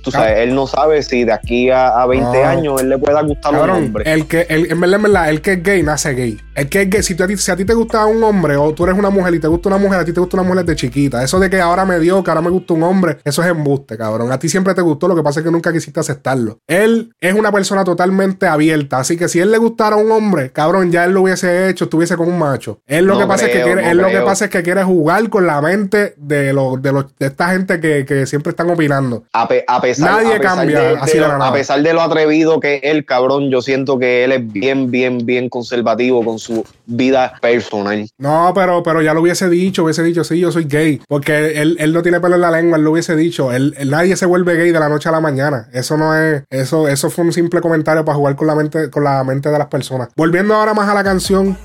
Tú 0.03 0.11
sabes, 0.11 0.39
él 0.39 0.53
no 0.53 0.67
sabe 0.67 1.01
si 1.01 1.23
de 1.23 1.31
aquí 1.31 1.69
a, 1.71 2.05
20 2.05 2.43
años 2.43 2.81
él 2.81 2.89
le 2.89 2.97
pueda 2.97 3.21
gustar 3.21 3.55
un 3.55 3.69
hombre. 3.69 4.03
El 4.05 4.27
que, 4.27 4.45
el, 4.49 4.69
en 4.69 4.81
verdad, 4.81 4.97
en 4.97 5.03
verdad, 5.03 5.29
el 5.29 5.41
que 5.41 5.53
es 5.53 5.63
gay 5.63 5.81
nace 5.81 6.13
gay. 6.13 6.37
El 6.55 6.67
que 6.67 6.81
es 6.81 6.89
gay, 6.89 7.01
si, 7.01 7.15
si 7.37 7.51
a 7.51 7.55
ti 7.55 7.63
te 7.63 7.73
gusta 7.73 8.05
un 8.05 8.21
hombre 8.21 8.57
o 8.57 8.73
tú 8.73 8.83
eres 8.83 8.97
una 8.97 9.09
mujer 9.09 9.33
y 9.33 9.39
te 9.39 9.47
gusta 9.47 9.69
una 9.69 9.77
mujer, 9.77 10.01
a 10.01 10.05
ti 10.05 10.11
te 10.11 10.19
gusta 10.19 10.35
una 10.35 10.47
mujer 10.49 10.65
de 10.65 10.75
chiquita. 10.75 11.23
Eso 11.23 11.39
de 11.39 11.49
que 11.49 11.61
ahora 11.61 11.85
me 11.85 11.99
dio, 11.99 12.21
que 12.21 12.29
ahora 12.29 12.41
me 12.41 12.49
gusta 12.49 12.73
un 12.73 12.83
hombre, 12.83 13.19
eso 13.23 13.41
es 13.41 13.47
embuste, 13.47 13.97
cabrón. 13.97 14.29
A 14.33 14.37
ti 14.37 14.49
siempre 14.49 14.73
te 14.73 14.81
gustó, 14.81 15.07
lo 15.07 15.15
que 15.15 15.23
pasa 15.23 15.39
es 15.39 15.45
que 15.45 15.51
nunca 15.51 15.71
quisiste 15.71 16.01
aceptarlo. 16.01 16.59
Él 16.67 17.13
es 17.21 17.33
una 17.33 17.53
persona 17.53 17.85
totalmente 17.85 18.45
abierta, 18.45 18.99
así 18.99 19.15
que 19.15 19.29
si 19.29 19.39
él 19.39 19.51
le 19.51 19.57
gustara 19.57 19.95
a 19.95 19.99
un 19.99 20.11
hombre, 20.11 20.51
cabrón, 20.51 20.91
ya 20.91 21.05
él 21.05 21.13
lo 21.13 21.21
hubiese 21.21 21.69
hecho, 21.69 21.85
estuviese 21.85 22.17
con 22.17 22.27
un 22.27 22.37
macho. 22.37 22.81
Él 22.87 23.05
lo 23.05 23.17
que 23.17 23.25
pasa 23.25 23.45
es 23.45 23.53
que 23.53 23.63
quiere, 23.63 23.89
él 23.89 23.97
lo 23.97 24.09
que 24.09 24.19
pasa 24.19 24.45
es 24.45 24.51
que 24.51 24.63
quiere 24.63 24.83
jugar 24.83 25.29
con 25.29 25.47
la 25.47 25.61
mente 25.61 26.13
de, 26.17 26.51
los 26.51 26.81
de, 26.81 26.91
los, 26.91 27.05
de 27.17 27.27
esta 27.27 27.49
gente 27.49 27.79
que, 27.79 28.05
que 28.05 28.25
siempre 28.25 28.49
están 28.49 28.69
opinando. 28.69 29.23
A, 29.31 29.47
a 29.67 29.81
Nadie 29.99 30.39
cambia 30.39 30.99
así 31.01 31.17
lo, 31.17 31.27
A 31.27 31.53
pesar 31.53 31.81
de 31.81 31.93
lo 31.93 32.01
atrevido 32.01 32.59
que 32.59 32.75
es 32.75 32.81
el 32.83 33.05
cabrón, 33.05 33.49
yo 33.49 33.61
siento 33.61 33.99
que 33.99 34.23
él 34.23 34.31
es 34.31 34.51
bien, 34.51 34.91
bien, 34.91 35.25
bien 35.25 35.49
conservativo 35.49 36.23
con 36.23 36.39
su 36.39 36.65
vida 36.85 37.33
personal. 37.41 38.07
No, 38.17 38.51
pero, 38.53 38.83
pero 38.83 39.01
ya 39.01 39.13
lo 39.13 39.21
hubiese 39.21 39.49
dicho, 39.49 39.83
hubiese 39.83 40.03
dicho, 40.03 40.23
sí, 40.23 40.39
yo 40.39 40.51
soy 40.51 40.65
gay. 40.65 41.01
Porque 41.07 41.61
él, 41.61 41.77
él 41.79 41.93
no 41.93 42.01
tiene 42.01 42.19
pelo 42.19 42.35
en 42.35 42.41
la 42.41 42.51
lengua, 42.51 42.77
él 42.77 42.83
lo 42.83 42.91
hubiese 42.91 43.15
dicho. 43.15 43.51
Él, 43.51 43.75
nadie 43.85 44.15
se 44.15 44.25
vuelve 44.25 44.55
gay 44.55 44.71
de 44.71 44.79
la 44.79 44.89
noche 44.89 45.09
a 45.09 45.11
la 45.11 45.21
mañana. 45.21 45.69
Eso 45.73 45.97
no 45.97 46.15
es, 46.15 46.43
eso, 46.49 46.87
eso 46.87 47.09
fue 47.09 47.25
un 47.25 47.33
simple 47.33 47.61
comentario 47.61 48.05
para 48.05 48.17
jugar 48.17 48.35
con 48.35 48.47
la 48.47 48.55
mente, 48.55 48.89
con 48.89 49.03
la 49.03 49.23
mente 49.23 49.49
de 49.49 49.57
las 49.57 49.67
personas. 49.67 50.09
Volviendo 50.15 50.55
ahora 50.55 50.73
más 50.73 50.89
a 50.89 50.93
la 50.93 51.03
canción, 51.03 51.57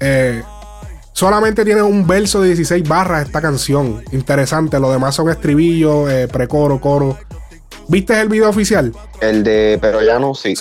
eh, 0.00 0.42
Solamente 1.18 1.64
tiene 1.64 1.82
un 1.82 2.06
verso 2.06 2.42
de 2.42 2.46
16 2.46 2.88
barras 2.88 3.26
esta 3.26 3.40
canción. 3.40 4.04
Interesante. 4.12 4.78
Lo 4.78 4.92
demás 4.92 5.16
son 5.16 5.28
estribillos, 5.28 6.08
eh, 6.08 6.28
precoro, 6.30 6.80
coro. 6.80 7.18
¿Viste 7.88 8.20
el 8.20 8.28
video 8.28 8.50
oficial? 8.50 8.92
El 9.20 9.42
de 9.42 9.78
Pero 9.80 10.02
ya 10.02 10.18
no, 10.18 10.34
sí. 10.34 10.54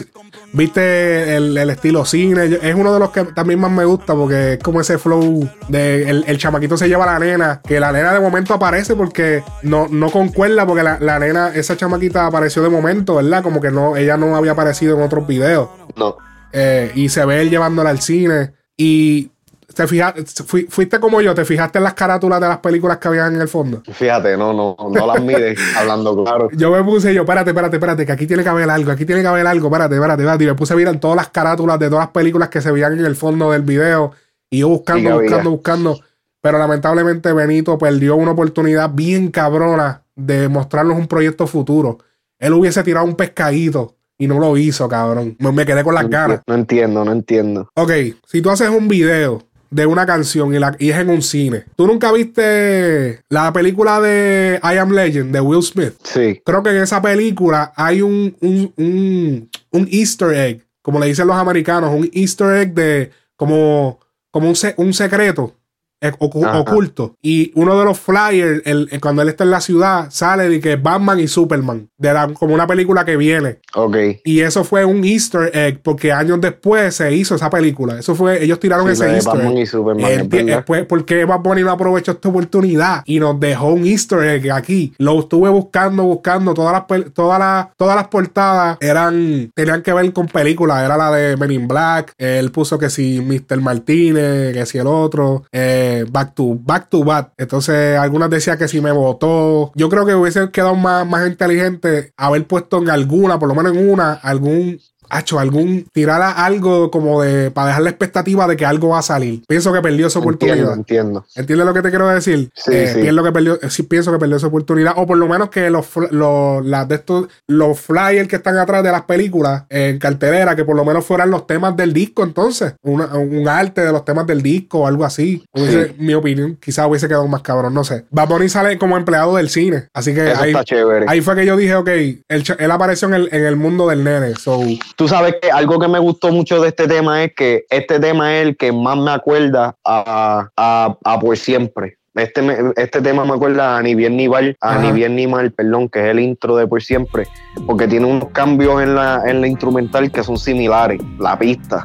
¿Viste 0.54 1.36
el, 1.36 1.58
estilo 1.58 2.06
cine? 2.06 2.58
Es 2.62 2.74
uno 2.74 2.94
de 2.94 3.00
los 3.00 3.12
que 3.12 3.26
también 3.26 3.60
más 3.60 3.70
me 3.70 3.84
gusta 3.84 4.16
porque 4.16 4.54
es 4.54 4.60
como 4.64 4.80
ese 4.80 4.98
flow 4.98 5.48
de 5.68 6.10
el, 6.10 6.38
chamaquito 6.38 6.78
se 6.78 6.88
lleva 6.88 7.04
a 7.04 7.20
la 7.20 7.20
nena, 7.20 7.62
que 7.62 7.82
la 7.82 7.92
nena 7.92 8.14
de 8.14 8.22
momento 8.22 8.54
aparece 8.54 8.96
porque 8.96 9.44
no, 9.62 9.90
no 9.90 10.10
concuerda 10.10 10.66
porque 10.66 10.84
la, 10.84 11.20
nena, 11.20 11.50
esa 11.54 11.76
chamaquita 11.76 12.26
apareció 12.26 12.64
de 12.64 12.70
momento, 12.70 13.16
¿verdad? 13.16 13.44
Como 13.44 13.60
que 13.60 13.72
no, 13.72 13.98
ella 13.98 14.16
no 14.16 14.38
había 14.38 14.54
aparecido 14.54 14.96
en 14.96 15.04
otros 15.04 15.28
videos. 15.28 15.70
No. 15.98 16.16
Eh, 16.54 16.94
y 16.96 17.10
se 17.10 17.26
ve 17.26 17.42
él 17.42 17.50
llevándola 17.50 17.90
al 17.90 18.00
cine. 18.00 18.54
Y 18.78 19.32
¿Te 19.78 19.86
fijaste, 19.86 20.24
fuiste 20.70 21.00
como 21.00 21.22
yo, 21.22 21.36
te 21.36 21.46
fijaste 21.46 21.78
en 21.78 21.84
las 21.84 21.94
carátulas 21.94 22.42
de 22.42 22.48
las 22.48 22.58
películas 22.58 22.98
que 22.98 23.10
habían 23.10 23.36
en 23.36 23.42
el 23.42 23.48
fondo? 23.48 23.84
Fíjate, 23.86 24.36
no, 24.36 24.52
no, 24.52 24.76
no 24.90 25.06
las 25.06 25.22
mides 25.22 25.60
hablando 25.78 26.24
claro. 26.24 26.50
Yo 26.54 26.72
me 26.72 26.84
puse 26.84 27.14
yo, 27.14 27.22
espérate, 27.22 27.52
espérate, 27.52 27.76
espérate, 27.76 28.04
que 28.04 28.12
aquí 28.12 28.26
tiene 28.26 28.42
que 28.42 28.50
haber 28.50 28.68
algo, 28.72 28.92
aquí 28.92 29.06
tiene 29.06 29.22
que 29.22 29.28
haber 29.28 29.46
algo, 29.46 29.68
espérate, 29.68 29.94
espérate, 29.94 30.24
espérate. 30.24 30.44
Y 30.46 30.48
me 30.48 30.56
puse 30.56 30.74
a 30.74 30.78
mirar 30.78 31.00
todas 31.00 31.16
las 31.16 31.30
carátulas 31.30 31.78
de 31.78 31.90
todas 31.90 32.06
las 32.06 32.12
películas 32.12 32.50
que 32.50 32.60
se 32.60 32.72
veían 32.72 32.94
en 32.94 33.06
el 33.06 33.16
fondo 33.16 33.52
del 33.52 33.62
video. 33.62 34.14
Y 34.50 34.60
yo 34.62 34.70
buscando, 34.70 35.22
buscando, 35.22 35.52
buscando. 35.52 36.00
Pero 36.42 36.58
lamentablemente 36.58 37.32
Benito 37.32 37.78
perdió 37.78 38.16
una 38.16 38.32
oportunidad 38.32 38.90
bien 38.92 39.30
cabrona 39.30 40.02
de 40.16 40.48
mostrarnos 40.50 40.98
un 40.98 41.06
proyecto 41.06 41.46
futuro. 41.46 42.00
Él 42.40 42.54
hubiese 42.54 42.82
tirado 42.82 43.06
un 43.06 43.16
pescadito 43.16 43.94
y 44.18 44.28
no 44.28 44.40
lo 44.40 44.58
hizo, 44.58 44.90
cabrón. 44.90 45.38
Me, 45.40 45.66
quedé 45.66 45.84
con 45.84 45.94
las 45.94 46.10
ganas. 46.10 46.42
No 46.48 46.56
entiendo, 46.56 47.06
no 47.06 47.12
entiendo. 47.12 47.70
Ok, 47.76 47.92
si 48.26 48.42
tú 48.42 48.50
haces 48.50 48.70
un 48.70 48.88
video 48.88 49.44
de 49.70 49.86
una 49.86 50.06
canción 50.06 50.54
y, 50.54 50.60
la, 50.60 50.76
y 50.80 50.90
es 50.90 50.98
en 50.98 51.10
un 51.10 51.22
cine. 51.22 51.66
¿Tú 51.76 51.88
nunca 51.88 52.12
viste 52.12 53.22
la 53.30 53.52
película 53.54 54.00
de 54.02 54.60
I 54.64 54.78
Am 54.78 54.92
Legend 54.92 55.34
de 55.34 55.42
Will 55.42 55.64
Smith? 55.64 55.94
Sí. 56.04 56.42
Creo 56.46 56.64
que 56.64 56.70
en 56.70 56.78
esa 56.84 57.02
película 57.02 57.74
hay 57.76 58.02
un, 58.02 58.36
un, 58.42 58.74
un, 58.78 59.50
un 59.72 59.88
easter 59.92 60.34
egg, 60.34 60.66
como 60.82 61.00
le 61.00 61.08
dicen 61.08 61.28
los 61.28 61.36
americanos, 61.38 61.94
un 61.94 62.10
easter 62.14 62.58
egg 62.58 62.74
de 62.74 63.12
como, 63.36 64.00
como 64.32 64.50
un, 64.50 64.56
un 64.78 64.94
secreto 64.94 65.54
ocu- 66.02 66.46
Ajá. 66.46 66.60
oculto. 66.60 67.16
Y 67.22 67.52
uno 67.56 67.78
de 67.80 67.86
los 67.86 68.00
flyers, 68.00 68.62
el- 68.66 68.88
el- 68.92 69.02
cuando 69.02 69.22
él 69.22 69.30
está 69.30 69.44
en 69.44 69.52
la 69.52 69.62
ciudad, 69.62 70.08
sale 70.10 70.48
de 70.50 70.60
que 70.60 70.76
Batman 70.76 71.20
y 71.20 71.28
Superman, 71.28 71.90
de 71.98 72.14
la, 72.14 72.28
como 72.34 72.54
una 72.54 72.68
película 72.68 73.04
que 73.06 73.18
viene. 73.18 73.60
Ok. 73.76 73.96
Y 74.24 74.42
eso 74.42 74.64
fue 74.64 74.86
un 74.86 75.04
Easter 75.04 75.50
egg, 75.54 75.80
porque 75.82 76.12
años 76.12 76.40
después 76.42 76.96
se 76.96 77.14
hizo 77.14 77.36
esa 77.36 77.50
película. 77.50 78.00
Eso 78.00 78.16
fue, 78.16 78.44
ellos 78.44 78.60
tiraron 78.60 78.86
Sí, 78.88 78.94
ese 78.94 79.14
Easter 79.16 79.34
Batman 79.34 79.54
egg. 79.58 79.64
y 79.64 79.66
Superman, 79.66 80.30
verdad. 80.30 80.64
pues, 80.66 80.86
¿Por 80.86 81.06
qué 81.06 81.26
Bad 81.26 81.40
Bunny 81.40 81.62
no 81.64 81.72
aprovechó 81.72 82.12
esta 82.12 82.30
oportunidad 82.30 83.02
y 83.06 83.20
nos 83.20 83.40
dejó 83.40 83.68
un 83.74 83.86
Easter 83.86 84.20
egg 84.20 84.52
aquí? 84.52 84.94
Lo 84.98 85.20
estuve 85.20 85.50
buscando, 85.50 86.04
buscando. 86.04 86.54
Todas 86.54 86.74
las, 86.74 87.14
todas 87.14 87.40
las, 87.40 87.68
todas 87.76 87.96
las 87.96 88.08
portadas 88.08 88.78
eran, 88.82 89.52
tenían 89.56 89.82
que 89.82 89.94
ver 89.94 90.12
con 90.14 90.28
películas. 90.28 90.84
Era 90.84 90.96
la 90.98 91.12
de 91.12 91.38
Men 91.38 91.52
in 91.52 91.68
Black. 91.68 92.14
Él 92.18 92.52
puso 92.52 92.78
que 92.78 92.90
si 92.90 93.22
Mr. 93.22 93.60
Martínez, 93.62 94.54
que 94.54 94.66
si 94.66 94.78
el 94.78 94.88
otro. 94.88 95.44
eh, 95.52 95.87
back 96.10 96.36
to 96.36 96.58
Back 96.62 96.90
to 96.90 97.04
Back. 97.04 97.34
Entonces, 97.38 97.98
algunas 97.98 98.30
decían 98.30 98.58
que 98.58 98.68
si 98.68 98.82
me 98.82 98.92
votó. 98.92 99.72
Yo 99.76 99.90
creo 99.90 100.06
que 100.06 100.16
hubiese 100.16 100.50
quedado 100.52 100.76
más, 100.76 101.08
más 101.08 101.28
inteligente 101.28 102.14
haber 102.18 102.46
puesto 102.48 102.78
en 102.78 102.90
alguna, 102.90 103.40
por 103.40 103.50
lo 103.50 103.56
menos 103.56 103.74
en 103.76 103.90
una, 103.90 104.14
algún 104.14 104.80
Hacho, 105.10 105.40
algún 105.40 105.86
tirar 105.94 106.22
a 106.22 106.32
algo 106.46 106.92
como 106.92 107.22
de 107.22 107.52
para 107.52 107.68
dejar 107.68 107.84
la 107.84 107.90
expectativa 107.90 108.48
de 108.48 108.56
que 108.58 108.66
algo 108.66 108.90
va 108.90 109.00
a 109.00 109.04
salir. 109.04 109.44
Pienso 109.48 109.72
que 109.74 109.82
perdió 109.82 110.08
esa 110.08 110.20
Entiendo, 110.20 110.46
oportunidad. 110.46 110.74
entiendo. 110.78 111.26
¿Entiendes 111.36 111.66
lo 111.68 111.74
que 111.74 111.82
te 111.82 111.90
quiero 111.90 112.08
decir? 112.08 112.50
Sí, 112.56 112.72
Eh, 112.74 112.92
sí. 112.94 113.02
pienso 113.02 113.24
que 113.24 113.32
perdió, 113.32 113.60
sí, 113.70 113.84
pienso 113.84 114.12
que 114.12 114.20
perdió 114.20 114.38
esa 114.38 114.48
oportunidad. 114.48 114.94
O 114.98 115.06
por 115.08 115.18
lo 115.18 115.28
menos 115.28 115.50
que 115.50 115.70
los, 115.70 115.88
los, 116.12 116.66
las 116.66 116.88
de 116.88 116.96
estos, 116.96 117.28
los 117.48 117.80
flyers 117.80 118.28
que 118.28 118.36
están 118.38 118.58
atrás 118.58 118.84
de 118.84 118.92
las 118.92 119.04
películas 119.04 119.64
en 119.70 120.00
cartelera, 120.00 120.56
que 120.56 120.66
por 120.66 120.76
lo 120.76 120.84
menos 120.86 121.06
fueran 121.06 121.30
los 121.32 121.48
temas 121.48 121.76
del 121.76 121.94
disco, 121.94 122.24
entonces. 122.24 122.74
Una- 122.84 123.08
un 123.18 123.48
arte 123.48 123.82
de 123.82 123.92
los 123.92 124.04
temas 124.06 124.26
del 124.28 124.42
disco 124.42 124.80
o 124.80 124.88
algo 124.88 125.06
así. 125.06 125.44
Hubiese- 125.54 125.96
Mi 125.98 126.14
opinión, 126.14 126.58
quizás 126.62 126.88
hubiese 126.88 127.08
quedado 127.08 127.28
más 127.28 127.42
cabrón, 127.42 127.74
no 127.74 127.84
sé. 127.84 128.06
Bad 128.10 128.28
Bunny 128.30 128.50
sale 128.50 128.78
como 128.78 128.98
empleado 128.98 129.36
del 129.36 129.50
cine. 129.50 129.88
Así 129.94 130.14
que 130.14 130.32
Eso 130.32 130.42
ahí, 130.42 130.52
está 130.52 130.64
chévere. 130.64 131.06
ahí 131.08 131.22
fue 131.22 131.36
que 131.36 131.46
yo 131.46 131.56
dije, 131.58 131.76
ok, 131.76 131.88
él, 131.88 132.24
él 132.60 132.72
apareció 132.72 133.08
en 133.08 133.14
el, 133.14 133.30
en 133.32 133.46
el 133.46 133.56
mundo 133.56 133.88
del 133.88 134.04
nene. 134.04 134.36
So, 134.36 134.60
Tú 134.98 135.08
sabes 135.08 135.36
que 135.40 135.52
algo 135.52 135.78
que 135.80 135.88
me 135.88 136.00
gustó 136.00 136.32
mucho 136.32 136.60
de 136.60 136.70
este 136.70 136.88
tema 136.88 137.24
es 137.24 137.34
que 137.36 137.66
este 137.70 138.00
tema 138.00 138.36
es 138.36 138.48
el 138.48 138.58
que 138.58 138.72
más 138.72 138.98
me 138.98 139.12
acuerda 139.12 139.76
a, 139.86 140.50
a, 140.58 140.98
a 141.04 141.20
Por 141.20 141.38
Siempre. 141.38 141.98
Este, 142.16 142.42
me- 142.42 142.58
este 142.78 143.00
tema 143.04 143.24
me 143.24 143.34
acuerda 143.34 143.78
a 143.78 143.82
Ni 143.84 143.94
Bien 143.94 144.18
Ni 144.18 144.28
Mal, 144.28 144.58
a 144.60 144.72
Ajá. 144.72 144.80
Ni 144.82 144.92
Bien 144.94 145.16
Ni 145.16 145.28
Mal, 145.28 145.52
perdón, 145.52 145.88
que 145.88 146.00
es 146.00 146.06
el 146.08 146.20
intro 146.20 146.56
de 146.56 146.66
Por 146.66 146.82
Siempre, 146.82 147.28
porque 147.68 147.88
tiene 147.88 148.08
unos 148.08 148.30
cambios 148.32 148.82
en 148.82 148.96
la, 148.96 149.22
en 149.28 149.40
la 149.42 149.48
instrumental 149.48 150.12
que 150.12 150.24
son 150.24 150.36
similares. 150.40 151.00
La 151.20 151.38
pista, 151.38 151.84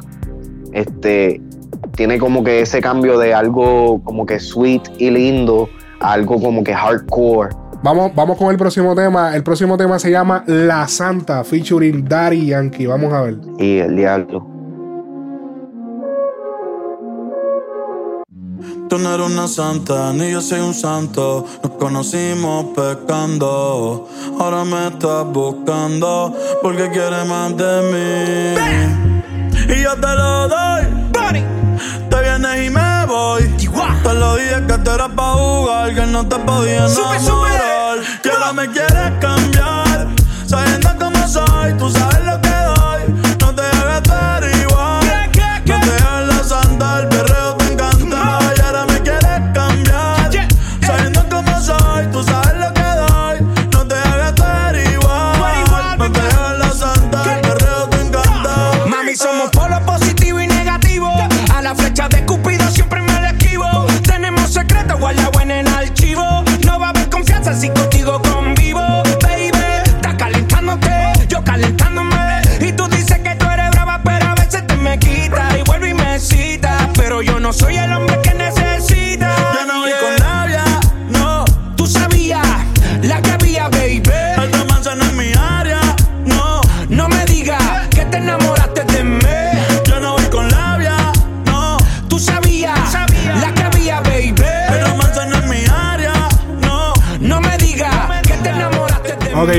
este, 0.71 1.39
tiene 1.95 2.17
como 2.17 2.43
que 2.43 2.61
ese 2.61 2.81
cambio 2.81 3.19
de 3.19 3.31
algo 3.35 4.01
como 4.03 4.25
que 4.25 4.39
sweet 4.39 4.81
y 4.97 5.11
lindo 5.11 5.69
a 5.99 6.13
algo 6.13 6.41
como 6.41 6.63
que 6.63 6.73
hardcore. 6.73 7.55
Vamos, 7.83 8.15
vamos 8.15 8.37
con 8.37 8.49
el 8.49 8.57
próximo 8.57 8.95
tema. 8.95 9.35
El 9.35 9.43
próximo 9.43 9.75
tema 9.75 9.99
se 9.99 10.09
llama 10.09 10.45
La 10.47 10.87
Santa, 10.87 11.43
featuring 11.43 12.05
Daddy 12.05 12.45
Yankee. 12.47 12.85
Vamos 12.85 13.11
a 13.11 13.23
ver. 13.23 13.37
Y 13.59 13.79
el 13.79 13.97
diablo. 13.97 14.47
Tú 18.87 18.99
no 18.99 19.13
eres 19.15 19.27
una 19.27 19.47
santa, 19.47 20.13
ni 20.13 20.31
yo 20.31 20.39
soy 20.39 20.61
un 20.61 20.73
santo. 20.73 21.45
Nos 21.61 21.73
conocimos 21.73 22.67
pecando. 22.75 24.07
Ahora 24.39 24.63
me 24.63 24.87
estás 24.87 25.25
buscando 25.25 26.33
porque 26.61 26.89
quieres 26.89 27.25
más 27.27 27.57
de 27.57 27.81
mí. 27.91 29.75
Y 29.75 29.83
yo 29.83 29.93
te 29.95 30.07
lo 30.15 30.47
doy. 30.47 31.03
Te 32.09 32.21
vienes 32.21 32.65
y 32.65 32.69
me 32.69 33.05
voy. 33.07 33.43
Te 34.03 34.13
lo 34.13 34.35
dije 34.35 34.67
que 34.67 34.77
tú 34.77 34.91
eras 34.91 35.09
pa' 35.09 35.33
jugar, 35.33 35.95
que 35.95 36.05
no 36.05 36.27
te 36.27 36.37
podía 36.37 36.85
enamorar. 36.85 37.62
Que 38.23 38.29
ahora 38.29 38.53
me 38.53 38.69
quieres 38.69 39.11
cambiar. 39.19 40.07
Sabiendo 40.45 40.89
cómo 40.97 41.27
soy, 41.27 41.73
tú 41.77 41.89
sabes 41.89 42.22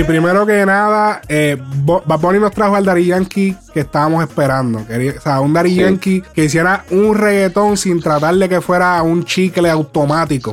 primero 0.06 0.44
que 0.46 0.64
nada, 0.66 1.20
eh, 1.28 1.56
Bad 1.84 2.18
Bunny 2.20 2.38
nos 2.38 2.52
trajo 2.52 2.76
al 2.76 2.84
Daddy 2.84 3.06
Yankee 3.06 3.56
que 3.72 3.80
estábamos 3.80 4.22
esperando. 4.22 4.86
Quería- 4.86 5.14
o 5.18 5.20
sea, 5.20 5.40
un 5.40 5.54
Sí. 5.64 5.74
Yankee 5.76 6.22
que 6.34 6.44
hiciera 6.44 6.84
un 6.90 7.16
reggaetón 7.16 7.76
sin 7.76 8.00
tratar 8.00 8.34
de 8.34 8.48
que 8.48 8.60
fuera 8.60 9.00
un 9.02 9.24
chicle 9.24 9.70
automático. 9.70 10.52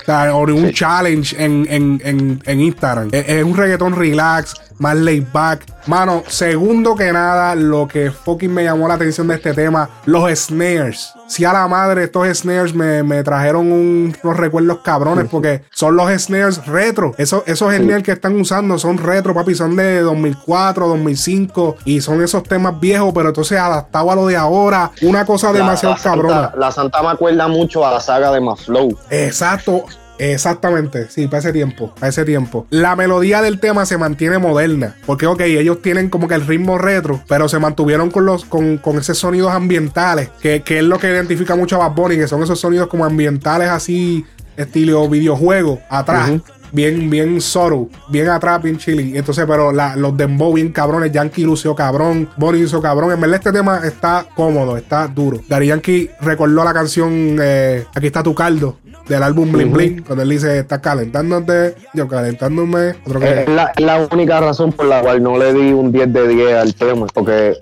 O 0.00 0.04
sea, 0.04 0.34
o 0.34 0.40
un 0.44 0.68
Sí. 0.68 0.74
challenge 0.74 1.36
en, 1.44 1.66
en, 1.70 2.00
en, 2.04 2.42
en 2.44 2.60
Instagram. 2.60 3.08
Es, 3.12 3.28
es 3.28 3.44
un 3.44 3.56
reggaetón 3.56 3.94
relax, 3.94 4.54
más 4.78 4.96
laid 4.96 5.24
back. 5.32 5.60
Mano, 5.86 6.22
segundo 6.26 6.94
que 6.94 7.12
nada, 7.12 7.54
lo 7.54 7.86
que 7.86 8.10
fucking 8.10 8.52
me 8.52 8.64
llamó 8.64 8.88
la 8.88 8.94
atención 8.94 9.28
de 9.28 9.34
este 9.36 9.52
tema, 9.54 9.88
los 10.06 10.30
snares. 10.38 11.12
Si 11.30 11.44
a 11.44 11.52
la 11.52 11.68
madre, 11.68 12.02
estos 12.02 12.26
snares 12.36 12.74
me, 12.74 13.04
me 13.04 13.22
trajeron 13.22 13.70
un- 13.70 14.16
unos 14.24 14.36
recuerdos 14.36 14.80
cabrones 14.80 15.26
porque 15.30 15.62
son 15.70 15.94
los 15.96 16.10
snares 16.10 16.66
retro. 16.66 17.14
Esos, 17.18 17.44
esos 17.46 17.72
snares 17.72 18.02
que 18.02 18.10
están 18.10 18.34
usando 18.40 18.76
son 18.80 18.98
retro, 18.98 19.32
papi, 19.32 19.54
son 19.54 19.76
de 19.76 20.00
2004, 20.00 20.88
2005 20.88 21.76
y 21.84 22.00
son 22.00 22.20
esos 22.20 22.42
temas 22.42 22.80
viejos, 22.80 23.12
pero 23.14 23.28
entonces 23.28 23.56
adaptado 23.60 24.10
a 24.10 24.16
lo 24.16 24.26
de 24.26 24.36
ahora. 24.36 24.90
Una 25.02 25.24
cosa 25.24 25.52
demasiado 25.52 25.94
la, 25.94 25.98
la 25.98 26.02
cabrona. 26.02 26.52
La 26.56 26.72
Santa 26.72 27.00
me 27.00 27.10
acuerda 27.10 27.46
mucho 27.46 27.86
a 27.86 27.92
la 27.92 28.00
saga 28.00 28.32
de 28.32 28.40
Maflow. 28.40 28.98
Exacto. 29.10 29.84
Exactamente, 30.20 31.08
sí, 31.08 31.26
para 31.26 31.38
ese 31.38 31.52
tiempo, 31.52 31.94
para 31.94 32.08
ese 32.08 32.24
tiempo. 32.24 32.66
La 32.70 32.94
melodía 32.94 33.40
del 33.42 33.58
tema 33.58 33.86
se 33.86 33.96
mantiene 33.98 34.38
moderna, 34.38 34.96
porque 35.06 35.26
ok, 35.26 35.40
ellos 35.40 35.80
tienen 35.82 36.10
como 36.10 36.28
que 36.28 36.34
el 36.34 36.46
ritmo 36.46 36.78
retro, 36.78 37.22
pero 37.28 37.48
se 37.48 37.58
mantuvieron 37.58 38.10
con 38.10 38.26
los 38.26 38.44
con, 38.44 38.78
con 38.78 38.98
esos 38.98 39.18
sonidos 39.18 39.52
ambientales, 39.52 40.28
que, 40.40 40.62
que 40.62 40.78
es 40.78 40.84
lo 40.84 40.98
que 40.98 41.08
identifica 41.10 41.56
mucho 41.56 41.76
a 41.82 41.88
Bad 41.88 41.96
Bunny, 41.96 42.16
que 42.16 42.28
son 42.28 42.42
esos 42.42 42.60
sonidos 42.60 42.88
como 42.88 43.04
ambientales 43.04 43.68
así, 43.70 44.24
estilo 44.56 45.08
videojuego, 45.08 45.80
atrás. 45.88 46.30
Bien, 46.72 47.10
bien 47.10 47.40
Zoro, 47.40 47.88
bien 48.10 48.28
atrás, 48.28 48.62
bien 48.62 48.78
chilling. 48.78 49.16
Entonces, 49.16 49.44
pero 49.48 49.72
la- 49.72 49.96
los 49.96 50.16
dembow 50.16 50.52
bien 50.54 50.70
cabrones. 50.70 51.10
Yankee 51.10 51.42
lució 51.42 51.74
cabrón, 51.74 52.28
Bonnie 52.36 52.62
hizo 52.62 52.80
cabrón. 52.80 53.10
En 53.10 53.20
verdad, 53.20 53.38
este 53.38 53.50
tema 53.50 53.80
está 53.84 54.24
cómodo, 54.36 54.76
está 54.76 55.08
duro. 55.08 55.40
Dari 55.48 55.66
Yankee 55.66 56.10
recordó 56.20 56.62
la 56.62 56.72
canción 56.72 57.38
eh, 57.42 57.86
Aquí 57.92 58.06
está 58.06 58.22
tu 58.22 58.36
caldo 58.36 58.78
del 59.10 59.22
álbum 59.24 59.50
Bling 59.50 59.68
Ujú. 59.68 59.76
Bling. 59.76 60.02
Cuando 60.04 60.22
él 60.22 60.28
dice, 60.30 60.58
estás 60.60 60.78
calentándote, 60.78 61.74
yo 61.94 62.06
calentándome. 62.08 62.94
Otro 63.04 63.18
que- 63.20 63.42
Es 63.42 63.48
la, 63.48 63.72
es 63.76 63.84
la 63.84 64.06
única 64.12 64.40
razón 64.40 64.72
por 64.72 64.86
la 64.86 65.02
cual 65.02 65.22
no 65.22 65.36
le 65.36 65.52
di 65.52 65.72
un 65.72 65.90
10 65.92 66.12
de 66.12 66.28
10 66.28 66.54
al 66.54 66.74
tema, 66.74 67.06
porque 67.12 67.58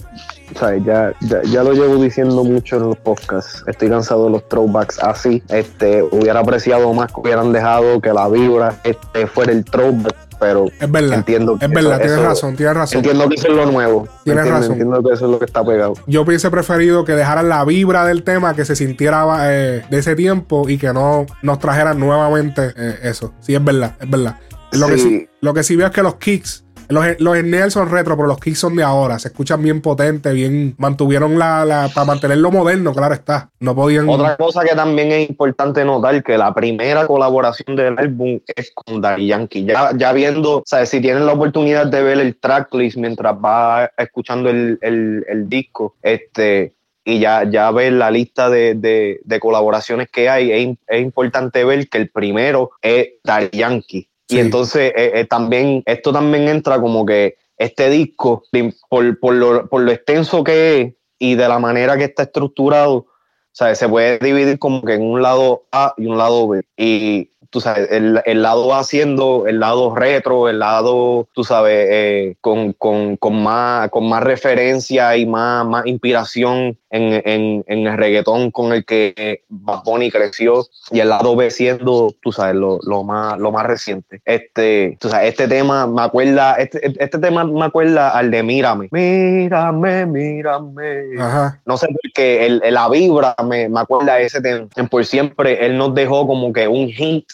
¿sabes? 0.58 0.82
Ya, 0.84 1.12
ya, 1.20 1.42
ya 1.42 1.62
lo 1.62 1.72
llevo 1.72 1.96
diciendo 2.02 2.44
mucho 2.44 2.76
en 2.76 2.82
los 2.84 2.96
podcasts. 2.98 3.64
Estoy 3.66 3.88
cansado 3.88 4.24
de 4.26 4.30
los 4.30 4.48
throwbacks 4.48 4.98
así. 5.02 5.42
Este, 5.48 6.02
hubiera 6.02 6.40
apreciado 6.40 6.92
más 6.94 7.12
que 7.12 7.20
hubieran 7.20 7.52
dejado 7.52 8.00
que 8.00 8.12
la 8.12 8.28
vibra 8.28 8.78
este, 8.84 9.26
fuera 9.26 9.52
el 9.52 9.64
throwback, 9.64 10.14
pero 10.38 10.66
es 10.80 10.90
verdad. 10.90 11.18
entiendo 11.18 11.58
que 11.58 11.64
es 11.66 11.70
verdad, 11.70 11.92
eso- 11.92 12.00
tienes 12.00 12.18
eso- 12.18 12.28
razón, 12.28 12.56
tienes 12.56 12.74
razón. 12.76 12.96
entiendo 12.98 13.28
que 13.28 13.34
eso 13.36 13.48
es 13.48 13.54
lo 13.54 13.66
nuevo. 13.66 14.08
Tienes 14.24 14.44
Entiendo- 14.44 14.50
razón. 14.60 14.72
Entiendo 14.72 15.02
que 15.02 15.14
eso 15.14 15.24
es 15.26 15.30
lo 15.30 15.38
que 15.38 15.44
está 15.44 15.64
pegado. 15.64 15.94
Yo 16.06 16.22
hubiese 16.22 16.50
preferido 16.50 17.04
que 17.04 17.12
dejaran 17.12 17.48
la 17.48 17.64
vibra 17.64 18.04
del 18.04 18.22
tema, 18.22 18.54
que 18.54 18.64
se 18.64 18.76
sintiera 18.76 19.26
eh, 19.52 19.84
de 19.90 19.98
ese 19.98 20.14
tiempo 20.16 20.68
y 20.68 20.78
que 20.78 20.92
no 20.92 21.26
nos 21.42 21.58
trajeran 21.58 21.98
nuevamente 21.98 22.72
eh, 22.76 22.98
eso. 23.02 23.32
Sí, 23.40 23.54
es 23.54 23.64
verdad, 23.64 23.94
es 24.00 24.10
verdad. 24.10 24.36
Lo, 24.72 24.86
que 24.88 24.98
sí, 24.98 25.28
lo 25.40 25.54
que 25.54 25.62
sí 25.62 25.76
veo 25.76 25.86
es 25.86 25.92
que 25.94 26.02
los 26.02 26.16
kicks 26.16 26.64
Los, 26.88 27.20
los 27.20 27.72
son 27.72 27.90
retro, 27.90 28.16
pero 28.16 28.28
los 28.28 28.40
kicks 28.40 28.58
son 28.58 28.76
de 28.76 28.82
ahora. 28.82 29.18
Se 29.18 29.28
escuchan 29.28 29.62
bien 29.62 29.80
potentes, 29.80 30.32
bien. 30.32 30.74
Mantuvieron 30.78 31.38
la. 31.38 31.64
la 31.64 31.90
para 31.94 32.06
mantenerlo 32.06 32.50
moderno, 32.50 32.92
claro 32.94 33.14
está. 33.14 33.50
No 33.60 33.74
podían. 33.74 34.08
Otra 34.08 34.36
cosa 34.36 34.62
que 34.62 34.74
también 34.74 35.12
es 35.12 35.28
importante 35.28 35.84
notar 35.84 36.22
que 36.22 36.38
la 36.38 36.54
primera 36.54 37.06
colaboración 37.06 37.76
del 37.76 37.98
álbum 37.98 38.40
es 38.56 38.72
con 38.74 39.00
Daddy 39.00 39.26
Yankee. 39.26 39.64
Ya, 39.64 39.90
ya 39.96 40.12
viendo, 40.12 40.58
o 40.58 40.86
si 40.86 41.00
tienen 41.00 41.26
la 41.26 41.32
oportunidad 41.32 41.86
de 41.86 42.02
ver 42.02 42.18
el 42.18 42.36
tracklist 42.36 42.96
mientras 42.96 43.34
va 43.34 43.90
escuchando 43.96 44.48
el, 44.48 44.78
el, 44.82 45.48
disco, 45.48 45.94
este, 46.02 46.74
y 47.04 47.20
ya, 47.20 47.44
ya 47.48 47.70
ver 47.70 47.92
la 47.92 48.10
lista 48.10 48.50
de, 48.50 48.74
de, 48.74 49.40
colaboraciones 49.40 50.08
que 50.10 50.28
hay, 50.28 50.52
es, 50.52 50.76
es, 50.86 51.02
importante 51.02 51.64
ver 51.64 51.88
que 51.88 51.98
el 51.98 52.10
primero 52.10 52.70
es 52.82 53.08
Daddy 53.24 53.56
Yankee. 53.56 54.07
Sí. 54.28 54.36
Y 54.36 54.40
entonces 54.40 54.92
eh, 54.96 55.12
eh, 55.14 55.24
también, 55.24 55.82
esto 55.86 56.12
también 56.12 56.48
entra 56.48 56.80
como 56.80 57.06
que 57.06 57.36
este 57.56 57.90
disco, 57.90 58.44
por, 58.88 59.18
por, 59.18 59.34
lo, 59.34 59.68
por 59.68 59.82
lo 59.82 59.90
extenso 59.90 60.44
que 60.44 60.80
es 60.80 60.94
y 61.18 61.34
de 61.34 61.48
la 61.48 61.58
manera 61.58 61.96
que 61.96 62.04
está 62.04 62.24
estructurado, 62.24 62.94
o 62.94 63.06
sea, 63.52 63.74
se 63.74 63.88
puede 63.88 64.18
dividir 64.18 64.58
como 64.58 64.82
que 64.82 64.94
en 64.94 65.02
un 65.02 65.20
lado 65.20 65.64
A 65.72 65.94
y 65.96 66.06
un 66.06 66.16
lado 66.16 66.46
B. 66.46 66.62
Y 66.76 67.30
tú 67.50 67.60
sabes, 67.60 67.90
el, 67.90 68.22
el 68.24 68.42
lado 68.42 68.72
A 68.74 68.84
siendo 68.84 69.46
el 69.48 69.58
lado 69.58 69.94
retro, 69.94 70.48
el 70.48 70.60
lado, 70.60 71.28
tú 71.32 71.42
sabes, 71.42 71.88
eh, 71.90 72.36
con, 72.40 72.72
con, 72.74 73.16
con, 73.16 73.42
más, 73.42 73.90
con 73.90 74.08
más 74.08 74.22
referencia 74.22 75.16
y 75.16 75.26
más, 75.26 75.66
más 75.66 75.86
inspiración 75.86 76.78
en, 76.90 77.22
en, 77.24 77.64
en 77.66 77.86
el 77.86 77.96
reggaetón 77.98 78.50
con 78.50 78.72
el 78.72 78.84
que 78.84 79.12
eh, 79.16 79.42
Bad 79.48 79.82
Bunny 79.84 80.10
creció 80.10 80.66
y 80.90 81.00
el 81.00 81.10
lado 81.10 81.36
B 81.36 81.50
siendo, 81.50 82.14
tú 82.22 82.32
sabes, 82.32 82.54
lo, 82.54 82.78
lo, 82.82 83.04
más, 83.04 83.38
lo 83.38 83.52
más 83.52 83.66
reciente. 83.66 84.22
Este, 84.24 84.96
tú 84.98 85.08
sabes, 85.10 85.28
este 85.30 85.48
tema 85.48 85.86
me 85.86 86.00
acuerda, 86.02 86.54
este, 86.54 86.80
este 87.02 87.18
tema 87.18 87.44
me 87.44 87.64
acuerda 87.66 88.10
al 88.16 88.30
de 88.30 88.42
Mírame. 88.42 88.88
Mírame, 88.90 90.06
mírame. 90.06 91.20
Ajá. 91.20 91.60
No 91.66 91.76
sé 91.76 91.88
por 91.88 92.12
qué, 92.14 92.46
el, 92.46 92.62
el- 92.64 92.74
la 92.74 92.88
vibra 92.88 93.34
me, 93.44 93.68
me 93.68 93.80
acuerda 93.80 94.14
de 94.16 94.24
ese 94.24 94.40
tema. 94.40 94.66
En 94.76 94.88
Por 94.88 95.04
siempre, 95.04 95.66
él 95.66 95.76
nos 95.76 95.94
dejó 95.94 96.26
como 96.26 96.52
que 96.52 96.68
un 96.68 96.88
hint 96.88 97.26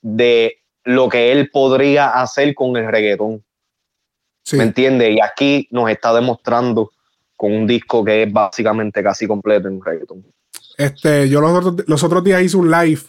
de 0.00 0.58
lo 0.84 1.08
que 1.08 1.32
él 1.32 1.50
podría 1.50 2.08
hacer 2.20 2.54
con 2.54 2.76
el 2.76 2.86
reggaetón. 2.86 3.42
Sí. 4.44 4.56
¿Me 4.56 4.64
entiendes? 4.64 5.10
Y 5.16 5.20
aquí 5.20 5.68
nos 5.70 5.88
está 5.90 6.12
demostrando 6.12 6.90
con 7.42 7.52
un 7.52 7.66
disco 7.66 8.04
que 8.04 8.22
es 8.22 8.32
básicamente 8.32 9.02
casi 9.02 9.26
completo 9.26 9.66
en 9.66 9.82
reggaetón. 9.82 10.24
Este, 10.78 11.28
yo 11.28 11.40
los 11.40 11.50
otros, 11.50 11.88
los 11.88 12.04
otros 12.04 12.22
días 12.22 12.40
hice 12.40 12.56
un 12.56 12.70
live. 12.70 13.00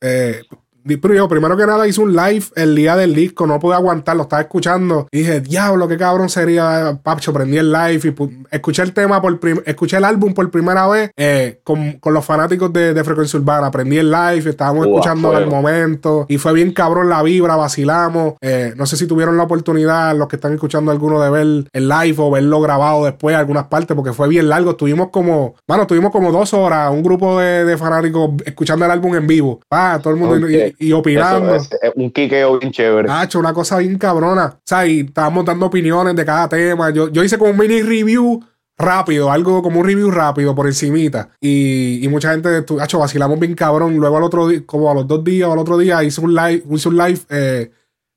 Eh, 0.00 0.40
yo, 0.84 1.28
primero 1.28 1.56
que 1.56 1.66
nada 1.66 1.86
hice 1.86 2.00
un 2.00 2.14
live 2.14 2.44
el 2.56 2.74
día 2.74 2.96
del 2.96 3.14
disco, 3.14 3.46
no 3.46 3.58
pude 3.58 3.74
aguantar, 3.74 4.16
lo 4.16 4.22
estaba 4.22 4.42
escuchando. 4.42 5.08
Y 5.10 5.18
dije, 5.18 5.40
diablo, 5.40 5.88
qué 5.88 5.96
cabrón 5.96 6.28
sería, 6.28 6.98
Pacho, 7.02 7.32
prendí 7.32 7.58
el 7.58 7.72
live 7.72 8.00
y 8.04 8.54
escuché 8.54 8.82
el 8.82 8.92
tema 8.92 9.20
por 9.20 9.38
escuché 9.64 9.96
el 9.96 10.04
álbum 10.04 10.34
por 10.34 10.50
primera 10.50 10.86
vez 10.88 11.10
eh, 11.16 11.60
con, 11.64 11.92
con 11.94 12.14
los 12.14 12.24
fanáticos 12.24 12.72
de, 12.72 12.94
de 12.94 13.04
Frecuencia 13.04 13.38
Urbana. 13.38 13.70
Prendí 13.70 13.98
el 13.98 14.10
live, 14.10 14.50
estábamos 14.50 14.86
escuchando 14.86 15.34
al 15.34 15.46
momento. 15.46 16.26
Y 16.28 16.38
fue 16.38 16.52
bien 16.52 16.72
cabrón 16.72 17.08
la 17.08 17.22
vibra, 17.22 17.56
vacilamos. 17.56 18.34
Eh, 18.40 18.74
no 18.76 18.86
sé 18.86 18.96
si 18.96 19.06
tuvieron 19.06 19.36
la 19.36 19.44
oportunidad, 19.44 20.16
los 20.16 20.28
que 20.28 20.36
están 20.36 20.54
escuchando 20.54 20.90
alguno, 20.90 21.20
de 21.20 21.30
ver 21.30 21.70
el 21.72 21.88
live 21.88 22.16
o 22.18 22.30
verlo 22.30 22.60
grabado 22.60 23.04
después, 23.04 23.36
algunas 23.36 23.66
partes, 23.66 23.94
porque 23.94 24.12
fue 24.12 24.28
bien 24.28 24.48
largo. 24.48 24.72
Estuvimos 24.72 25.10
como, 25.10 25.54
bueno, 25.66 25.82
estuvimos 25.82 26.12
como 26.12 26.32
dos 26.32 26.52
horas, 26.54 26.90
un 26.92 27.02
grupo 27.02 27.38
de, 27.38 27.64
de 27.64 27.76
fanáticos 27.76 28.30
escuchando 28.44 28.84
el 28.84 28.90
álbum 28.90 29.14
en 29.14 29.26
vivo. 29.26 29.60
Pa, 29.68 29.98
todo 30.00 30.12
el 30.12 30.18
mundo 30.18 30.48
y, 30.48 30.71
y 30.78 30.92
opinando. 30.92 31.54
Eso 31.54 31.68
es, 31.74 31.78
es 31.82 31.92
un 31.94 32.10
quiqueo 32.10 32.58
bien 32.58 32.72
chévere. 32.72 33.08
Hacho, 33.10 33.38
una 33.38 33.52
cosa 33.52 33.78
bien 33.78 33.98
cabrona. 33.98 34.46
O 34.56 34.60
sea, 34.64 34.86
y 34.86 35.00
estábamos 35.00 35.44
dando 35.44 35.66
opiniones 35.66 36.14
de 36.16 36.24
cada 36.24 36.48
tema. 36.48 36.90
Yo, 36.90 37.08
yo 37.10 37.22
hice 37.24 37.38
como 37.38 37.50
un 37.50 37.58
mini 37.58 37.82
review 37.82 38.42
rápido, 38.78 39.30
algo 39.30 39.62
como 39.62 39.80
un 39.80 39.86
review 39.86 40.10
rápido 40.10 40.54
por 40.54 40.66
encimita. 40.66 41.28
Y, 41.40 42.04
y 42.04 42.08
mucha 42.08 42.30
gente, 42.32 42.64
hacho, 42.80 42.98
vacilamos 42.98 43.38
bien 43.38 43.54
cabrón. 43.54 43.96
Luego 43.96 44.16
al 44.16 44.22
otro 44.24 44.48
día, 44.48 44.62
como 44.66 44.90
a 44.90 44.94
los 44.94 45.06
dos 45.06 45.22
días 45.22 45.48
o 45.48 45.52
al 45.52 45.58
otro 45.58 45.78
día, 45.78 46.02
hice 46.02 46.20
un 46.20 46.34
live, 46.34 46.62
hice 46.70 46.88
un 46.88 46.96
live 46.96 47.20
eh, 47.30 47.70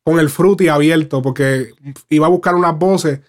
con 0.03 0.19
el 0.19 0.29
Fruity 0.29 0.67
abierto 0.67 1.21
porque 1.21 1.69
iba 2.09 2.25
a 2.27 2.29
buscar 2.29 2.55
unas 2.55 2.77
voces 2.77 3.19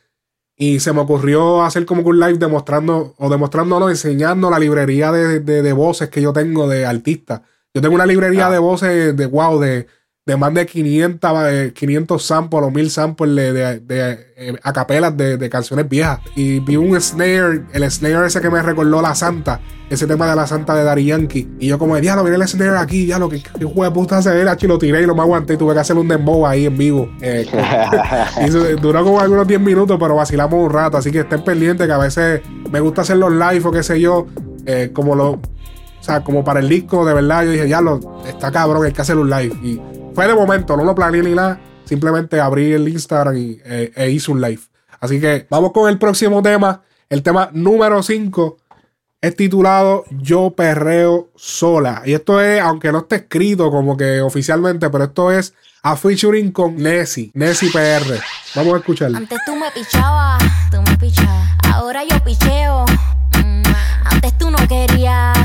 y 0.58 0.80
se 0.80 0.92
me 0.94 1.00
ocurrió 1.00 1.62
hacer 1.62 1.84
como 1.84 2.02
que 2.02 2.08
un 2.08 2.18
live 2.20 2.38
demostrando, 2.38 3.14
o 3.18 3.28
demostrándonos, 3.28 3.90
enseñando 3.90 4.48
la 4.48 4.58
librería 4.58 5.12
de, 5.12 5.40
de- 5.40 5.60
de 5.60 5.72
voces 5.74 6.08
que 6.08 6.22
yo 6.22 6.32
tengo 6.32 6.66
de 6.66 6.86
artistas. 6.86 7.42
Yo 7.76 7.82
tengo 7.82 7.94
una 7.94 8.06
librería 8.06 8.46
Ah. 8.46 8.50
de 8.50 8.58
voces 8.58 9.14
de 9.14 9.26
wow, 9.26 9.60
de, 9.60 9.86
de 10.24 10.36
más 10.38 10.54
de 10.54 10.64
500, 10.64 11.30
eh, 11.44 11.72
500 11.74 12.24
samples 12.24 12.62
o 12.62 12.70
1000 12.70 12.90
samples 12.90 13.36
de, 13.36 13.52
de, 13.52 13.80
de, 13.80 14.18
eh, 14.38 14.56
acapelas 14.62 15.14
de, 15.14 15.36
de 15.36 15.50
canciones 15.50 15.86
viejas. 15.86 16.20
Y 16.34 16.60
vi 16.60 16.76
un 16.76 16.98
snare, 16.98 17.64
el 17.74 17.90
snare 17.90 18.26
ese 18.26 18.40
que 18.40 18.48
me 18.48 18.62
recordó 18.62 19.02
La 19.02 19.14
Santa, 19.14 19.60
ese 19.90 20.06
tema 20.06 20.26
de 20.26 20.34
La 20.34 20.46
Santa 20.46 20.74
de 20.74 20.84
Daddy 20.84 21.04
Yankee. 21.04 21.48
Y 21.60 21.66
yo 21.66 21.78
como, 21.78 21.96
diablo, 21.96 22.24
viene 22.24 22.38
el 22.42 22.48
snare 22.48 22.78
aquí, 22.78 23.04
diablo, 23.04 23.28
que 23.28 23.36
hijo 23.60 23.84
de 23.84 23.90
puta 23.90 24.22
se 24.22 24.30
y 24.40 24.66
lo 24.66 24.78
tiré 24.78 25.02
y 25.02 25.06
no 25.06 25.14
me 25.14 25.20
aguanté 25.20 25.52
y 25.52 25.56
tuve 25.58 25.74
que 25.74 25.80
hacer 25.80 25.98
un 25.98 26.08
dembow 26.08 26.46
ahí 26.46 26.64
en 26.64 26.78
vivo. 26.78 27.10
Eh, 27.20 27.46
y 28.40 28.44
eso 28.48 28.64
duró 28.80 29.04
como 29.04 29.20
algunos 29.20 29.46
10 29.46 29.60
minutos, 29.60 29.98
pero 30.00 30.16
vacilamos 30.16 30.64
un 30.64 30.72
rato. 30.72 30.96
Así 30.96 31.12
que 31.12 31.20
estén 31.20 31.44
pendientes 31.44 31.86
que 31.86 31.92
a 31.92 31.98
veces 31.98 32.40
me 32.72 32.80
gusta 32.80 33.02
hacer 33.02 33.18
los 33.18 33.32
live 33.32 33.60
o 33.64 33.70
qué 33.70 33.82
sé 33.82 34.00
yo. 34.00 34.26
eh, 34.64 34.90
como 34.94 35.14
lo. 35.14 35.40
Sea, 36.06 36.22
como 36.22 36.44
para 36.44 36.60
el 36.60 36.68
disco, 36.68 37.04
de 37.04 37.14
verdad. 37.14 37.42
Yo 37.44 37.50
dije, 37.50 37.68
ya 37.68 37.80
lo 37.80 38.22
está 38.24 38.52
cabrón, 38.52 38.84
hay 38.84 38.92
que 38.92 39.00
hacer 39.02 39.16
un 39.16 39.28
live. 39.28 39.56
Y 39.60 39.80
fue 40.14 40.28
de 40.28 40.34
momento, 40.36 40.76
no 40.76 40.84
lo 40.84 40.94
planeé 40.94 41.20
ni 41.20 41.34
nada. 41.34 41.58
Simplemente 41.84 42.38
abrí 42.40 42.72
el 42.72 42.86
Instagram 42.86 43.36
y, 43.36 43.60
eh, 43.64 43.90
e 43.96 44.10
hice 44.10 44.30
un 44.30 44.40
live. 44.40 44.60
Así 45.00 45.20
que 45.20 45.48
vamos 45.50 45.72
con 45.72 45.88
el 45.90 45.98
próximo 45.98 46.40
tema. 46.42 46.82
El 47.08 47.24
tema 47.24 47.50
número 47.52 48.04
5 48.04 48.56
es 49.20 49.34
titulado 49.34 50.04
Yo 50.10 50.50
perreo 50.50 51.30
sola. 51.34 52.02
Y 52.04 52.12
esto 52.14 52.40
es, 52.40 52.60
aunque 52.60 52.92
no 52.92 52.98
esté 52.98 53.16
escrito 53.16 53.68
como 53.72 53.96
que 53.96 54.20
oficialmente, 54.20 54.88
pero 54.90 55.04
esto 55.04 55.32
es 55.32 55.54
a 55.82 55.96
featuring 55.96 56.52
con 56.52 56.76
Nessie, 56.76 57.32
Nessie 57.34 57.70
PR. 57.72 58.20
Vamos 58.54 58.74
a 58.74 58.78
escucharlo. 58.78 59.18
Antes 59.18 59.38
tú 59.44 59.56
me 59.56 59.70
pichabas, 59.72 60.40
tú 60.70 60.80
me 60.82 60.96
pichabas. 60.98 61.48
Ahora 61.72 62.04
yo 62.08 62.22
picheo. 62.22 62.84
Mm, 63.44 63.62
Antes 64.04 64.38
tú 64.38 64.50
no 64.50 64.58
querías, 64.68 65.35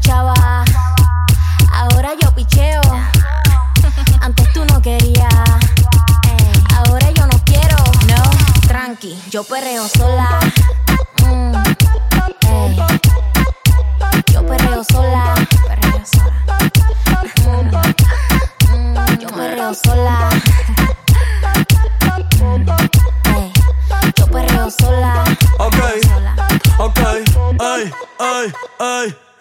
Pichabas. 0.00 0.70
Ahora 1.74 2.10
yo 2.22 2.30
picheo. 2.32 2.80
Antes 4.20 4.52
tú 4.52 4.64
no 4.66 4.80
querías. 4.80 5.34
Ahora 6.76 7.10
yo 7.10 7.26
no 7.26 7.36
quiero. 7.44 7.76
No. 8.06 8.22
Tranqui, 8.68 9.20
yo 9.28 9.42
perreo 9.42 9.88
sola. 9.88 10.38
Mm, 11.24 11.52
ey. 12.46 12.76
Yo 14.32 14.46
perreo 14.46 14.84
sola. 14.84 15.34
Perreo 15.66 16.02
sola. 16.06 16.46
Mm, 17.44 17.70
mm, 18.70 19.18
Yo 19.18 19.28
perreo 19.30 19.74
sola. 19.74 20.28
Ey, 23.34 23.52
Yo 24.16 24.26
perreo 24.28 24.70
sola. 24.70 25.24
Ok, 25.58 25.76
ok, 26.78 27.00
ey, 27.60 27.92
ey, 28.20 28.52
ey. 28.78 29.27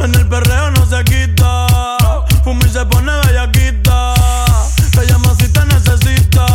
En 0.00 0.14
el 0.14 0.28
perreo 0.28 0.70
no 0.70 0.86
se 0.86 1.02
quita. 1.04 1.66
Fuma 2.44 2.66
y 2.66 2.70
se 2.70 2.84
pone 2.86 3.12
bellaquita. 3.26 4.14
Te 4.92 5.06
llama 5.06 5.34
si 5.38 5.48
te 5.48 5.64
necesita. 5.66 6.46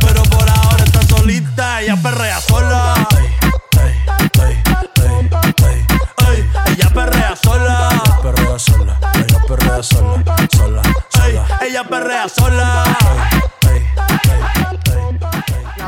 Pero 0.00 0.22
por 0.24 0.48
ahora 0.48 0.84
está 0.84 1.02
solita. 1.06 1.80
Ella 1.82 1.96
perrea 2.02 2.40
sola. 2.40 3.08
Ey, 3.16 3.26
ey, 3.80 3.94
ey, 4.42 4.62
ey, 5.62 5.86
ey. 6.28 6.50
Ella 6.72 6.90
perrea 6.92 7.36
sola. 7.36 8.02
Perrea 8.22 8.58
sola. 8.58 8.98
Ella 9.14 9.40
perrea 9.46 9.82
sola. 9.82 10.22
Sola, 10.24 10.82
sola. 11.12 11.46
Ella 11.60 11.84
perrea 11.84 12.28
sola. 12.28 12.84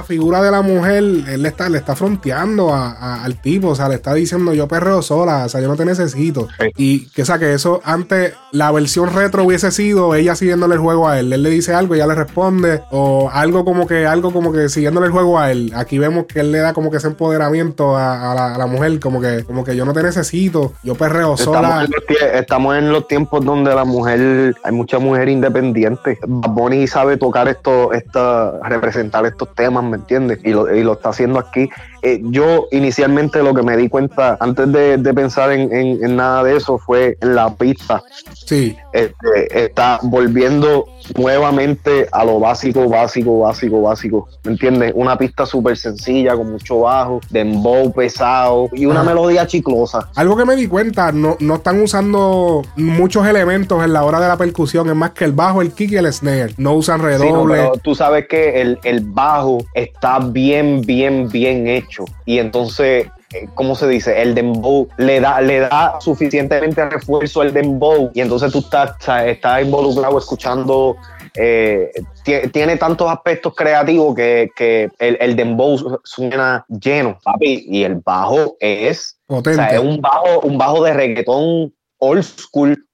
Figura 0.06 0.40
de 0.42 0.50
la 0.50 0.62
mujer, 0.62 0.96
él 0.98 1.42
le 1.42 1.48
está, 1.48 1.68
le 1.68 1.78
está 1.78 1.94
fronteando 1.96 2.72
a- 2.72 2.92
a- 2.92 3.24
al 3.24 3.40
tipo, 3.40 3.68
o 3.68 3.74
sea, 3.74 3.88
le 3.88 3.96
está 3.96 4.14
diciendo 4.14 4.54
yo 4.54 4.68
perreo 4.68 5.02
sola, 5.02 5.44
o 5.44 5.48
sea, 5.48 5.60
yo 5.60 5.68
no 5.68 5.76
te 5.76 5.84
necesito. 5.84 6.48
Sí. 6.60 6.66
Y 6.76 7.06
que, 7.10 7.22
o 7.22 7.24
sea, 7.24 7.38
que 7.38 7.52
eso 7.52 7.80
antes, 7.84 8.32
la 8.52 8.70
versión 8.72 9.12
retro 9.14 9.44
hubiese 9.44 9.70
sido 9.70 10.14
ella 10.14 10.34
siguiéndole 10.36 10.74
el 10.74 10.80
juego 10.80 11.08
a 11.08 11.18
él. 11.18 11.32
Él 11.32 11.42
le 11.42 11.50
dice 11.50 11.74
algo, 11.74 11.94
ella 11.94 12.06
le 12.06 12.14
responde, 12.14 12.82
o 12.90 13.28
algo 13.32 13.64
como 13.64 13.86
que, 13.86 14.06
algo 14.06 14.32
como 14.32 14.52
que 14.52 14.68
siguiéndole 14.68 15.06
el 15.06 15.12
juego 15.12 15.38
a 15.38 15.50
él. 15.50 15.72
Aquí 15.74 15.98
vemos 15.98 16.26
que 16.26 16.40
él 16.40 16.52
le 16.52 16.58
da 16.58 16.72
como 16.72 16.90
que 16.90 16.96
ese 16.98 17.08
empoderamiento 17.08 17.96
a, 17.96 18.32
a 18.32 18.34
la, 18.34 18.54
a 18.54 18.58
la 18.58 18.66
mujer, 18.66 18.98
como 19.00 19.20
que, 19.20 19.44
como 19.44 19.64
que 19.64 19.74
yo 19.76 19.84
no 19.84 19.92
te 19.92 20.02
necesito, 20.02 20.72
yo 20.82 20.94
perreo 20.94 21.34
Estamos 21.34 21.56
sola. 21.56 21.84
en, 21.84 22.38
estamos 22.38 22.76
en 22.76 22.92
los 22.92 23.06
tiempos 23.08 23.44
donde 23.44 23.74
la 23.74 23.84
mujer, 23.84 24.54
hay 24.62 24.72
mucha 24.72 24.98
mujer 24.98 25.28
independiente. 25.28 26.18
Bunny 26.26 26.86
sabe 26.86 27.16
tocar 27.16 27.48
esto, 27.48 27.92
esta, 27.92 28.58
representar 28.68 29.26
estos 29.26 29.54
temas, 29.54 29.84
¿me 29.96 30.02
entiendes? 30.02 30.40
Y 30.44 30.50
lo, 30.50 30.74
y 30.74 30.82
lo 30.82 30.92
está 30.92 31.08
haciendo 31.08 31.38
aquí. 31.38 31.70
Eh, 32.08 32.20
yo 32.22 32.68
inicialmente 32.70 33.42
lo 33.42 33.52
que 33.52 33.62
me 33.62 33.76
di 33.76 33.88
cuenta, 33.88 34.36
antes 34.38 34.70
de, 34.70 34.96
de 34.96 35.12
pensar 35.12 35.50
en, 35.50 35.72
en- 35.74 36.04
en 36.04 36.14
nada 36.14 36.44
de 36.44 36.56
eso, 36.56 36.78
fue 36.78 37.18
en 37.20 37.34
la 37.34 37.52
pista. 37.54 38.00
Sí, 38.32 38.76
Este, 38.92 39.64
está 39.64 39.98
volviendo 40.02 40.86
nuevamente 41.18 42.06
a 42.12 42.24
lo 42.24 42.38
básico, 42.38 42.88
básico, 42.88 43.40
básico, 43.40 43.82
básico. 43.82 44.28
¿Me 44.44 44.52
entiendes? 44.52 44.92
Una 44.94 45.18
pista 45.18 45.44
súper 45.46 45.76
sencilla, 45.76 46.36
con 46.36 46.52
mucho 46.52 46.80
bajo, 46.80 47.20
dembow 47.30 47.92
pesado 47.92 48.68
y 48.72 48.86
una 48.86 49.02
melodía 49.02 49.46
chiclosa. 49.46 50.08
Algo 50.14 50.36
que 50.36 50.44
me 50.44 50.54
di 50.54 50.68
cuenta, 50.68 51.10
no, 51.12 51.36
no 51.40 51.56
están 51.56 51.80
usando 51.82 52.62
muchos 52.76 53.26
elementos 53.26 53.82
en 53.84 53.92
la 53.92 54.04
hora 54.04 54.20
de 54.20 54.28
la 54.28 54.36
percusión, 54.36 54.88
es 54.88 54.94
más 54.94 55.10
que 55.10 55.24
el 55.24 55.32
bajo, 55.32 55.60
el 55.60 55.72
kick 55.72 55.90
y 55.92 55.96
el 55.96 56.12
snare. 56.12 56.54
No 56.56 56.74
usan 56.74 56.98
Sí, 57.00 57.02
no, 57.04 57.08
redoble. 57.08 57.54
pero 57.56 57.72
tú 57.82 57.94
sabes 57.96 58.26
que 58.28 58.60
el, 58.62 58.78
el 58.84 59.00
bajo 59.00 59.58
está 59.74 60.20
bien, 60.20 60.80
bien, 60.82 61.28
bien 61.28 61.66
hecho. 61.66 61.95
Y 62.24 62.38
entonces, 62.38 63.06
eh, 63.32 63.48
¿cómo 63.54 63.74
se 63.74 63.88
dice? 63.88 64.20
El 64.22 64.34
dembow 64.34 64.88
le 64.98 65.20
da, 65.20 65.40
le 65.40 65.60
da 65.60 65.96
suficientemente 66.00 66.84
refuerzo 66.88 67.40
al 67.40 67.52
dembow. 67.52 68.10
Y 68.14 68.20
entonces 68.20 68.52
tú 68.52 68.58
estás, 68.58 68.92
estás 69.26 69.62
involucrado 69.62 70.18
escuchando. 70.18 70.96
eh, 71.34 71.90
tie- 72.24 72.50
tiene 72.50 72.76
tantos 72.76 73.10
aspectos 73.10 73.54
creativos 73.54 74.14
que, 74.14 74.48
que 74.56 74.88
el, 74.98 75.18
el 75.20 75.36
dembow 75.36 75.76
su- 75.76 76.00
suena 76.04 76.64
lleno, 76.68 77.18
papi. 77.22 77.66
Y 77.68 77.84
el 77.84 77.96
bajo 77.96 78.56
es 78.60 79.18
o 79.28 79.42
sea, 79.56 79.68
es 79.74 79.80
un 79.80 80.00
bajo, 80.00 80.40
un 80.40 80.56
bajo 80.56 80.82
de 80.84 80.92
reggaetón 80.94 81.74
old 81.98 82.22
school. 82.22 82.85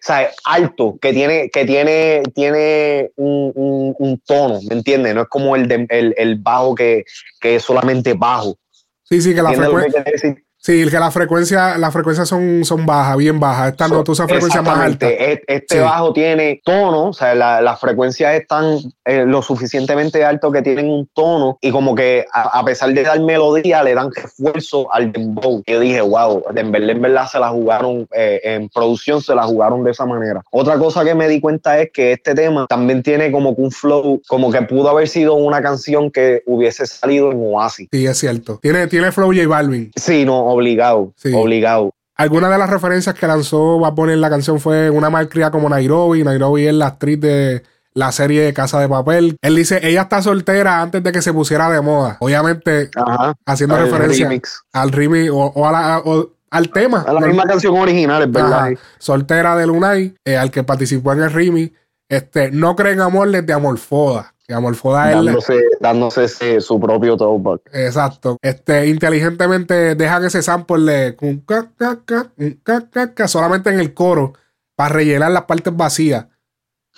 Sea, 0.00 0.30
alto, 0.44 0.96
que 1.00 1.12
tiene, 1.12 1.50
que 1.50 1.64
tiene, 1.64 2.22
tiene 2.34 3.10
un, 3.16 3.52
un- 3.54 3.94
un 3.98 4.18
tono, 4.20 4.60
¿me 4.68 4.76
entiendes? 4.76 5.14
No 5.14 5.22
es 5.22 5.28
como 5.28 5.56
el, 5.56 5.66
de- 5.68 5.86
el, 5.90 6.14
el 6.16 6.36
bajo 6.36 6.74
que, 6.74 7.04
que 7.40 7.56
es 7.56 7.62
solamente 7.62 8.14
bajo. 8.14 8.56
sí, 9.02 9.20
sí, 9.20 9.34
que 9.34 9.42
la 9.42 9.50
¿Entiendes 9.52 9.72
lo 9.72 9.78
que 9.78 9.90
frecuencia. 10.00 10.42
Sí, 10.64 10.84
que 10.88 10.98
la 11.00 11.10
frecuencia, 11.10 11.76
las 11.76 11.92
frecuencias 11.92 12.28
son, 12.28 12.64
son 12.64 12.86
bajas, 12.86 13.16
bien 13.16 13.40
bajas. 13.40 13.72
Esta 13.72 13.88
no, 13.88 14.04
tú 14.04 14.12
usas 14.12 14.28
frecuencias 14.28 14.62
más 14.62 14.78
altas. 14.78 15.10
Exactamente. 15.10 15.52
E- 15.52 15.56
Este 15.56 15.74
Sí. 15.76 15.80
bajo 15.82 16.12
tiene 16.12 16.60
tono, 16.64 17.08
o 17.08 17.12
sea, 17.12 17.34
la- 17.34 17.60
las 17.60 17.80
frecuencias 17.80 18.32
están 18.34 18.78
eh, 19.04 19.24
lo 19.26 19.42
suficientemente 19.42 20.24
alto 20.24 20.52
que 20.52 20.62
tienen 20.62 20.88
un 20.88 21.08
tono 21.12 21.58
y 21.60 21.72
como 21.72 21.96
que 21.96 22.24
a, 22.32 22.60
a 22.60 22.64
pesar 22.64 22.92
de 22.94 23.02
dar 23.02 23.18
melodía 23.20 23.82
le 23.82 23.94
dan 23.94 24.10
refuerzo 24.14 24.86
al 24.94 25.10
dembow. 25.10 25.64
Yo 25.66 25.80
dije, 25.80 26.00
wow, 26.00 26.44
en 26.54 26.70
verdad, 26.70 26.90
en 26.90 27.02
verdad 27.02 27.26
se 27.26 27.40
la 27.40 27.48
jugaron, 27.48 28.06
eh, 28.14 28.40
en 28.44 28.68
producción 28.68 29.20
se 29.20 29.34
la 29.34 29.42
jugaron 29.42 29.82
de 29.82 29.90
esa 29.90 30.06
manera. 30.06 30.42
Otra 30.52 30.78
cosa 30.78 31.04
que 31.04 31.16
me 31.16 31.26
di 31.26 31.40
cuenta 31.40 31.80
es 31.80 31.90
que 31.92 32.12
este 32.12 32.36
tema 32.36 32.66
también 32.68 33.02
tiene 33.02 33.32
como 33.32 33.56
que 33.56 33.62
un 33.62 33.72
flow, 33.72 34.22
como 34.28 34.52
que 34.52 34.62
pudo 34.62 34.88
haber 34.90 35.08
sido 35.08 35.34
una 35.34 35.60
canción 35.60 36.12
que 36.12 36.42
hubiese 36.46 36.86
salido 36.86 37.32
en 37.32 37.38
Oasis. 37.40 37.88
Sí, 37.90 38.06
es 38.06 38.16
cierto. 38.18 38.60
Tiene, 38.62 38.86
tiene 38.86 39.10
flow 39.10 39.32
J 39.34 39.48
Balvin. 39.48 39.90
Sí, 39.96 40.24
no, 40.24 40.51
obligado, 40.52 41.12
Sí. 41.16 41.32
obligado. 41.34 41.90
Alguna 42.16 42.48
de 42.50 42.58
las 42.58 42.70
referencias 42.70 43.14
que 43.14 43.26
lanzó 43.26 43.78
Bad 43.80 43.92
Bunny 43.94 44.12
en 44.12 44.20
la 44.20 44.30
canción 44.30 44.60
fue 44.60 44.90
una 44.90 45.10
malcria 45.10 45.50
como 45.50 45.68
Nairobi. 45.68 46.22
Nairobi 46.22 46.66
es 46.66 46.74
la 46.74 46.86
actriz 46.88 47.20
de 47.20 47.62
la 47.94 48.12
serie 48.12 48.42
de 48.42 48.52
Casa 48.54 48.80
de 48.80 48.88
Papel. 48.88 49.36
Él 49.42 49.56
dice, 49.56 49.80
ella 49.82 50.02
está 50.02 50.22
soltera 50.22 50.80
antes 50.80 51.02
de 51.02 51.10
que 51.12 51.20
se 51.22 51.32
pusiera 51.32 51.68
de 51.70 51.80
moda. 51.80 52.16
Obviamente, 52.20 52.90
Ajá. 52.94 53.34
haciendo 53.46 53.76
referencia 53.76 54.28
remix. 54.28 54.62
al 54.72 54.92
remix 54.92 55.30
o, 55.30 55.36
o 55.38 55.66
a 55.66 55.72
la- 55.72 55.98
o 56.04 56.30
al 56.50 56.68
tema. 56.70 57.04
A 57.08 57.12
la 57.14 57.20
misma 57.20 57.44
canción 57.44 57.76
original, 57.76 58.22
es 58.22 58.30
verdad. 58.30 58.66
Ajá. 58.66 58.70
Soltera 58.98 59.56
de 59.56 59.66
Lunay, 59.66 60.14
eh, 60.24 60.36
al 60.36 60.50
que 60.50 60.62
participó 60.62 61.12
en 61.14 61.22
el 61.22 61.32
remix. 61.32 61.72
Este, 62.12 62.50
no 62.50 62.76
creen 62.76 63.00
amor 63.00 63.30
desde 63.30 63.52
Amorfoda. 63.52 64.34
Que 64.46 64.52
Amorfoda 64.54 65.10
es 65.10 65.16
la- 65.16 65.22
dándose, 65.22 65.54
dándose 65.80 66.24
ese- 66.24 66.60
su 66.60 66.78
propio 66.80 67.16
throwback. 67.16 67.62
Exacto. 67.72 68.36
Este, 68.42 68.86
inteligentemente 68.88 69.94
dejan 69.94 70.24
ese 70.24 70.42
sample 70.42 70.92
de 70.92 71.16
ca, 71.46 71.70
ca, 71.76 72.02
ca, 72.90 73.14
ca, 73.14 73.28
solamente 73.28 73.70
en 73.70 73.78
el 73.80 73.94
coro 73.94 74.32
para 74.74 74.94
rellenar 74.94 75.30
las 75.30 75.44
partes 75.44 75.74
vacías. 75.76 76.26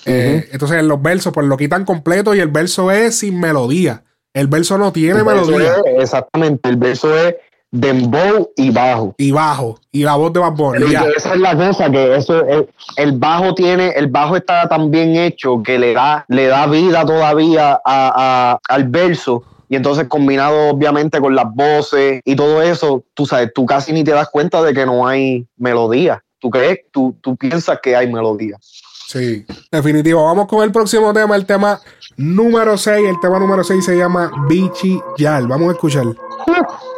Eh, 0.07 0.49
entonces 0.53 0.79
en 0.81 0.89
los 0.89 1.01
versos, 1.01 1.33
pues 1.33 1.47
lo 1.47 1.57
quitan 1.57 1.85
completo 1.85 2.35
y 2.35 2.41
el 2.41 2.49
verso 2.49 2.91
es 2.91 3.19
sin 3.19 3.39
melodía. 3.39 4.03
El 4.33 4.49
verso 4.49 4.77
no 4.79 4.93
tiene 4.93 5.19
El 5.21 5.25
verso 5.25 5.45
melodía. 5.47 5.75
es- 5.75 6.03
exactamente, 6.03 6.69
el 6.69 6.77
verso 6.77 7.17
es 7.17 7.37
dembow 7.75 8.51
y 8.57 8.71
bajo. 8.71 9.15
Y 9.19 9.33
bajo. 9.33 9.79
Y 9.91 10.05
la 10.05 10.15
voz 10.15 10.33
de 10.33 10.41
Bad 10.41 10.53
Bunny. 10.53 10.91
Ya. 10.91 11.05
esa 11.17 11.35
es 11.35 11.41
la 11.41 11.57
cosa, 11.57 11.91
que 11.91 12.15
eso 12.17 12.45
es- 12.47 12.65
el 12.97 13.13
bajo 13.13 13.55
tiene, 13.55 13.89
el 13.97 14.07
bajo 14.07 14.37
está 14.37 14.69
tan 14.69 14.91
bien 14.91 15.17
hecho 15.17 15.61
que 15.63 15.79
le 15.79 15.93
da, 15.93 16.25
le 16.29 16.47
da 16.47 16.67
vida 16.67 17.05
todavía 17.05 17.73
a- 17.73 17.81
a- 17.85 18.59
al 18.69 18.85
verso. 18.89 19.43
Y 19.69 19.77
entonces 19.77 20.07
combinado 20.07 20.69
obviamente 20.71 21.21
con 21.21 21.35
las 21.35 21.47
voces 21.53 22.21
y 22.25 22.37
todo 22.37 22.63
eso, 22.63 23.03
tú 23.13 23.27
sabes, 23.27 23.51
tú 23.53 23.67
casi 23.67 23.93
ni 23.93 24.05
te 24.05 24.13
das 24.13 24.29
cuenta 24.31 24.63
de 24.63 24.73
que 24.73 24.87
no 24.87 25.07
hay 25.07 25.45
melodía. 25.57 26.23
¿Tú 26.39 26.51
crees? 26.51 26.81
Tú, 26.93 27.17
tú 27.21 27.35
piensas 27.37 27.81
que 27.83 27.97
hay 27.97 28.13
melodía. 28.13 28.57
Sí, 28.61 29.45
definitivo. 29.73 30.25
Vamos 30.25 30.47
con 30.47 30.63
el 30.63 30.71
próximo 30.71 31.13
tema, 31.13 31.35
el 31.35 31.47
tema 31.47 31.81
número 32.17 32.77
6. 32.79 33.09
El 33.09 33.19
tema 33.21 33.39
número 33.39 33.65
6 33.65 33.85
se 33.85 33.97
llama 33.97 34.31
Bichi 34.49 35.01
Yal. 35.19 35.47
Vamos 35.49 35.71
a 35.71 35.73
escuchar. 35.73 36.05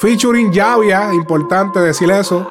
Featuring 0.00 0.52
Javia, 0.52 1.12
importante 1.12 1.80
decir 1.80 2.08
eso. 2.08 2.48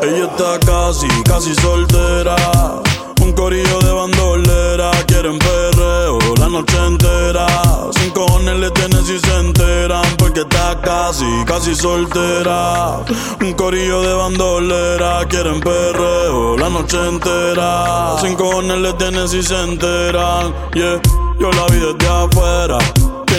Ella 0.00 0.24
está 0.24 0.58
casi, 0.60 1.06
casi 1.24 1.54
soltera. 1.56 2.34
Un 3.20 3.32
corillo 3.34 3.80
de 3.80 3.92
bandolera. 3.92 4.90
Quieren 5.06 5.38
perreo 5.38 6.18
la 6.38 6.48
noche 6.48 6.78
entera. 6.86 7.46
Sin 8.00 8.12
cojones 8.12 8.56
le 8.60 8.70
tienen 8.70 9.04
si 9.04 9.18
se 9.18 9.38
enteran. 9.38 10.06
Porque 10.16 10.40
está 10.40 10.80
casi, 10.80 11.26
casi 11.44 11.74
soltera. 11.74 13.04
Un 13.42 13.52
corillo 13.52 14.00
de 14.00 14.14
bandolera. 14.14 15.26
Quieren 15.28 15.60
perreo 15.60 16.56
la 16.56 16.70
noche 16.70 16.96
entera. 17.06 18.16
Sin 18.22 18.34
cojones 18.36 18.78
le 18.78 18.94
tienen 18.94 19.28
si 19.28 19.42
se 19.42 19.60
enteran. 19.64 20.54
Yeah, 20.72 20.98
yo 21.38 21.50
la 21.50 21.66
vi 21.66 21.78
desde 21.78 22.08
afuera. 22.08 22.78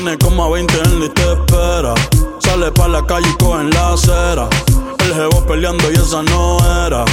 Tiene 0.01 0.17
como 0.17 0.45
a 0.45 0.49
20 0.49 0.77
en 0.77 0.99
de 1.01 1.07
espera. 1.07 1.93
Sale 2.39 2.71
pa' 2.71 2.87
la 2.87 3.05
calle 3.05 3.27
y 3.27 3.43
coge 3.43 3.63
en 3.63 3.69
la 3.71 3.91
acera. 3.91 4.47
El 5.03 5.13
jevo 5.13 5.45
peleando 5.45 5.91
y 5.91 5.95
esa 5.95 6.23
no 6.23 6.57
era. 6.85 7.03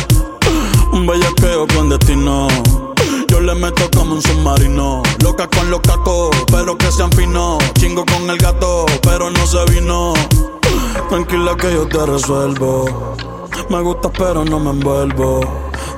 Un 0.93 1.07
bellaqueo 1.07 1.67
con 1.67 1.89
destino. 1.89 2.49
Yo 3.29 3.41
le 3.41 3.55
meto 3.55 3.91
como 3.95 4.15
un 4.15 4.23
submarino. 4.23 5.03
Loca 5.23 5.49
con 5.49 5.71
los 5.71 5.81
cacos, 5.81 6.31
pero 6.51 6.77
que 6.77 6.91
sean 6.93 7.11
finos. 7.13 7.63
Chingo 7.75 8.05
con 8.07 8.29
el 8.31 8.39
gato, 8.39 8.87
pero 9.03 9.31
no 9.31 9.47
se 9.47 9.65
vino. 9.73 10.15
Tranquila 11.09 11.57
que 11.57 11.73
yo 11.73 11.87
te 11.87 12.05
resuelvo. 12.07 13.17
Me 13.69 13.81
gusta, 13.81 14.11
pero 14.11 14.45
no 14.45 14.59
me 14.61 14.71
envuelvo. 14.71 15.41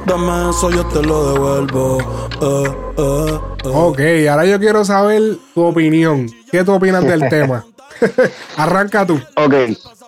Dame 0.07 0.51
eso, 0.51 0.71
yo 0.71 0.87
te 0.87 1.03
lo 1.03 1.33
devuelvo. 1.35 1.99
Eh, 2.41 2.77
eh, 2.97 3.41
eh. 3.65 3.71
Ok, 3.73 4.01
ahora 4.31 4.47
yo 4.47 4.59
quiero 4.59 4.85
saber 4.85 5.39
tu 5.55 5.65
opinión. 5.65 6.31
¿Qué 6.51 6.65
tú 6.65 6.73
opinas 6.73 7.05
del 7.05 7.21
tema? 7.29 7.65
Arranca 8.57 9.05
tú. 9.07 9.21
Ok, 9.37 9.55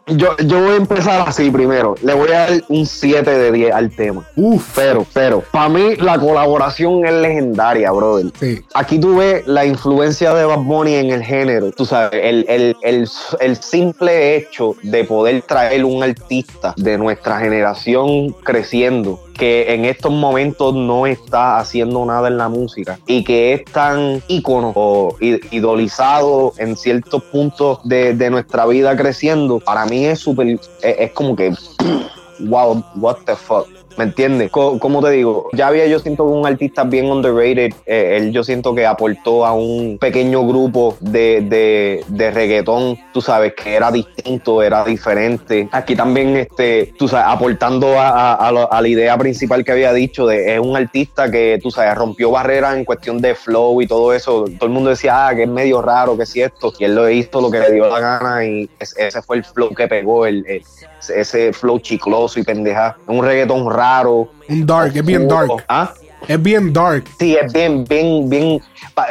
yo, 0.07 0.37
yo 0.39 0.61
voy 0.63 0.73
a 0.73 0.77
empezar 0.77 1.29
así 1.29 1.51
primero. 1.51 1.95
Le 2.03 2.15
voy 2.15 2.31
a 2.31 2.41
dar 2.51 2.51
un 2.69 2.87
7 2.87 3.31
de 3.31 3.53
10 3.53 3.73
al 3.75 3.91
tema. 3.91 4.27
Uf, 4.37 4.67
Pero, 4.75 5.07
pero, 5.13 5.43
para 5.53 5.69
mí 5.69 5.97
la 5.97 6.19
colaboración 6.19 7.05
es 7.07 7.13
legendaria, 7.13 7.91
brother. 7.93 8.27
sí. 8.39 8.61
Aquí 8.75 8.99
tú 8.99 9.17
ves 9.17 9.47
la 9.47 9.65
influencia 9.67 10.35
de 10.35 10.45
Bad 10.45 10.59
Bunny 10.61 10.95
en 10.95 11.11
el 11.11 11.23
género. 11.23 11.71
Tú 11.73 11.85
sabes, 11.87 12.21
el, 12.23 12.45
el- 12.49 12.77
el- 12.83 13.09
el 13.41 13.57
simple 13.57 14.37
hecho 14.37 14.75
de 14.83 15.05
poder 15.05 15.43
traer 15.43 15.85
un 15.85 16.03
artista 16.03 16.75
de 16.77 16.99
nuestra 16.99 17.39
generación 17.39 18.31
creciendo, 18.45 19.21
que 19.41 19.73
en 19.73 19.87
estos 19.87 20.13
momentos 20.13 20.75
no 20.75 21.07
está 21.07 21.59
haciendo 21.59 22.05
nada 22.05 22.29
en 22.29 22.37
la 22.37 22.51
música 22.51 22.99
y 23.07 23.25
que 23.25 23.55
es 23.55 23.65
tan 23.65 24.23
ícono 24.29 24.71
o 24.77 25.17
idolizado 25.19 26.53
en 26.59 26.77
ciertos 26.77 27.23
puntos 27.25 27.79
de, 27.85 28.31
nuestra 28.31 28.67
vida 28.67 28.95
creciendo, 28.99 29.59
para 29.59 29.87
mí 29.87 30.05
es 30.05 30.19
súper, 30.19 30.61
es 30.83 31.13
como 31.13 31.35
que, 31.35 31.55
wow, 32.41 32.85
what 32.97 33.17
the 33.25 33.35
fuck. 33.35 33.80
¿Me 34.01 34.05
entiendes? 34.05 34.51
Co- 34.51 34.79
Como 34.79 35.03
te 35.03 35.11
digo, 35.11 35.51
había 35.63 35.87
yo 35.87 35.99
siento 35.99 36.25
que 36.25 36.31
un 36.33 36.47
artista 36.47 36.85
bien 36.85 37.11
underrated. 37.13 37.75
eh, 37.85 38.17
él 38.17 38.33
yo 38.33 38.43
siento 38.43 38.75
que 38.75 38.87
aportó 38.87 39.45
a 39.45 39.53
un 39.53 39.99
pequeño 40.01 40.47
grupo 40.47 40.97
de, 41.01 41.43
de, 41.43 42.03
de 42.09 42.31
reggaetón, 42.31 42.99
tú 43.13 43.21
sabes, 43.21 43.53
que 43.53 43.75
era 43.75 43.91
distinto, 43.93 44.63
era 44.63 44.85
diferente. 44.87 45.69
Aquí 45.71 45.95
también, 45.95 46.35
este, 46.39 46.95
tú 46.99 47.09
sabes, 47.09 47.27
aportando 47.29 47.99
a, 48.01 48.33
a- 48.37 48.81
la 48.81 48.89
idea 48.89 49.19
principal 49.19 49.63
que 49.67 49.73
había 49.73 49.93
dicho, 49.93 50.27
de 50.27 50.55
es 50.55 50.61
un 50.61 50.75
artista 50.75 51.31
que, 51.31 51.59
tú 51.63 51.71
sabes, 51.71 51.95
rompió 51.95 52.31
barreras 52.31 52.77
en 52.79 52.87
cuestión 52.87 53.21
de 53.21 53.35
flow 53.35 53.83
y 53.83 53.87
todo 53.87 54.15
eso. 54.15 54.47
Todo 54.59 54.65
el 54.67 54.71
mundo 54.73 54.89
decía, 54.89 55.29
ah, 55.29 55.35
que 55.35 55.43
es 55.43 55.49
medio 55.49 55.83
raro, 55.83 56.17
que 56.17 56.25
si 56.25 56.41
esto. 56.41 56.73
Y 56.79 56.85
él 56.85 56.95
lo 56.95 57.11
hizo 57.11 57.39
lo 57.43 57.51
que 57.51 57.59
le 57.61 57.71
dio 57.73 57.87
la 57.87 58.01
gana 58.01 58.47
y 58.47 58.71
es- 58.79 58.97
ese 58.97 59.21
fue 59.21 59.37
el 59.37 59.45
flow 59.45 59.75
que 59.75 59.87
pegó, 59.89 60.25
el- 60.25 60.47
ese 61.09 61.53
flow 61.53 61.79
chicloso 61.79 62.39
y 62.39 62.43
pendeja. 62.43 62.97
Un 63.07 63.25
reggaetón 63.25 63.71
raro. 63.71 64.29
Un 64.49 64.67
dark, 64.67 64.93
es 64.95 65.05
bien 65.05 65.29
dark. 65.29 65.65
¿Ah? 65.69 65.95
Es 66.29 66.41
bien 66.43 66.73
dark. 66.73 67.05
Sí, 67.19 67.37
es 67.37 67.53
bien, 67.53 67.85
bien, 67.85 68.29
bien. 68.29 68.61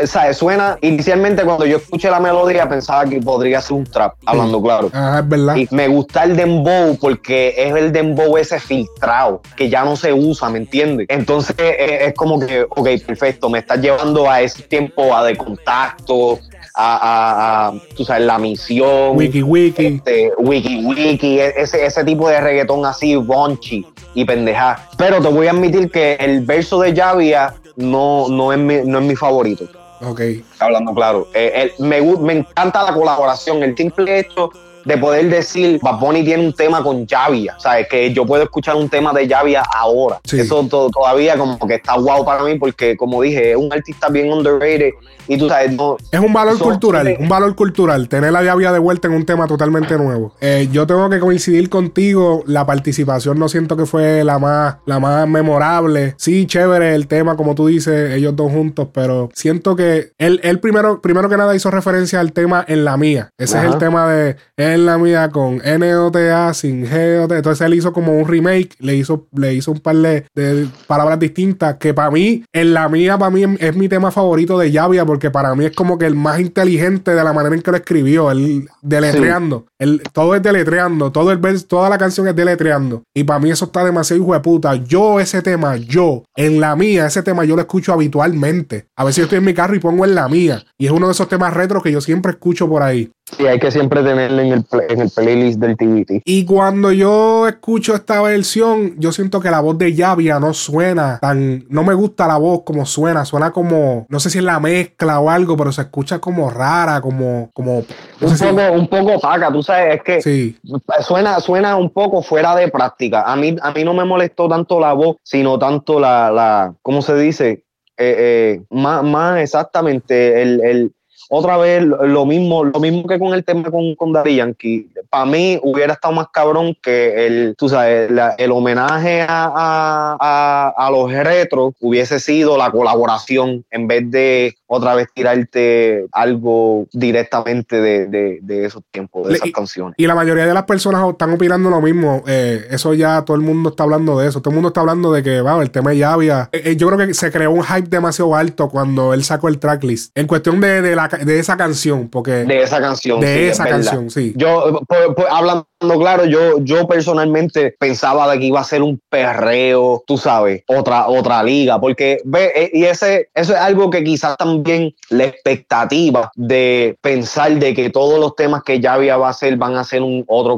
O 0.01 0.07
sea, 0.07 0.33
suena. 0.33 0.77
Inicialmente, 0.81 1.43
cuando 1.43 1.65
yo 1.65 1.77
escuché 1.77 2.09
la 2.09 2.19
melodía, 2.19 2.69
pensaba 2.69 3.05
que 3.05 3.19
podría 3.19 3.61
ser 3.61 3.77
un 3.77 3.83
trap, 3.85 4.13
hablando 4.25 4.61
claro. 4.61 4.87
Es 4.87 5.27
verdad. 5.27 5.55
Y 5.55 5.67
me 5.71 5.87
gusta 5.87 6.23
el 6.23 6.35
dembow 6.35 6.97
porque 6.99 7.55
es 7.57 7.75
el 7.75 7.91
dembow 7.91 8.37
ese 8.37 8.59
filtrado, 8.59 9.41
que 9.55 9.69
ya 9.69 9.83
no 9.83 9.95
se 9.95 10.13
usa, 10.13 10.49
¿me 10.49 10.59
entiendes? 10.59 11.07
Entonces 11.09 11.55
eh, 11.57 12.05
es 12.07 12.13
como 12.13 12.39
que, 12.39 12.63
ok, 12.63 12.89
perfecto, 13.05 13.49
me 13.49 13.59
estás 13.59 13.81
llevando 13.81 14.29
a 14.29 14.41
ese 14.41 14.63
tiempo 14.63 15.15
a 15.15 15.23
de 15.25 15.35
contacto, 15.35 16.39
a, 16.81 16.95
a, 16.95 17.67
a, 17.67 17.73
tú 17.95 18.05
sabes, 18.05 18.25
la 18.25 18.37
misión. 18.39 19.17
Wiki 19.17 19.43
Wiki. 19.43 19.85
Este, 19.85 20.31
wiki 20.37 20.85
wiki, 20.85 21.39
e- 21.39 21.53
ese, 21.57 21.85
ese 21.85 22.03
tipo 22.05 22.29
de 22.29 22.39
reggaetón 22.39 22.85
así, 22.85 23.15
raunchy 23.15 23.85
y 24.13 24.23
pendeja. 24.23 24.87
Pero 24.97 25.21
te 25.21 25.27
voy 25.27 25.47
a 25.47 25.51
admitir 25.51 25.91
que 25.91 26.13
el 26.13 26.41
verso 26.45 26.79
de 26.79 26.95
Javia 26.95 27.53
no, 27.75 28.27
no, 28.29 28.53
es, 28.53 28.59
mi, 28.59 28.77
no 28.85 28.99
es 28.99 29.05
mi 29.05 29.15
favorito. 29.15 29.65
Ok. 30.01 30.21
Hablando 30.59 30.93
claro. 30.93 31.27
Eh, 31.33 31.71
el- 31.77 31.85
me, 31.85 32.01
me 32.01 32.33
encanta 32.33 32.83
la 32.83 32.93
colaboración, 32.93 33.61
el 33.63 33.75
simple 33.75 34.19
hecho 34.19 34.49
de 34.85 34.97
poder 34.97 35.29
decir, 35.29 35.79
Bad 35.81 35.99
Bunny 35.99 36.23
tiene 36.23 36.45
un 36.45 36.53
tema 36.53 36.81
con 36.83 37.05
Javia, 37.07 37.55
¿sabes? 37.59 37.87
Que 37.89 38.13
yo 38.13 38.25
puedo 38.25 38.43
escuchar 38.43 38.75
un 38.75 38.87
tema 38.89 39.11
de 39.13 39.27
Javia 39.27 39.61
ahora. 39.75 40.19
Sí. 40.23 40.39
Eso 40.39 40.65
to- 40.69 40.89
todavía 40.89 41.37
como 41.37 41.57
que 41.67 41.75
está 41.75 41.95
guau 41.97 42.23
para 42.25 42.43
mí 42.43 42.57
porque, 42.57 42.95
como 42.95 43.21
dije, 43.21 43.51
es 43.51 43.57
un 43.57 43.71
artista 43.73 44.09
bien 44.09 44.31
underrated 44.31 44.91
y 45.27 45.37
tú 45.37 45.47
sabes, 45.47 45.71
no, 45.73 45.97
Es 46.11 46.19
un 46.19 46.33
valor 46.33 46.57
cultural, 46.57 47.15
un 47.19 47.29
valor 47.29 47.55
cultural. 47.55 48.07
Tener 48.09 48.31
la 48.31 48.41
llave 48.43 48.59
de 48.71 48.79
vuelta 48.79 49.07
en 49.07 49.13
un 49.13 49.25
tema 49.25 49.47
totalmente 49.47 49.95
nuevo. 49.97 50.33
Eh, 50.41 50.67
yo 50.71 50.87
tengo 50.87 51.09
que 51.09 51.19
coincidir 51.19 51.69
contigo. 51.69 52.43
La 52.47 52.65
participación 52.65 53.37
no 53.37 53.47
siento 53.47 53.77
que 53.77 53.85
fue 53.85 54.23
la 54.23 54.39
más, 54.39 54.77
la 54.85 54.99
más 54.99 55.27
memorable. 55.27 56.15
Sí, 56.17 56.45
chévere 56.47 56.95
el 56.95 57.07
tema, 57.07 57.35
como 57.37 57.53
tú 57.55 57.67
dices, 57.67 58.11
ellos 58.15 58.35
dos 58.35 58.51
juntos, 58.51 58.87
pero 58.93 59.29
siento 59.33 59.75
que 59.75 60.11
él, 60.17 60.39
él 60.43 60.59
primero, 60.59 60.99
primero 61.01 61.29
que 61.29 61.37
nada 61.37 61.55
hizo 61.55 61.69
referencia 61.69 62.19
al 62.19 62.33
tema 62.33 62.65
en 62.67 62.83
la 62.85 62.97
mía. 62.97 63.29
Ese 63.37 63.57
es 63.59 63.63
el 63.65 63.77
tema 63.77 64.11
de 64.11 64.35
en 64.73 64.85
la 64.85 64.97
mía 64.97 65.29
con 65.29 65.57
NOTA 65.57 66.53
sin 66.53 66.81
GOT. 66.83 67.31
Entonces 67.33 67.65
él 67.65 67.73
hizo 67.73 67.93
como 67.93 68.13
un 68.17 68.27
remake, 68.27 68.75
le 68.79 68.95
hizo, 68.95 69.27
le 69.35 69.53
hizo 69.53 69.71
un 69.71 69.79
par 69.79 69.95
de, 69.95 70.25
de 70.35 70.67
palabras 70.87 71.19
distintas 71.19 71.75
que 71.75 71.93
para 71.93 72.11
mí, 72.11 72.43
en 72.53 72.73
la 72.73 72.87
mía, 72.89 73.17
para 73.17 73.31
mí 73.31 73.43
es, 73.43 73.49
es 73.61 73.75
mi 73.75 73.87
tema 73.89 74.11
favorito 74.11 74.57
de 74.57 74.71
Yavia 74.71 75.05
porque 75.05 75.31
para 75.31 75.53
mí 75.55 75.65
es 75.65 75.75
como 75.75 75.97
que 75.97 76.05
el 76.05 76.15
más 76.15 76.39
inteligente 76.39 77.11
de 77.15 77.23
la 77.23 77.33
manera 77.33 77.55
en 77.55 77.61
que 77.61 77.71
lo 77.71 77.77
escribió, 77.77 78.31
él 78.31 78.67
deletreando. 78.81 79.65
Él- 79.79 80.01
todo 80.13 80.35
es 80.35 80.41
deletreando, 80.43 81.11
todo 81.11 81.31
el 81.31 81.39
toda 81.65 81.89
la 81.89 81.97
canción 81.97 82.27
es 82.27 82.35
deletreando. 82.35 83.03
Y 83.15 83.23
para 83.23 83.39
mí 83.39 83.49
eso 83.49 83.65
está 83.65 83.83
demasiado 83.83 84.21
hijo 84.21 84.33
de 84.33 84.39
puta. 84.39 84.75
Yo 84.75 85.19
ese 85.19 85.41
tema, 85.41 85.77
yo, 85.77 86.23
en 86.35 86.59
la 86.59 86.75
mía, 86.75 87.07
ese 87.07 87.23
tema 87.23 87.45
yo 87.45 87.55
lo 87.55 87.61
escucho 87.61 87.93
habitualmente. 87.93 88.85
A 88.95 89.03
veces 89.03 89.17
yo 89.17 89.23
estoy 89.23 89.39
en 89.39 89.45
mi 89.45 89.53
carro 89.53 89.75
y 89.75 89.79
pongo 89.79 90.05
en 90.05 90.15
la 90.15 90.27
mía. 90.27 90.63
Y 90.77 90.85
es 90.85 90.91
uno 90.91 91.07
de 91.07 91.13
esos 91.13 91.29
temas 91.29 91.53
retro 91.53 91.81
que 91.81 91.91
yo 91.91 92.01
siempre 92.01 92.31
escucho 92.33 92.67
por 92.69 92.83
ahí. 92.83 93.09
Sí, 93.37 93.47
hay 93.47 93.59
que 93.59 93.71
siempre 93.71 94.03
tenerlo 94.03 94.41
en 94.41 94.51
el, 94.53 94.65
en 94.89 95.01
el 95.01 95.09
playlist 95.09 95.59
del 95.59 95.77
TBT. 95.77 96.21
Y 96.25 96.45
cuando 96.45 96.91
yo 96.91 97.47
escucho 97.47 97.95
esta 97.95 98.21
versión, 98.21 98.95
yo 98.97 99.11
siento 99.11 99.39
que 99.39 99.49
la 99.51 99.59
voz 99.61 99.77
de 99.77 99.93
Yavia 99.93 100.39
no 100.39 100.53
suena 100.53 101.19
tan. 101.21 101.65
No 101.69 101.83
me 101.83 101.93
gusta 101.93 102.27
la 102.27 102.37
voz 102.37 102.63
como 102.63 102.85
suena. 102.85 103.25
Suena 103.25 103.51
como. 103.51 104.05
No 104.09 104.19
sé 104.19 104.29
si 104.29 104.37
es 104.39 104.43
la 104.43 104.59
mezcla 104.59 105.19
o 105.19 105.29
algo, 105.29 105.55
pero 105.57 105.71
se 105.71 105.81
escucha 105.81 106.19
como 106.19 106.49
rara, 106.49 107.01
como. 107.01 107.49
como 107.53 107.83
no 108.19 108.27
Un 108.27 108.37
si- 108.37 108.45
poco, 108.45 108.71
un 108.73 108.87
poco 108.87 109.15
opaca, 109.15 109.51
tú 109.51 109.63
sabes, 109.63 109.95
es 109.95 110.03
que 110.03 110.21
Sí. 110.21 110.57
suena, 111.01 111.39
suena 111.39 111.75
un 111.77 111.89
poco 111.89 112.21
fuera 112.21 112.55
de 112.55 112.67
práctica. 112.69 113.21
A 113.23 113.35
mí, 113.35 113.55
a 113.61 113.71
mí 113.71 113.83
no 113.83 113.93
me 113.93 114.05
molestó 114.05 114.47
tanto 114.49 114.79
la 114.79 114.93
voz, 114.93 115.17
sino 115.23 115.57
tanto 115.57 115.99
la, 115.99 116.31
la 116.31 116.73
¿cómo 116.81 117.01
se 117.01 117.15
dice? 117.15 117.63
Eh, 118.01 118.15
eh, 118.17 118.61
más, 118.69 119.03
más 119.03 119.39
exactamente 119.41 120.41
el, 120.41 120.61
el- 120.63 120.91
otra 121.29 121.57
vez 121.57 121.83
lo 121.83 122.25
mismo, 122.25 122.63
lo 122.65 122.79
mismo 122.79 123.07
que 123.07 123.17
con 123.19 123.33
el 123.33 123.43
tema 123.45 123.69
con, 123.71 123.95
con 123.95 124.11
Daddy 124.11 124.35
Yankee. 124.37 124.89
Para 125.09 125.25
mí 125.25 125.59
hubiera 125.63 125.93
estado 125.93 126.13
más 126.13 126.27
cabrón 126.33 126.75
que 126.81 127.25
el, 127.27 127.55
tú 127.57 127.69
sabes, 127.69 128.09
la- 128.11 128.35
el 128.37 128.51
homenaje 128.51 129.21
a, 129.21 129.27
a, 129.55 130.17
a- 130.19 130.73
a 130.75 130.91
los 130.91 131.11
retros 131.11 131.73
hubiese 131.79 132.19
sido 132.19 132.57
la 132.57 132.71
colaboración 132.71 133.63
en 133.71 133.87
vez 133.87 134.09
de 134.11 134.55
otra 134.67 134.93
vez 134.95 135.07
tirarte 135.13 136.05
algo 136.11 136.85
directamente 136.93 137.79
de, 137.81 138.05
de- 138.07 138.39
de 138.41 138.65
esos 138.65 138.83
tiempos, 138.91 139.25
de 139.25 139.31
Le- 139.33 139.37
esas 139.37 139.51
canciones. 139.51 139.95
Y 139.97 140.05
la 140.07 140.15
mayoría 140.15 140.45
de 140.45 140.53
las 140.53 140.63
personas 140.63 141.07
están 141.09 141.31
opinando 141.33 141.69
lo 141.69 141.81
mismo. 141.81 142.23
Eh, 142.27 142.65
eso 142.69 142.93
ya 142.93 143.23
todo 143.23 143.35
el 143.35 143.41
mundo 143.41 143.69
está 143.69 143.83
hablando 143.83 144.19
de 144.19 144.27
eso. 144.27 144.41
Todo 144.41 144.51
el 144.51 144.55
mundo 144.55 144.69
está 144.69 144.81
hablando 144.81 145.11
de 145.11 145.23
que, 145.23 145.41
wow, 145.41 145.61
el 145.61 145.71
tema 145.71 145.91
de 145.91 145.97
Yavia. 145.97 146.49
Eh, 146.51 146.61
eh, 146.65 146.75
yo 146.75 146.87
creo 146.87 147.07
que 147.07 147.13
se 147.13 147.31
creó 147.31 147.51
un 147.51 147.63
hype 147.63 147.87
demasiado 147.89 148.35
alto 148.35 148.69
cuando 148.69 149.13
él 149.13 149.23
sacó 149.23 149.47
el 149.47 149.59
tracklist. 149.59 150.15
En 150.17 150.27
cuestión 150.27 150.59
de, 150.61 150.81
de, 150.81 150.95
la, 150.95 151.07
de 151.25 151.39
esa 151.39 151.57
canción, 151.57 152.09
porque. 152.09 152.45
De 152.45 152.63
esa 152.63 152.79
canción. 152.79 153.19
De 153.19 153.35
sí, 153.35 153.43
esa 153.45 153.65
canción, 153.65 154.09
sí. 154.09 154.33
Yo, 154.35 154.81
pues, 154.87 155.01
pues, 155.15 155.27
hablando 155.29 155.67
claro, 155.79 156.25
yo, 156.25 156.59
yo 156.59 156.87
personalmente 156.87 157.75
pensaba 157.79 158.29
de 158.31 158.39
que 158.39 158.45
iba 158.45 158.59
a 158.59 158.63
ser 158.63 158.81
un 158.81 158.99
perreo, 159.09 160.03
tú 160.05 160.17
sabes, 160.17 160.63
otra, 160.67 161.07
otra 161.07 161.41
liga, 161.41 161.79
porque 161.79 162.19
ve, 162.25 162.51
eh, 162.55 162.71
y 162.73 162.83
ese, 162.83 163.29
eso 163.33 163.53
es 163.53 163.59
algo 163.59 163.89
que 163.89 164.03
quizás 164.03 164.35
también 164.37 164.93
la 165.09 165.25
expectativa 165.25 166.31
de 166.35 166.97
pensar 167.01 167.53
de 167.57 167.73
que 167.73 167.89
todos 167.89 168.19
los 168.19 168.35
temas 168.35 168.63
que 168.63 168.79
ya 168.79 168.93
había 168.93 169.17
va 169.17 169.27
a 169.27 169.31
hacer 169.31 169.55
van 169.55 169.75
a 169.75 169.83
ser 169.83 170.01
un 170.01 170.25
otro 170.27 170.57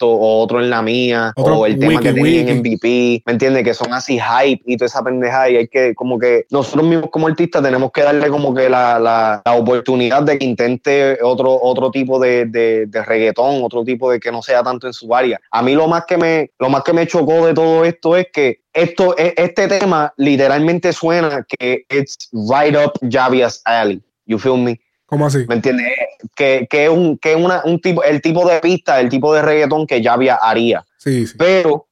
o 0.00 0.40
otro 0.42 0.60
en 0.60 0.70
la 0.70 0.82
mía, 0.82 1.32
Otro 1.36 1.58
o 1.58 1.66
el 1.66 1.78
tema 1.78 2.00
que 2.00 2.12
tenían 2.12 2.48
en. 2.48 2.58
MVP, 2.58 3.22
¿me 3.26 3.32
entiendes? 3.32 3.64
Que 3.64 3.74
son 3.74 3.92
así 3.92 4.18
hype 4.18 4.62
y 4.66 4.76
toda 4.76 4.86
esa 4.86 5.02
pendeja 5.02 5.48
y 5.50 5.56
hay 5.56 5.68
que 5.68 5.94
como 5.94 6.18
que 6.18 6.46
nosotros 6.50 6.84
mismos 6.86 7.10
como 7.10 7.26
artistas 7.28 7.62
tenemos 7.62 7.90
que 7.92 8.02
darle 8.02 8.28
como 8.28 8.54
que 8.54 8.68
la, 8.68 8.98
la, 8.98 9.42
la 9.44 9.52
oportunidad 9.54 10.22
de 10.22 10.38
que 10.38 10.44
intente 10.44 11.18
otro, 11.22 11.58
otro 11.60 11.90
tipo 11.90 12.18
de, 12.18 12.46
de, 12.46 12.86
de 12.86 13.04
reggaetón, 13.04 13.62
otro 13.62 13.84
tipo 13.84 14.10
de 14.10 14.20
que 14.20 14.30
no 14.32 14.42
sea 14.42 14.62
tanto 14.62 14.86
en 14.86 14.92
su 14.92 15.14
área. 15.14 15.40
A 15.50 15.62
mí 15.62 15.74
lo 15.74 15.88
más 15.88 16.04
que 16.06 16.16
me, 16.16 16.50
lo 16.58 16.68
más 16.68 16.82
que 16.82 16.92
me 16.92 17.06
chocó 17.06 17.46
de 17.46 17.54
todo 17.54 17.84
esto 17.84 18.16
es 18.16 18.26
que 18.32 18.60
esto, 18.72 19.16
e- 19.18 19.34
este 19.36 19.66
tema 19.68 20.12
literalmente 20.16 20.92
suena 20.92 21.44
que 21.48 21.84
it's 21.90 22.28
right 22.32 22.76
up 22.76 22.92
Javia's 23.10 23.60
alley. 23.64 24.00
You 24.26 24.38
feel 24.38 24.56
me? 24.56 24.78
¿Cómo 25.10 25.26
así? 25.26 25.44
¿Me 25.48 25.56
entiendes? 25.56 25.86
Que, 26.34 26.66
que 26.70 26.84
es 26.84 26.90
un, 26.90 27.18
que 27.18 27.34
una, 27.34 27.62
un 27.64 27.80
tipo, 27.80 28.02
el 28.04 28.22
tipo 28.22 28.48
de 28.48 28.60
pista, 28.60 29.00
el 29.00 29.08
tipo 29.08 29.34
de 29.34 29.42
reggaetón 29.42 29.86
que 29.86 30.02
Javia 30.02 30.36
haría 30.40 30.84
Sí, 30.98 31.26
sí. 31.26 31.34
pero 31.36 31.86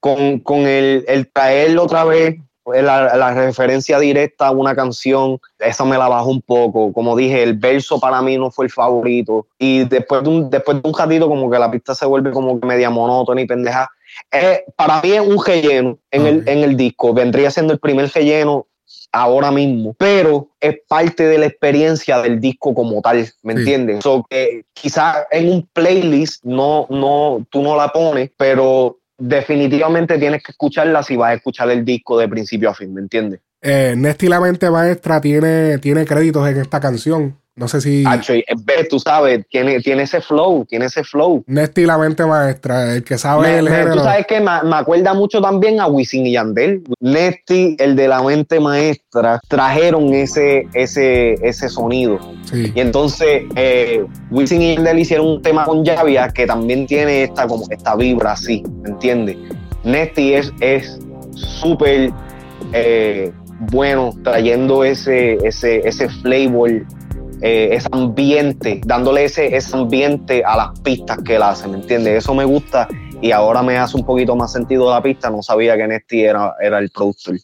con, 0.00 0.40
con 0.40 0.60
el, 0.66 1.04
el 1.06 1.30
traerlo 1.30 1.84
otra 1.84 2.04
vez, 2.04 2.36
la, 2.64 3.16
la 3.16 3.34
referencia 3.34 3.98
directa 3.98 4.46
a 4.46 4.50
una 4.52 4.74
canción, 4.74 5.38
eso 5.58 5.84
me 5.84 5.98
la 5.98 6.08
bajó 6.08 6.30
un 6.30 6.40
poco. 6.42 6.92
Como 6.92 7.14
dije, 7.16 7.42
el 7.42 7.54
verso 7.54 8.00
para 8.00 8.22
mí 8.22 8.38
no 8.38 8.50
fue 8.50 8.64
el 8.66 8.70
favorito. 8.70 9.46
Y 9.58 9.84
después 9.84 10.22
de 10.22 10.28
un, 10.28 10.48
después 10.50 10.80
de 10.82 10.88
un 10.88 10.96
ratito, 10.96 11.28
como 11.28 11.50
que 11.50 11.58
la 11.58 11.70
pista 11.70 11.94
se 11.94 12.06
vuelve 12.06 12.30
como 12.30 12.58
que 12.60 12.66
media 12.66 12.88
monótona 12.88 13.40
y 13.40 13.46
pendeja. 13.46 13.90
Eh, 14.30 14.64
para 14.76 15.00
mí 15.02 15.12
es 15.12 15.20
un 15.20 15.44
relleno 15.44 15.98
en, 16.10 16.26
el, 16.26 16.36
Ok. 16.38 16.46
en 16.46 16.58
el 16.64 16.76
disco. 16.76 17.12
Vendría 17.12 17.50
siendo 17.50 17.72
el 17.72 17.80
primer 17.80 18.08
relleno 18.12 18.66
ahora 19.12 19.50
mismo, 19.50 19.94
pero 19.98 20.48
es 20.58 20.76
parte 20.88 21.24
de 21.26 21.38
la 21.38 21.46
experiencia 21.46 22.22
del 22.22 22.40
disco 22.40 22.74
como 22.74 23.00
tal, 23.02 23.18
¿me 23.42 23.52
Sí. 23.52 23.58
entiendes? 23.60 24.00
So, 24.02 24.24
que 24.28 24.64
quizás 24.72 25.26
en 25.30 25.50
un 25.50 25.68
playlist 25.72 26.42
no, 26.44 26.86
no, 26.88 27.46
tú 27.50 27.62
no 27.62 27.76
la 27.76 27.88
pones, 27.88 28.30
pero 28.36 28.98
definitivamente 29.18 30.18
tienes 30.18 30.42
que 30.42 30.52
escucharla 30.52 31.02
si 31.02 31.16
vas 31.16 31.30
a 31.30 31.34
escuchar 31.34 31.70
el 31.70 31.84
disco 31.84 32.18
de 32.18 32.28
principio 32.28 32.70
a 32.70 32.74
fin, 32.74 32.92
¿me 32.94 33.00
entiendes? 33.02 33.40
Eh, 33.60 33.94
Nesty 33.96 34.28
la 34.28 34.40
mente 34.40 34.68
maestra 34.70 35.20
tiene, 35.20 35.78
tiene 35.78 36.04
créditos 36.04 36.48
en 36.48 36.56
esta 36.60 36.80
canción. 36.80 37.36
No 37.54 37.68
sé 37.68 37.82
si. 37.82 38.02
Hacho, 38.06 38.32
ves, 38.64 38.88
tú 38.88 38.98
sabes, 38.98 39.44
tiene, 39.50 39.78
tiene 39.80 40.04
ese 40.04 40.22
flow, 40.22 40.64
tiene 40.64 40.86
ese 40.86 41.04
flow. 41.04 41.44
Nesty 41.46 41.84
la 41.84 41.98
mente 41.98 42.24
maestra, 42.24 42.94
el 42.96 43.04
que 43.04 43.18
sabe 43.18 43.48
Me- 43.48 43.58
el 43.58 43.64
me- 43.68 43.92
tú 43.92 43.98
sabes 43.98 44.26
que 44.26 44.40
me, 44.40 44.62
me 44.64 44.76
acuerda 44.76 45.12
mucho 45.12 45.40
también 45.42 45.78
a 45.78 45.86
Wisin 45.86 46.24
y 46.26 46.32
Yandel. 46.32 46.82
Nesty, 47.00 47.76
el 47.78 47.94
de 47.94 48.08
la 48.08 48.22
mente 48.22 48.58
maestra, 48.58 49.38
trajeron 49.48 50.14
ese, 50.14 50.66
ese, 50.72 51.34
ese 51.46 51.68
sonido. 51.68 52.18
Sí. 52.50 52.72
Y 52.74 52.80
entonces 52.80 53.42
eh, 53.54 54.02
Wisin 54.30 54.62
y 54.62 54.74
Yandel 54.76 54.98
hicieron 55.00 55.26
un 55.26 55.42
tema 55.42 55.66
con 55.66 55.84
Javia 55.84 56.30
que 56.30 56.46
también 56.46 56.86
tiene 56.86 57.24
esta, 57.24 57.46
como 57.46 57.66
esta 57.68 57.94
vibra 57.96 58.32
así, 58.32 58.62
¿me 58.82 58.88
entiendes? 58.90 59.36
Nesty 59.84 60.34
es, 60.34 60.50
es 60.60 60.98
súper 61.34 62.10
eh, 62.72 63.30
bueno, 63.70 64.10
trayendo 64.24 64.82
ese, 64.84 65.34
ese, 65.46 65.86
ese 65.86 66.08
flavor, 66.08 66.70
eh, 67.42 67.70
ese 67.72 67.88
ambiente, 67.90 68.80
dándole 68.86 69.24
ese, 69.24 69.54
ese 69.54 69.76
ambiente 69.76 70.44
a 70.44 70.56
las 70.56 70.80
pistas 70.80 71.18
que 71.24 71.36
él 71.36 71.42
hace, 71.42 71.66
¿me 71.68 71.78
entiendes? 71.78 72.18
Eso 72.18 72.34
me 72.34 72.44
gusta 72.44 72.88
y 73.20 73.32
ahora 73.32 73.62
me 73.62 73.78
hace 73.78 73.96
un 73.96 74.06
poquito 74.06 74.34
más 74.36 74.52
sentido 74.52 74.90
la 74.90 75.02
pista. 75.02 75.28
No 75.28 75.42
sabía 75.42 75.76
que 75.76 75.86
Nesty 75.86 76.22
era, 76.22 76.54
era 76.60 76.78
el 76.78 76.90
productor. 76.90 77.36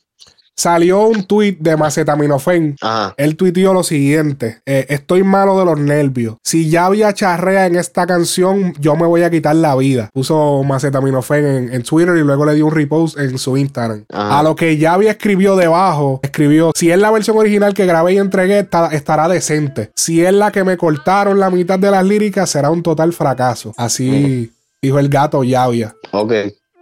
Salió 0.58 1.02
un 1.06 1.22
tweet 1.24 1.56
de 1.60 1.76
Macetaminofen. 1.76 2.74
Ajá. 2.80 3.14
Él 3.16 3.36
tuiteó 3.36 3.72
lo 3.72 3.84
siguiente: 3.84 4.58
eh, 4.66 4.86
Estoy 4.88 5.22
malo 5.22 5.56
de 5.56 5.64
los 5.64 5.78
nervios. 5.78 6.34
Si 6.42 6.68
ya 6.68 6.86
había 6.86 7.12
charrea 7.14 7.66
en 7.66 7.76
esta 7.76 8.08
canción, 8.08 8.74
yo 8.80 8.96
me 8.96 9.06
voy 9.06 9.22
a 9.22 9.30
quitar 9.30 9.54
la 9.54 9.76
vida. 9.76 10.10
Puso 10.12 10.64
Macetaminofen 10.64 11.46
en, 11.46 11.72
en 11.74 11.82
Twitter 11.84 12.16
y 12.16 12.20
luego 12.24 12.44
le 12.44 12.54
dio 12.56 12.66
un 12.66 12.74
repost 12.74 13.18
en 13.18 13.38
su 13.38 13.56
Instagram. 13.56 14.04
Ajá. 14.12 14.40
A 14.40 14.42
lo 14.42 14.56
que 14.56 14.76
ya 14.78 14.94
había 14.94 15.12
escribió 15.12 15.54
debajo: 15.54 16.18
Escribió: 16.24 16.72
Si 16.74 16.90
es 16.90 16.98
la 16.98 17.12
versión 17.12 17.36
original 17.38 17.72
que 17.72 17.86
grabé 17.86 18.14
y 18.14 18.18
entregué, 18.18 18.58
está- 18.58 18.88
estará 18.88 19.28
decente. 19.28 19.90
Si 19.94 20.24
es 20.24 20.32
la 20.32 20.50
que 20.50 20.64
me 20.64 20.76
cortaron 20.76 21.38
la 21.38 21.50
mitad 21.50 21.78
de 21.78 21.90
las 21.92 22.04
líricas, 22.04 22.50
será 22.50 22.70
un 22.70 22.82
total 22.82 23.12
fracaso. 23.12 23.72
Así 23.76 24.50
dijo 24.82 24.98
el 24.98 25.08
gato 25.08 25.44
Yavia. 25.44 25.94
Ok. 26.10 26.32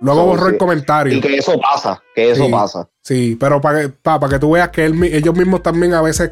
Luego 0.01 0.21
So, 0.21 0.27
borró 0.27 0.49
el 0.49 0.59
comentario. 0.59 1.15
Y 1.17 1.21
que 1.21 1.37
eso 1.37 1.59
pasa, 1.61 2.03
que 2.15 2.31
eso 2.31 2.45
Sí. 2.45 2.51
pasa. 2.53 2.89
Sí, 3.03 3.37
pero 3.41 3.61
para 3.61 3.81
que, 3.83 3.89
pa- 3.89 4.21
para 4.21 4.35
que 4.35 4.39
tú 4.39 4.51
veas 4.53 4.69
que 4.71 4.85
él 4.85 5.03
ellos 5.05 5.35
mismos 5.35 5.63
también 5.63 5.95
a 5.95 6.03
veces 6.03 6.31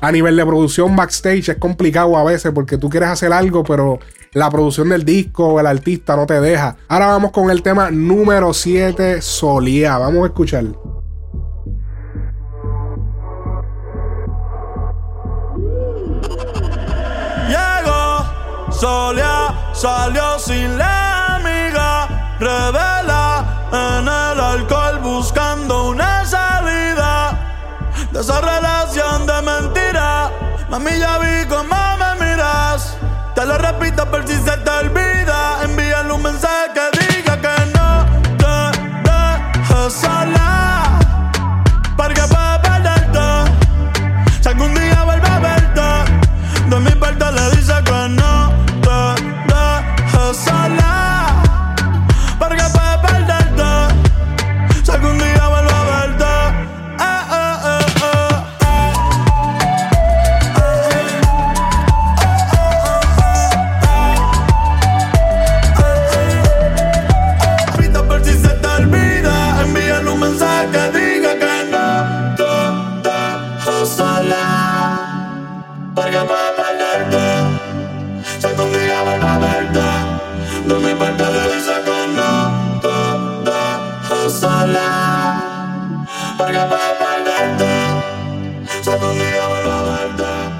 a 0.00 0.12
nivel 0.12 0.36
de 0.36 0.44
producción 0.44 0.94
backstage 0.96 1.48
es 1.50 1.56
complicado 1.56 2.16
a 2.18 2.24
veces 2.24 2.52
porque 2.52 2.76
tú 2.76 2.90
quieres 2.90 3.08
hacer 3.08 3.32
algo, 3.32 3.62
pero 3.64 3.98
la 4.32 4.50
producción 4.50 4.88
del 4.90 5.04
disco 5.04 5.46
o 5.46 5.60
el 5.60 5.66
artista 5.66 6.16
no 6.16 6.26
te 6.26 6.40
deja. 6.40 6.76
Ahora 6.88 7.06
vamos 7.06 7.30
con 7.30 7.50
el 7.50 7.62
tema 7.62 7.90
número 7.90 8.52
7, 8.52 9.22
Solía. 9.22 9.96
Vamos 9.98 10.24
a 10.24 10.26
escuchar. 10.26 10.64
Llegó, 17.48 18.72
solía, 18.72 19.70
salió 19.72 20.38
sin 20.38 20.70
amiga, 20.80 21.13
revela 22.38 23.44
en 23.72 24.08
el 24.08 24.40
alcohol 24.40 24.98
buscando 25.00 25.88
una 25.88 26.24
salida 26.24 27.38
de 28.10 28.20
esa 28.20 28.40
relación 28.40 29.26
de 29.26 29.42
mentira. 29.42 30.30
Mami, 30.68 30.98
ya 30.98 31.18
vi 31.18 31.46
cómo 31.48 31.76
me 31.98 32.26
miras. 32.26 32.96
Te 33.34 33.44
lo 33.44 33.58
repito 33.58 34.08
por 34.10 34.26
si 34.26 34.34
se 34.34 34.56
te 34.58 34.70
olvida. 34.70 35.62
Envíale 35.64 36.12
un 36.12 36.22
mensaje 36.22 36.93
Porque. 75.94 76.18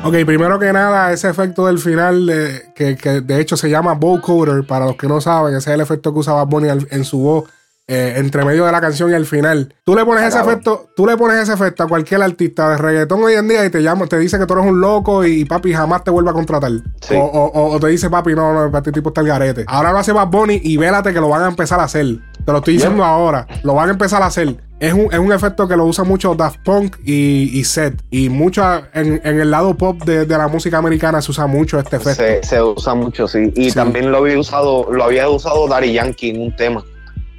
Ok, 0.05 0.15
primero 0.27 0.59
que 0.59 0.73
nada, 0.73 1.13
ese 1.13 1.31
efecto 1.31 1.67
del 1.67 1.79
final, 1.79 2.31
que, 2.75 2.97
que 2.97 3.21
de 3.23 3.41
hecho 3.41 3.57
se 3.57 3.71
llama 3.71 3.95
vocoder, 3.95 4.67
para 4.67 4.87
los 4.87 4.97
que 4.97 5.09
no 5.09 5.21
saben, 5.21 5.55
ese 5.55 5.71
es 5.71 5.75
el 5.75 5.81
efecto 5.81 6.13
que 6.13 6.19
usaba 6.21 6.45
Bonnie 6.45 6.71
en 6.91 7.05
su 7.05 7.19
voz. 7.21 7.54
Eh, 7.87 8.15
entre 8.17 8.45
medio 8.45 8.65
de 8.65 8.73
la 8.73 8.81
canción 8.81 9.11
y 9.11 9.15
el 9.15 9.27
final. 9.27 9.75
Tú 9.85 9.95
le 9.95 10.05
pones 10.05 10.25
ese 10.25 10.41
efecto, 10.41 10.89
tú 10.97 11.07
le 11.07 11.17
pones 11.17 11.37
ese 11.43 11.53
efecto 11.53 11.83
a 11.83 11.87
cualquier 11.89 12.23
artista 12.23 12.71
de 12.71 12.79
reggaetón 12.79 13.23
hoy 13.23 13.35
en 13.35 13.47
día 13.49 13.65
y 13.65 13.71
te 13.71 13.83
llama, 13.83 14.07
te 14.07 14.19
dice 14.19 14.39
que 14.39 14.47
tú 14.47 14.55
eres 14.55 14.67
un 14.67 14.81
loco 14.81 15.25
y 15.25 15.45
papi 15.45 15.73
jamás 15.75 16.03
te 16.05 16.11
vuelve 16.11 16.31
a 16.31 16.33
contratar. 16.33 16.71
Sí. 17.03 17.15
O, 17.15 17.21
o- 17.25 17.75
o- 17.75 17.81
te 17.81 17.89
dice 17.89 18.09
papi, 18.09 18.35
no, 18.35 18.53
no, 18.71 18.79
este 18.79 18.93
tipo 18.93 19.11
está 19.11 19.21
el 19.21 19.27
garete. 19.29 19.65
Ahora 19.69 19.93
lo 19.93 19.99
hace 19.99 20.13
Bad 20.13 20.29
Bunny 20.29 20.61
y 20.63 20.77
vélate 20.79 21.13
que 21.13 21.21
lo 21.21 21.29
van 21.29 21.43
a 21.43 21.49
empezar 21.49 21.79
a 21.81 21.85
hacer. 21.85 22.07
Te 22.45 22.53
lo 22.53 22.59
estoy 22.59 22.75
diciendo 22.75 23.05
ahora. 23.05 23.47
Lo 23.63 23.75
van 23.75 23.89
a 23.89 23.93
empezar 23.93 24.23
a 24.23 24.27
hacer. 24.27 24.57
Es 24.81 24.93
un, 24.93 25.09
es 25.13 25.19
un 25.19 25.33
efecto 25.33 25.67
que 25.67 25.77
lo 25.77 25.87
usa 25.87 26.05
mucho 26.05 26.35
Daft 26.35 26.59
Punk 26.63 26.97
y, 27.05 27.51
y 27.59 27.65
Seth. 27.65 28.03
Y 28.11 28.29
mucho 28.29 28.63
en, 28.93 29.19
en 29.25 29.41
el 29.41 29.51
lado 29.51 29.75
pop 29.77 30.03
de, 30.05 30.27
de 30.27 30.39
la 30.39 30.49
música 30.49 30.77
americana 30.77 31.23
se 31.23 31.31
usa 31.31 31.47
mucho 31.47 31.79
este 31.79 31.97
efecto. 31.97 32.23
Se, 32.23 32.43
se 32.43 32.63
usa 32.63 32.95
mucho, 32.95 33.27
sí. 33.27 33.51
Y 33.57 33.71
Sí. 33.71 33.75
también 33.77 34.11
lo 34.13 34.19
había 34.19 34.39
usado, 34.39 34.87
lo 34.93 35.05
había 35.05 35.27
usado 35.31 35.67
Daddy 35.69 35.95
Yankee 35.95 36.31
en 36.31 36.43
un 36.43 36.57
tema. 36.57 36.85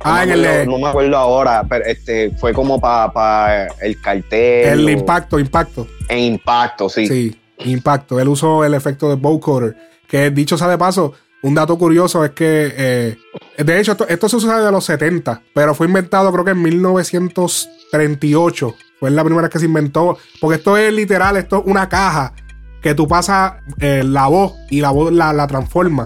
Ah, 0.03 0.25
no, 0.25 0.35
me 0.35 0.41
de- 0.41 0.47
acuerdo, 0.49 0.71
no 0.71 0.77
me 0.79 0.87
acuerdo 0.89 1.17
ahora, 1.17 1.63
pero 1.67 1.85
este 1.85 2.31
fue 2.37 2.53
como 2.53 2.79
para 2.79 3.67
el 3.81 3.99
cartel. 4.01 4.79
El 4.79 4.85
o- 4.85 4.89
impacto, 4.89 5.39
impacto. 5.39 5.87
En 6.09 6.19
impacto, 6.19 6.89
sí. 6.89 7.07
Sí, 7.07 7.35
impacto. 7.59 8.19
Él 8.19 8.27
usó 8.27 8.63
el 8.65 8.73
efecto 8.73 9.07
de 9.09 9.15
vocoder. 9.15 9.75
Que 10.07 10.29
dicho 10.29 10.57
sea 10.57 10.67
de 10.67 10.77
paso, 10.77 11.13
un 11.41 11.55
dato 11.55 11.77
curioso 11.77 12.23
es 12.25 12.31
que, 12.31 12.73
eh, 12.77 13.17
de 13.63 13.79
hecho, 13.79 13.93
esto, 13.93 14.07
esto 14.07 14.29
se 14.29 14.35
usa 14.35 14.57
desde 14.59 14.71
los 14.71 14.85
70, 14.85 15.41
pero 15.53 15.73
fue 15.73 15.87
inventado 15.87 16.31
creo 16.31 16.45
que 16.45 16.51
en 16.51 16.61
1938. 16.61 18.75
Fue 18.99 19.09
la 19.11 19.23
primera 19.23 19.43
vez 19.43 19.51
que 19.51 19.59
se 19.59 19.65
inventó. 19.65 20.17
Porque 20.39 20.57
esto 20.57 20.77
es 20.77 20.91
literal, 20.93 21.35
esto 21.37 21.57
es 21.59 21.63
una 21.65 21.89
caja 21.89 22.33
que 22.81 22.93
tú 22.95 23.07
pasas 23.07 23.53
eh, 23.79 24.03
la 24.05 24.27
voz 24.27 24.53
y 24.69 24.81
la 24.81 24.91
voz 24.91 25.11
la, 25.11 25.33
la 25.33 25.47
transforma. 25.47 26.05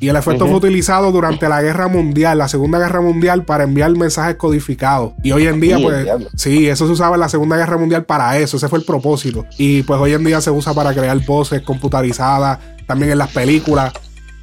Y 0.00 0.08
el 0.08 0.16
efecto 0.16 0.46
fue 0.46 0.56
utilizado 0.56 1.10
durante 1.10 1.48
la 1.48 1.60
Guerra 1.60 1.88
Mundial, 1.88 2.38
la 2.38 2.48
Segunda 2.48 2.78
Guerra 2.78 3.00
Mundial, 3.00 3.44
para 3.44 3.64
enviar 3.64 3.90
mensajes 3.96 4.36
codificados. 4.36 5.12
Y 5.22 5.32
hoy 5.32 5.46
en 5.46 5.60
día, 5.60 5.76
Sí, 5.76 5.82
pues, 5.82 6.06
sí, 6.36 6.68
eso 6.68 6.86
se 6.86 6.92
usaba 6.92 7.16
en 7.16 7.20
la 7.20 7.28
Segunda 7.28 7.56
Guerra 7.56 7.76
Mundial 7.78 8.04
para 8.04 8.38
eso, 8.38 8.56
ese 8.56 8.68
fue 8.68 8.78
el 8.78 8.84
propósito. 8.84 9.46
Y 9.56 9.82
pues 9.82 10.00
hoy 10.00 10.14
en 10.14 10.24
día 10.24 10.40
se 10.40 10.50
usa 10.50 10.72
para 10.74 10.92
crear 10.94 11.18
voces 11.26 11.62
computarizadas, 11.62 12.58
también 12.86 13.12
en 13.12 13.18
las 13.18 13.30
películas. 13.32 13.92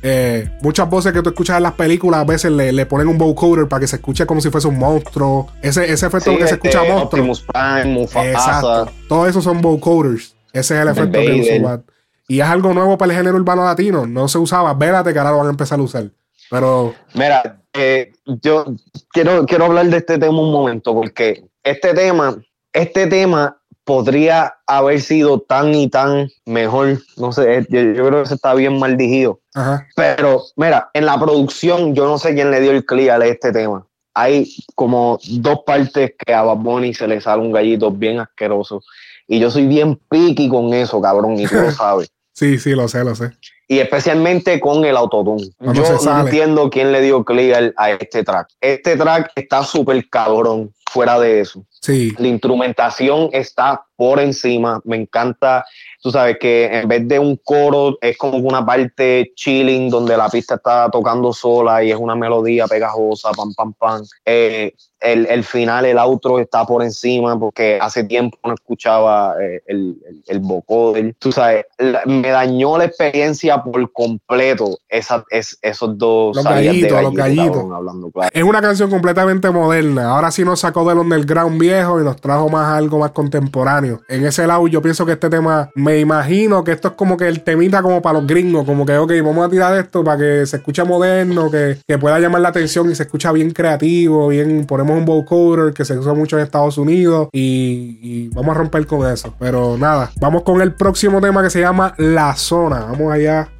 Eh, 0.08 0.52
muchas 0.62 0.88
voces 0.88 1.14
que 1.14 1.22
tú 1.24 1.30
escuchas 1.30 1.58
en 1.58 1.64
las 1.64 1.74
películas 1.74 2.22
a 2.22 2.26
veces 2.26 2.52
le, 2.52 2.72
le 2.72 2.86
ponen 2.86 3.08
un 3.08 3.18
vocoder 3.18 3.68
para 3.68 3.80
que 3.80 3.88
se 3.88 3.96
escuche 3.96 4.28
como 4.28 4.40
si 4.40 4.52
fuese 4.52 4.68
un 4.68 4.78
monstruo. 4.78 5.48
Ese, 5.64 5.92
ese 5.92 6.06
efecto 6.06 6.32
Sí, 6.32 6.38
que 6.38 6.48
se 6.48 6.54
este, 6.56 6.68
escucha 6.68 6.84
monstruo. 6.88 7.22
Optimus 7.22 7.42
Prime, 7.42 7.86
Mufasa. 7.86 8.30
Exacto. 8.32 8.92
Todo 9.10 9.26
eso 9.28 9.42
son 9.42 9.62
vocoders. 9.62 10.36
Ese 10.54 10.76
es 10.76 10.82
el 10.82 10.90
efecto 10.90 11.20
que 11.20 11.60
Vader. 11.62 11.82
Y 12.28 12.40
es 12.40 12.48
algo 12.48 12.74
nuevo 12.74 12.98
para 12.98 13.12
el 13.12 13.18
género 13.18 13.38
urbano 13.38 13.64
latino. 13.64 14.06
No 14.06 14.28
se 14.28 14.38
usaba. 14.38 14.74
Vélate 14.74 15.14
que 15.14 15.20
ahora 15.20 15.32
lo 15.32 15.38
van 15.38 15.48
a 15.48 15.52
empezar 15.52 15.80
a 15.80 15.84
usar. 15.84 16.06
Pero 16.50 16.94
Mira, 17.14 17.62
eh, 17.74 18.12
yo 18.26 18.66
quiero, 19.12 19.46
quiero 19.46 19.66
hablar 19.66 19.88
de 19.88 19.98
este 19.98 20.18
tema 20.18 20.40
un 20.40 20.52
momento, 20.52 20.94
porque 20.94 21.44
este 21.64 21.94
tema, 21.94 22.38
este 22.74 23.08
tema 23.08 23.58
podría 23.84 24.56
haber 24.66 25.00
sido 25.02 25.40
tan 25.40 25.74
y 25.74 25.90
tan 25.90 26.30
mejor. 26.46 27.00
No 27.18 27.32
sé, 27.32 27.66
yo, 27.70 27.82
yo 27.82 28.08
creo 28.08 28.24
que 28.24 28.30
se 28.30 28.36
está 28.36 28.54
bien 28.54 28.80
mal 28.80 28.98
dirigido. 28.98 29.40
Ajá. 29.54 29.88
Pero, 29.96 30.44
mira, 30.56 30.90
en 30.94 31.06
la 31.06 31.20
producción, 31.20 31.94
yo 31.94 32.06
no 32.06 32.18
sé 32.18 32.34
quién 32.34 32.52
le 32.52 32.62
dio 32.62 32.72
el 32.72 32.86
clear 32.86 33.22
a 33.22 33.26
este 33.28 33.52
tema. 33.52 33.86
Hay 34.14 34.50
como 34.76 35.20
dos 35.30 35.60
partes 35.66 36.14
que 36.18 36.34
a 36.34 36.42
Bad 36.42 36.58
Bunny 36.58 36.94
se 36.94 37.08
le 37.08 37.22
sale 37.22 37.42
un 37.42 37.52
gallito 37.52 37.92
bien 37.92 38.20
asqueroso. 38.20 38.82
Y 39.28 39.40
yo 39.40 39.52
soy 39.52 39.68
bien 39.68 40.00
piqui 40.10 40.50
con 40.50 40.74
eso, 40.74 41.02
cabrón, 41.02 41.40
y 41.40 41.46
tú 41.46 41.56
lo 41.56 41.72
sabes. 41.72 42.10
Sí, 42.36 42.60
sí, 42.60 42.72
lo 42.72 42.90
sé, 42.90 43.04
lo 43.06 43.16
sé. 43.16 43.32
Y 43.68 43.80
especialmente 43.80 44.60
con 44.60 44.84
el 44.84 44.98
autotune. 44.98 45.50
Yo 45.74 45.84
no 46.04 46.20
entiendo 46.20 46.70
quién 46.70 46.92
le 46.92 47.02
dio 47.02 47.24
clear 47.24 47.74
a 47.78 47.92
este 47.92 48.24
track. 48.24 48.50
Este 48.60 48.98
track 48.98 49.32
está 49.36 49.64
súper 49.64 50.08
cabrón 50.10 50.74
fuera 50.92 51.20
de 51.20 51.42
eso. 51.42 51.66
Sí. 51.82 52.14
La 52.18 52.28
instrumentación 52.28 53.30
está 53.32 53.84
por 53.96 54.20
encima. 54.20 54.82
Me 54.86 54.96
encanta, 54.98 55.64
tú 56.02 56.10
sabes 56.12 56.38
que 56.40 56.66
en 56.66 56.88
vez 56.88 57.08
de 57.08 57.20
un 57.20 57.38
coro 57.44 57.98
es 58.02 58.18
como 58.18 58.38
una 58.40 58.66
parte 58.66 59.32
chilling 59.36 59.90
donde 59.90 60.18
la 60.18 60.30
pista 60.30 60.56
está 60.56 60.90
tocando 60.90 61.32
sola 61.32 61.84
y 61.84 61.92
es 61.92 61.98
una 61.98 62.16
melodía 62.16 62.68
pegajosa, 62.68 63.32
pam, 63.32 63.54
pam, 63.54 63.74
pam. 63.74 64.04
Eh, 64.26 64.74
el, 65.02 65.28
el 65.28 65.44
final, 65.44 65.86
el 65.86 66.00
outro 66.00 66.40
está 66.40 66.66
por 66.66 66.82
encima 66.82 67.38
porque 67.38 67.78
hace 67.80 68.04
tiempo 68.06 68.40
no 68.44 68.54
escuchaba 68.56 69.36
eh, 69.40 69.62
el, 69.68 69.98
el, 70.10 70.24
el 70.26 70.40
vocoder. 70.40 71.14
Tú 71.20 71.32
sabes, 71.32 71.66
la- 71.78 72.02
me 72.06 72.30
dañó 72.30 72.78
la 72.78 72.86
experiencia 72.86 73.62
por 73.62 73.92
completo 73.92 74.78
esa, 74.90 75.24
es, 75.30 75.60
esos 75.62 75.96
dos 75.98 76.36
Los 76.36 76.44
gallitos, 76.46 77.02
los 77.04 77.14
gallito, 77.14 77.44
gallitos. 77.44 77.72
hablando 77.72 78.10
claro. 78.10 78.30
Es 78.34 78.44
una 78.44 78.62
canción 78.62 78.90
completamente 78.90 79.50
moderna. 79.52 80.10
Ahora 80.10 80.32
sí 80.32 80.44
nos 80.44 80.60
sacó 80.76 80.90
del 80.90 80.98
underground 80.98 81.58
viejo 81.58 82.02
y 82.02 82.04
nos 82.04 82.18
trajo 82.18 82.50
más 82.50 82.74
algo 82.74 83.00
más 83.00 83.12
contemporáneo. 83.12 84.02
En 84.10 84.26
ese 84.26 84.46
lado, 84.46 84.68
yo 84.68 84.82
pienso 84.82 85.06
que 85.06 85.14
este 85.14 85.30
tema, 85.30 85.70
me 85.74 86.00
imagino 86.00 86.66
que 86.66 86.74
esto 86.74 86.90
es 86.90 86.94
como 86.96 87.16
que 87.16 87.30
el 87.30 87.42
temita 87.42 87.82
como 87.82 88.02
para 88.02 88.20
los 88.20 88.28
gringos, 88.28 88.66
como 88.66 88.86
que, 88.86 88.98
ok, 88.98 89.14
vamos 89.24 89.46
a 89.46 89.50
tirar 89.50 89.78
esto 89.78 90.04
para 90.04 90.18
que 90.18 90.46
se 90.46 90.58
escuche 90.58 90.84
moderno, 90.84 91.50
que, 91.50 91.78
que 91.88 91.98
pueda 91.98 92.20
llamar 92.20 92.42
la 92.42 92.50
atención 92.50 92.92
y 92.92 92.96
se 92.96 93.04
escucha 93.04 93.32
bien 93.32 93.52
creativo, 93.52 94.28
bien, 94.28 94.66
ponemos 94.66 94.98
un 94.98 95.06
vocoder 95.06 95.74
que 95.74 95.86
se 95.86 95.98
usa 95.98 96.14
mucho 96.14 96.38
en 96.38 96.44
Estados 96.44 96.78
Unidos 96.78 97.30
y, 97.32 98.00
y 98.02 98.28
vamos 98.34 98.54
a 98.54 98.60
romper 98.60 98.86
con 98.86 99.10
eso. 99.10 99.34
Pero 99.40 99.78
nada, 99.78 100.12
vamos 100.20 100.44
con 100.44 100.62
el 100.62 100.74
próximo 100.74 101.22
tema 101.22 101.42
que 101.42 101.50
se 101.50 101.62
llama 101.62 101.94
La 101.98 102.36
Zona. 102.36 102.80
Vamos 102.80 103.14
allá. 103.14 103.55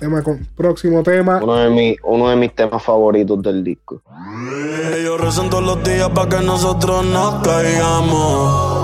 Tema 0.00 0.22
con 0.22 0.48
próximo 0.56 1.02
tema. 1.02 1.40
Uno 1.42 1.56
de, 1.56 1.68
mis, 1.68 1.98
uno 2.02 2.30
de 2.30 2.36
mis 2.36 2.54
temas 2.54 2.82
favoritos 2.82 3.42
del 3.42 3.62
disco. 3.62 4.00
Ellos 4.96 5.20
rezan 5.20 5.50
todos 5.50 5.62
los 5.62 5.84
días 5.84 6.08
para 6.14 6.26
que 6.26 6.42
nosotros 6.42 7.04
no 7.04 7.42
caigamos. 7.42 8.82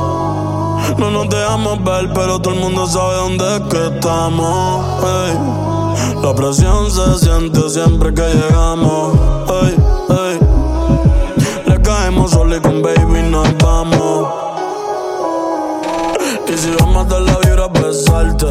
No 0.98 1.10
nos 1.10 1.30
dejamos 1.30 1.82
ver, 1.82 2.10
pero 2.14 2.38
todo 2.38 2.52
el 2.52 2.60
mundo 2.60 2.86
sabe 2.86 3.14
dónde 3.14 3.56
es 3.56 3.62
que 3.62 3.86
estamos. 3.96 5.02
La 6.22 6.34
presión 6.34 6.90
se 6.90 7.24
siente 7.24 7.70
siempre 7.70 8.12
que 8.12 8.34
llegamos. 8.34 9.18
Le 11.66 11.80
caemos 11.80 12.30
solo 12.30 12.58
y 12.58 12.60
con 12.60 12.82
baby 12.82 13.22
nos 13.30 13.56
vamos. 13.56 14.28
Y 16.46 16.58
si 16.58 16.70
vamos 16.78 17.06
a 17.06 17.08
dar 17.08 17.22
la 17.22 17.38
vibra 17.38 17.64
a 17.64 17.68
besarte 17.68 18.48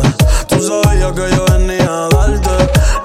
Tú 0.55 0.61
sabías 0.61 1.11
que 1.11 1.35
yo 1.35 1.45
venía 1.51 1.83
a 1.83 2.07
darte. 2.09 2.49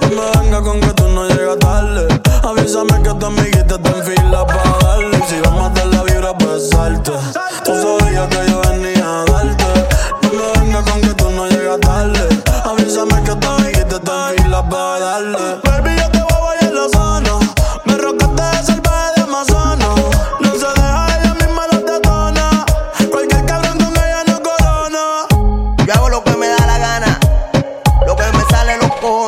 No 0.01 0.09
me 0.09 0.41
venga 0.41 0.63
con 0.63 0.81
que 0.81 0.93
tú 0.93 1.09
no 1.09 1.27
llegas 1.27 1.59
tarde. 1.59 2.07
Avísame 2.45 3.03
que 3.03 3.13
tu 3.15 3.27
amiguita 3.27 3.75
está 3.75 3.91
en 3.91 4.05
fila 4.05 4.47
para 4.47 4.79
darle 4.83 5.19
Y 5.19 5.23
si 5.29 5.41
vamos 5.41 5.71
a 5.71 5.75
dar 5.75 5.87
la 5.89 6.03
vibra 6.05 6.31
a 6.31 6.33
besarte 6.33 7.13
Tú 7.65 7.73
sabías 7.75 8.29
que 8.29 8.51
yo 8.51 8.61
venía 8.71 9.05
a 9.05 9.25
darte. 9.25 9.65
No 10.23 10.31
me 10.31 10.61
venga 10.61 10.83
con 10.85 11.01
que 11.01 11.15
tú 11.15 11.31
no 11.31 11.49
llegas 11.49 11.81
tarde. 11.81 12.29
Avísame 12.65 13.23
que 13.25 13.35
tu 13.35 13.49
amiguita 13.49 13.97
está 13.97 14.31
en 14.31 14.43
fila 14.45 14.69
para 14.69 15.01
darle 15.01 15.70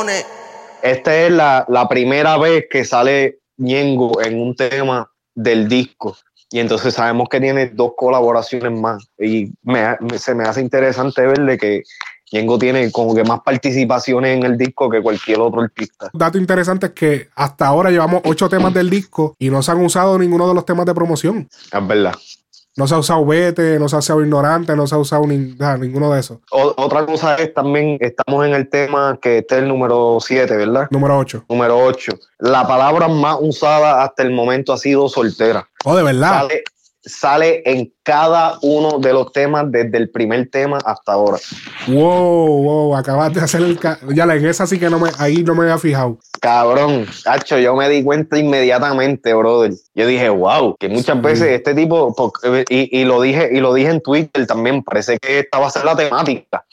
cojones. 0.03 0.25
Esta 0.81 1.15
es 1.17 1.31
la, 1.31 1.65
la 1.69 1.87
primera 1.87 2.37
vez 2.37 2.65
que 2.69 2.83
sale 2.83 3.39
Ñengo 3.57 4.21
en 4.21 4.39
un 4.39 4.55
tema 4.55 5.09
del 5.33 5.67
disco. 5.67 6.15
Y 6.51 6.59
entonces 6.59 6.93
sabemos 6.93 7.29
que 7.29 7.39
tiene 7.39 7.67
dos 7.67 7.93
colaboraciones 7.97 8.71
más. 8.79 9.07
Y 9.17 9.51
me- 9.63 9.97
me- 10.01 10.19
se 10.19 10.35
me 10.35 10.43
hace 10.43 10.61
interesante 10.61 11.25
verle 11.25 11.57
que 11.57 11.83
Ñengo 12.31 12.59
tiene 12.59 12.91
como 12.91 13.15
que 13.15 13.23
más 13.23 13.39
participaciones 13.41 14.37
en 14.37 14.43
el 14.43 14.57
disco 14.57 14.89
que 14.89 15.01
cualquier 15.01 15.39
otro 15.39 15.61
artista. 15.61 16.09
dato 16.13 16.37
interesante 16.37 16.87
es 16.87 16.91
que 16.93 17.29
hasta 17.35 17.65
ahora 17.67 17.89
llevamos 17.91 18.21
ocho 18.25 18.49
temas 18.49 18.73
del 18.73 18.89
disco 18.89 19.35
y 19.39 19.49
no 19.49 19.61
se 19.63 19.71
han 19.71 19.83
usado 19.83 20.17
ninguno 20.19 20.47
de 20.47 20.53
los 20.53 20.65
temas 20.65 20.85
de 20.85 20.93
promoción. 20.93 21.47
Es 21.71 21.87
verdad. 21.87 22.13
No 22.75 22.87
se 22.87 22.95
ha 22.95 22.97
usado 22.97 23.23
Vete, 23.25 23.77
no 23.79 23.87
se 23.87 23.95
ha 23.95 23.99
usado 23.99 24.21
Ignorante, 24.23 24.75
no 24.75 24.87
se 24.87 24.95
ha 24.95 24.97
usado 24.97 25.27
ni- 25.27 25.53
nada, 25.59 25.77
ninguno 25.77 26.11
de 26.11 26.19
esos. 26.19 26.39
O- 26.51 26.73
otra 26.77 27.05
cosa 27.05 27.35
es 27.35 27.53
también, 27.53 27.97
estamos 28.01 28.45
en 28.47 28.53
el 28.55 28.67
tema 28.67 29.19
que 29.21 29.39
este 29.39 29.55
es 29.57 29.61
el 29.61 29.67
número 29.67 30.17
7, 30.19 30.55
¿verdad? 30.57 30.87
Número 30.89 31.17
8. 31.19 31.45
Número 31.49 31.77
8. 31.77 32.13
La 32.39 32.67
palabra 32.67 33.07
más 33.07 33.37
usada 33.39 34.01
hasta 34.03 34.23
el 34.23 34.31
momento 34.31 34.73
ha 34.73 34.77
sido 34.77 35.07
soltera. 35.07 35.67
Oh, 35.85 35.95
de 35.95 36.01
verdad. 36.03 36.41
Sale, 36.47 36.63
sale 37.05 37.61
en 37.65 37.93
cada 38.03 38.57
uno 38.61 38.99
de 38.99 39.13
los 39.13 39.31
temas, 39.31 39.71
desde 39.71 39.97
el 39.97 40.09
primer 40.09 40.49
tema 40.49 40.77
hasta 40.85 41.13
ahora. 41.13 41.37
Wow, 41.87 42.63
wow, 42.63 42.95
acabas 42.95 43.33
de 43.33 43.41
hacer 43.41 43.61
el. 43.61 43.79
Ya, 44.13 44.23
en 44.23 44.45
esa 44.45 44.65
sí 44.67 44.79
que 44.79 44.89
no 44.89 44.99
me. 44.99 45.09
Ahí 45.17 45.43
no 45.43 45.55
me 45.55 45.63
había 45.63 45.77
fijado. 45.77 46.17
Cabrón, 46.41 47.05
Hacho, 47.25 47.57
yo 47.57 47.75
me 47.75 47.87
di 47.89 48.03
cuenta 48.03 48.37
inmediatamente, 48.37 49.33
brother. 49.33 49.73
Yo 49.95 50.07
dije, 50.07 50.29
wow, 50.29 50.75
que 50.77 50.89
muchas 50.89 51.21
veces 51.21 51.49
este 51.49 51.73
tipo, 51.73 52.13
porque- 52.15 52.65
y, 52.69 52.99
y 52.99 53.05
lo 53.05 53.21
dije, 53.21 53.49
y 53.51 53.59
lo 53.59 53.73
dije 53.73 53.89
en 53.89 54.01
Twitter 54.01 54.45
también, 54.45 54.83
parece 54.83 55.17
que 55.19 55.39
esta 55.39 55.59
va 55.59 55.67
a 55.67 55.71
ser 55.71 55.85
la 55.85 55.95
temática 55.95 56.65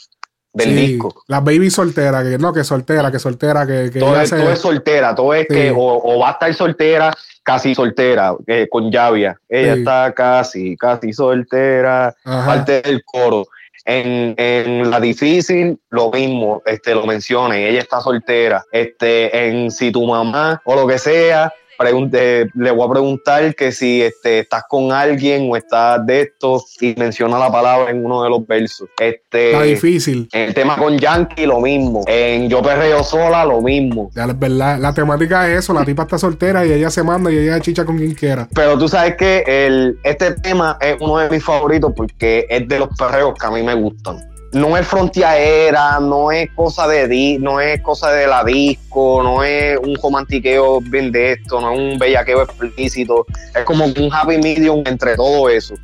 del 0.53 0.69
Sí, 0.69 0.75
disco. 0.75 1.23
Las 1.29 1.45
baby 1.45 1.71
solteras, 1.71 2.25
que 2.25 2.39
no, 2.39 2.53
que 2.53 2.65
soltera, 2.65 3.11
que 3.11 3.19
soltera, 3.19 3.67
que, 3.67 3.91
que 3.93 4.01
Todo 4.01 4.21
es, 4.21 4.29
se- 4.31 4.37
todo 4.37 4.51
es 4.53 4.59
soltera, 4.59 5.15
todo 5.15 5.35
es 5.35 5.47
Sí. 5.49 5.55
que 5.55 5.71
o, 5.71 5.77
o 6.03 6.19
va 6.19 6.29
a 6.29 6.33
estar 6.33 6.53
soltera, 6.55 7.13
casi 7.43 7.75
soltera, 7.75 8.35
eh, 8.47 8.67
con 8.71 8.91
Llavia. 8.91 9.39
Ella 9.49 9.75
Sí. 9.75 9.79
está 9.81 10.13
casi, 10.13 10.77
casi 10.77 11.13
soltera, 11.13 12.15
Ajá. 12.25 12.47
parte 12.47 12.83
del 12.83 13.03
coro. 13.05 13.47
En, 13.87 14.35
en 14.37 14.91
la 14.91 15.01
difícil, 15.01 15.79
lo 15.89 16.11
mismo, 16.11 16.63
este, 16.67 16.95
lo 16.95 17.07
mencioné, 17.07 17.69
ella 17.69 17.81
está 17.81 18.01
soltera. 18.01 18.63
Este, 18.73 19.49
en 19.49 19.71
si 19.71 19.91
tu 19.91 20.07
mamá 20.07 20.61
o 20.65 20.75
lo 20.75 20.87
que 20.87 20.99
sea, 20.99 21.53
pregunte, 21.81 22.51
le 22.55 22.71
voy 22.71 22.87
a 22.87 22.91
preguntar 22.93 23.55
que 23.55 23.73
si 23.73 24.03
este, 24.03 24.41
estás 24.41 24.65
con 24.69 24.93
alguien 24.93 25.49
o 25.51 25.57
estás 25.57 26.05
de 26.05 26.21
esto 26.21 26.63
y 26.79 26.95
menciona 26.97 27.39
la 27.39 27.51
palabra 27.51 27.91
en 27.91 28.05
uno 28.05 28.23
de 28.23 28.29
los 28.29 28.47
versos. 28.47 28.89
Este, 29.01 29.53
Está 29.53 29.63
difícil. 29.63 30.29
el 30.33 30.53
tema 30.53 30.77
con 30.77 30.99
Yankee, 30.99 31.47
lo 31.47 31.59
mismo. 31.61 32.05
En 32.07 32.51
Yo 32.51 32.61
Perreo 32.61 33.03
Sola, 33.03 33.47
lo 33.47 33.63
mismo. 33.63 34.11
Ya 34.15 34.25
es 34.25 34.39
verdad. 34.39 34.79
La 34.79 34.93
temática 34.93 35.51
es 35.51 35.61
eso: 35.61 35.73
la 35.73 35.85
tipa 35.85 36.03
está 36.03 36.19
soltera 36.19 36.67
y 36.67 36.73
ella 36.73 36.91
se 36.91 37.03
manda 37.03 37.33
y 37.33 37.39
ella 37.39 37.59
chicha 37.61 37.87
con 37.87 37.97
quien 37.97 38.13
quiera. 38.13 38.47
Pero 38.55 38.79
tú 38.79 38.87
sabes 38.87 39.17
que 39.17 39.43
el, 39.47 39.99
este 40.05 40.33
tema 40.33 40.77
es 40.83 40.97
uno 41.01 41.17
de 41.19 41.31
mis 41.31 41.43
favoritos 41.43 41.93
porque 41.97 42.47
es 42.51 42.69
de 42.69 42.79
los 42.79 42.91
perreos 42.97 43.35
que 43.39 43.47
a 43.47 43.51
mí 43.51 43.63
me 43.63 43.75
gustan. 43.75 44.30
No 44.53 44.77
es 44.77 44.87
frontiera, 44.87 46.01
no 46.01 46.33
es 46.33 46.51
cosa 46.57 46.89
de 46.89 47.07
di, 47.07 47.39
no 47.39 47.61
es 47.61 47.81
cosa 47.83 48.11
de 48.11 48.27
la 48.27 48.43
disco, 48.43 49.23
no 49.23 49.45
es 49.45 49.79
un 49.79 49.95
romantiqueo 49.95 50.81
bien 50.81 51.13
de 51.13 51.33
esto, 51.33 51.61
no 51.61 51.73
es 51.73 51.79
un 51.79 51.99
bellaqueo 51.99 52.43
explícito. 52.43 53.27
Es 53.55 53.65
como 53.65 53.85
un 53.85 54.11
happy 54.13 54.39
medium 54.39 54.83
entre 54.87 55.15
todo 55.15 55.49
eso. 55.49 55.75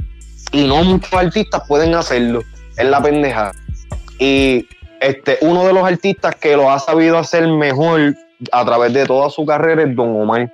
Y 0.53 0.67
no 0.67 0.83
muchos 0.83 1.12
artistas 1.12 1.62
pueden 1.69 1.95
hacerlo. 1.95 2.43
Es 2.77 2.87
la 2.87 3.01
pendeja. 3.01 3.53
Y 4.19 4.67
este, 5.01 5.39
uno 5.43 5.64
de 5.64 5.73
los 5.73 5.85
artistas 5.85 6.35
que 6.35 6.57
lo 6.57 6.71
ha 6.71 6.79
sabido 6.79 7.19
hacer 7.19 7.47
mejor 7.47 8.14
a 8.53 8.64
través 8.64 8.93
de 8.93 9.07
toda 9.07 9.31
su 9.31 9.47
carrera 9.47 9.83
es 9.83 9.95
Don 9.95 10.21
Omar. 10.21 10.53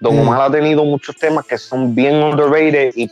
Don 0.00 0.16
Mm. 0.16 0.20
Omar 0.20 0.40
ha 0.42 0.50
tenido 0.50 0.84
muchos 0.84 1.14
temas 1.16 1.46
que 1.46 1.56
son 1.56 1.94
bien 1.94 2.16
underrated 2.16 2.92
y, 2.96 3.08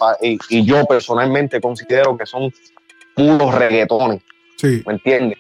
y 0.48 0.64
yo 0.64 0.84
personalmente 0.86 1.61
considero 1.61 2.16
que 2.16 2.26
son 2.26 2.53
puros 3.14 3.55
reggaetones, 3.55 4.22
Sí. 4.61 4.82
¿me 4.86 4.94
entiendes? 4.94 5.38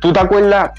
¿Tú 0.00 0.12
te 0.12 0.20
acuerdas 0.20 0.70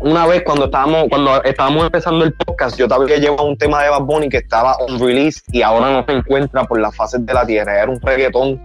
una 0.00 0.26
vez 0.26 0.42
cuando 0.42 0.66
estábamos 0.66 1.06
cuando 1.08 1.42
estábamos 1.44 1.86
empezando 1.86 2.24
el 2.24 2.32
podcast, 2.34 2.78
yo 2.78 2.86
te 2.86 2.94
había 2.94 3.16
llevado 3.16 3.44
un 3.44 3.56
tema 3.56 3.82
de 3.82 3.90
Bad 3.90 4.02
Bunny 4.02 4.28
que 4.28 4.38
estaba 4.38 4.76
on 4.76 5.00
release 5.00 5.40
y 5.50 5.62
ahora 5.62 5.92
no 5.92 6.04
se 6.04 6.12
encuentra 6.12 6.64
por 6.64 6.80
las 6.80 6.94
fases 6.94 7.24
de 7.24 7.32
la 7.32 7.46
tierra. 7.46 7.82
Era 7.82 7.90
un 7.90 8.00
reggaetón 8.00 8.60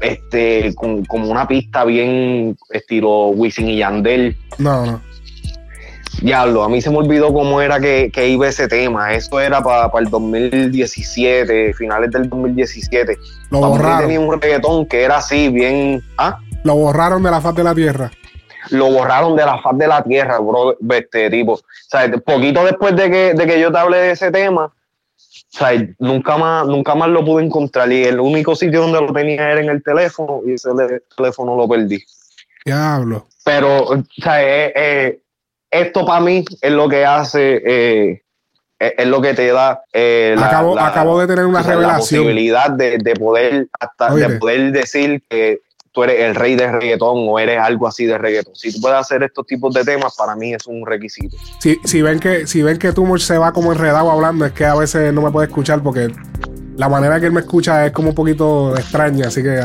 este, 0.00 0.74
con, 0.74 1.04
como 1.06 1.30
una 1.30 1.46
pista 1.48 1.84
bien 1.84 2.56
estilo 2.70 3.28
Wisin 3.28 3.68
y 3.68 3.78
Yandel. 3.78 4.36
No, 4.58 4.84
no. 4.84 5.00
Diablo, 6.20 6.64
a 6.64 6.68
mí 6.68 6.80
se 6.80 6.90
me 6.90 6.96
olvidó 6.96 7.32
cómo 7.32 7.60
era 7.60 7.78
que, 7.78 8.10
que 8.12 8.28
iba 8.28 8.48
ese 8.48 8.66
tema. 8.66 9.12
Eso 9.14 9.38
era 9.40 9.62
para 9.62 9.90
el 9.98 10.10
2017, 10.10 11.74
finales 11.74 12.10
del 12.10 12.28
2017. 12.28 13.16
Lo 13.50 13.60
borraron. 13.60 14.00
tenía 14.00 14.20
un 14.20 14.40
reggaetón 14.40 14.86
que 14.86 15.02
era 15.02 15.18
así, 15.18 15.48
bien. 15.48 16.02
Ah, 16.16 16.40
Lo 16.64 16.74
borraron 16.74 17.22
de 17.22 17.30
la 17.30 17.40
faz 17.40 17.54
de 17.54 17.64
la 17.64 17.74
tierra. 17.74 18.10
lo 18.70 18.90
borraron 18.90 19.34
de 19.36 19.44
la 19.46 19.58
faz 19.62 19.78
de 19.78 19.86
la 19.88 20.02
tierra, 20.02 20.38
bro. 20.38 20.76
Este 20.90 21.30
tipo. 21.30 21.52
O 21.54 21.60
sea, 21.88 22.10
poquito 22.24 22.64
después 22.64 22.94
de 22.96 23.10
que, 23.10 23.34
de 23.34 23.46
que 23.46 23.60
yo 23.60 23.72
te 23.72 23.78
hablé 23.78 23.98
de 23.98 24.10
ese 24.12 24.30
tema, 24.30 24.64
o 24.66 24.72
sea, 25.50 25.70
nunca 25.98 26.36
más, 26.36 26.66
nunca 26.66 26.94
más 26.94 27.08
lo 27.08 27.24
pude 27.24 27.44
encontrar. 27.44 27.90
Y 27.92 28.04
el 28.04 28.20
único 28.20 28.54
sitio 28.54 28.82
donde 28.82 29.00
lo 29.00 29.12
tenía 29.12 29.50
era 29.50 29.60
en 29.60 29.70
el 29.70 29.82
teléfono, 29.82 30.40
y 30.46 30.52
ese 30.54 30.68
teléfono 31.16 31.56
lo 31.56 31.66
perdí. 31.68 32.04
Diablo. 32.64 33.26
Pero, 33.44 33.84
o 33.84 33.96
sea, 34.22 34.42
eh, 34.42 34.72
eh, 34.76 35.20
esto 35.70 36.04
para 36.04 36.20
mí 36.20 36.44
es 36.60 36.70
lo 36.72 36.88
que 36.88 37.06
hace 37.06 37.62
eh, 37.64 38.22
es, 38.78 39.06
lo 39.06 39.22
que 39.22 39.32
te 39.32 39.46
da 39.50 39.82
la- 39.92 40.34
Acabo- 40.50 40.74
la- 40.74 40.86
acabo 40.88 41.18
de 41.20 41.26
tener 41.26 41.46
una 41.46 41.60
o 41.60 41.62
sea, 41.62 41.72
revelación. 41.74 42.20
La 42.24 42.26
posibilidad 42.26 42.70
de, 42.70 42.98
de 42.98 43.14
poder 43.14 43.68
hasta 43.80 44.12
Oye. 44.12 44.28
de 44.28 44.38
poder 44.38 44.72
decir 44.72 45.22
que 45.30 45.60
tú 45.92 46.02
eres 46.02 46.20
el 46.20 46.34
rey 46.34 46.56
de 46.56 46.70
reggaetón 46.70 47.26
o 47.28 47.38
eres 47.38 47.58
algo 47.58 47.86
así 47.86 48.06
de 48.06 48.18
reggaetón. 48.18 48.54
Si 48.54 48.72
tú 48.72 48.80
puedes 48.80 48.98
hacer 48.98 49.22
estos 49.22 49.46
tipos 49.46 49.74
de 49.74 49.84
temas, 49.84 50.14
para 50.16 50.36
mí 50.36 50.54
es 50.54 50.66
un 50.66 50.86
requisito. 50.86 51.36
Si, 51.60 51.78
si 51.84 52.02
ven 52.02 52.20
que 52.20 52.46
si 52.46 52.62
ven 52.62 52.78
que 52.78 52.92
Tumor 52.92 53.20
se 53.20 53.38
va 53.38 53.52
como 53.52 53.72
enredado 53.72 54.10
hablando, 54.10 54.44
es 54.44 54.52
que 54.52 54.64
a 54.64 54.74
veces 54.74 55.12
no 55.12 55.22
me 55.22 55.30
puede 55.30 55.48
escuchar 55.48 55.82
porque 55.82 56.08
la 56.76 56.88
manera 56.88 57.18
que 57.18 57.26
él 57.26 57.32
me 57.32 57.40
escucha 57.40 57.86
es 57.86 57.92
como 57.92 58.10
un 58.10 58.14
poquito 58.14 58.76
extraña, 58.76 59.26
así 59.26 59.42
que 59.42 59.60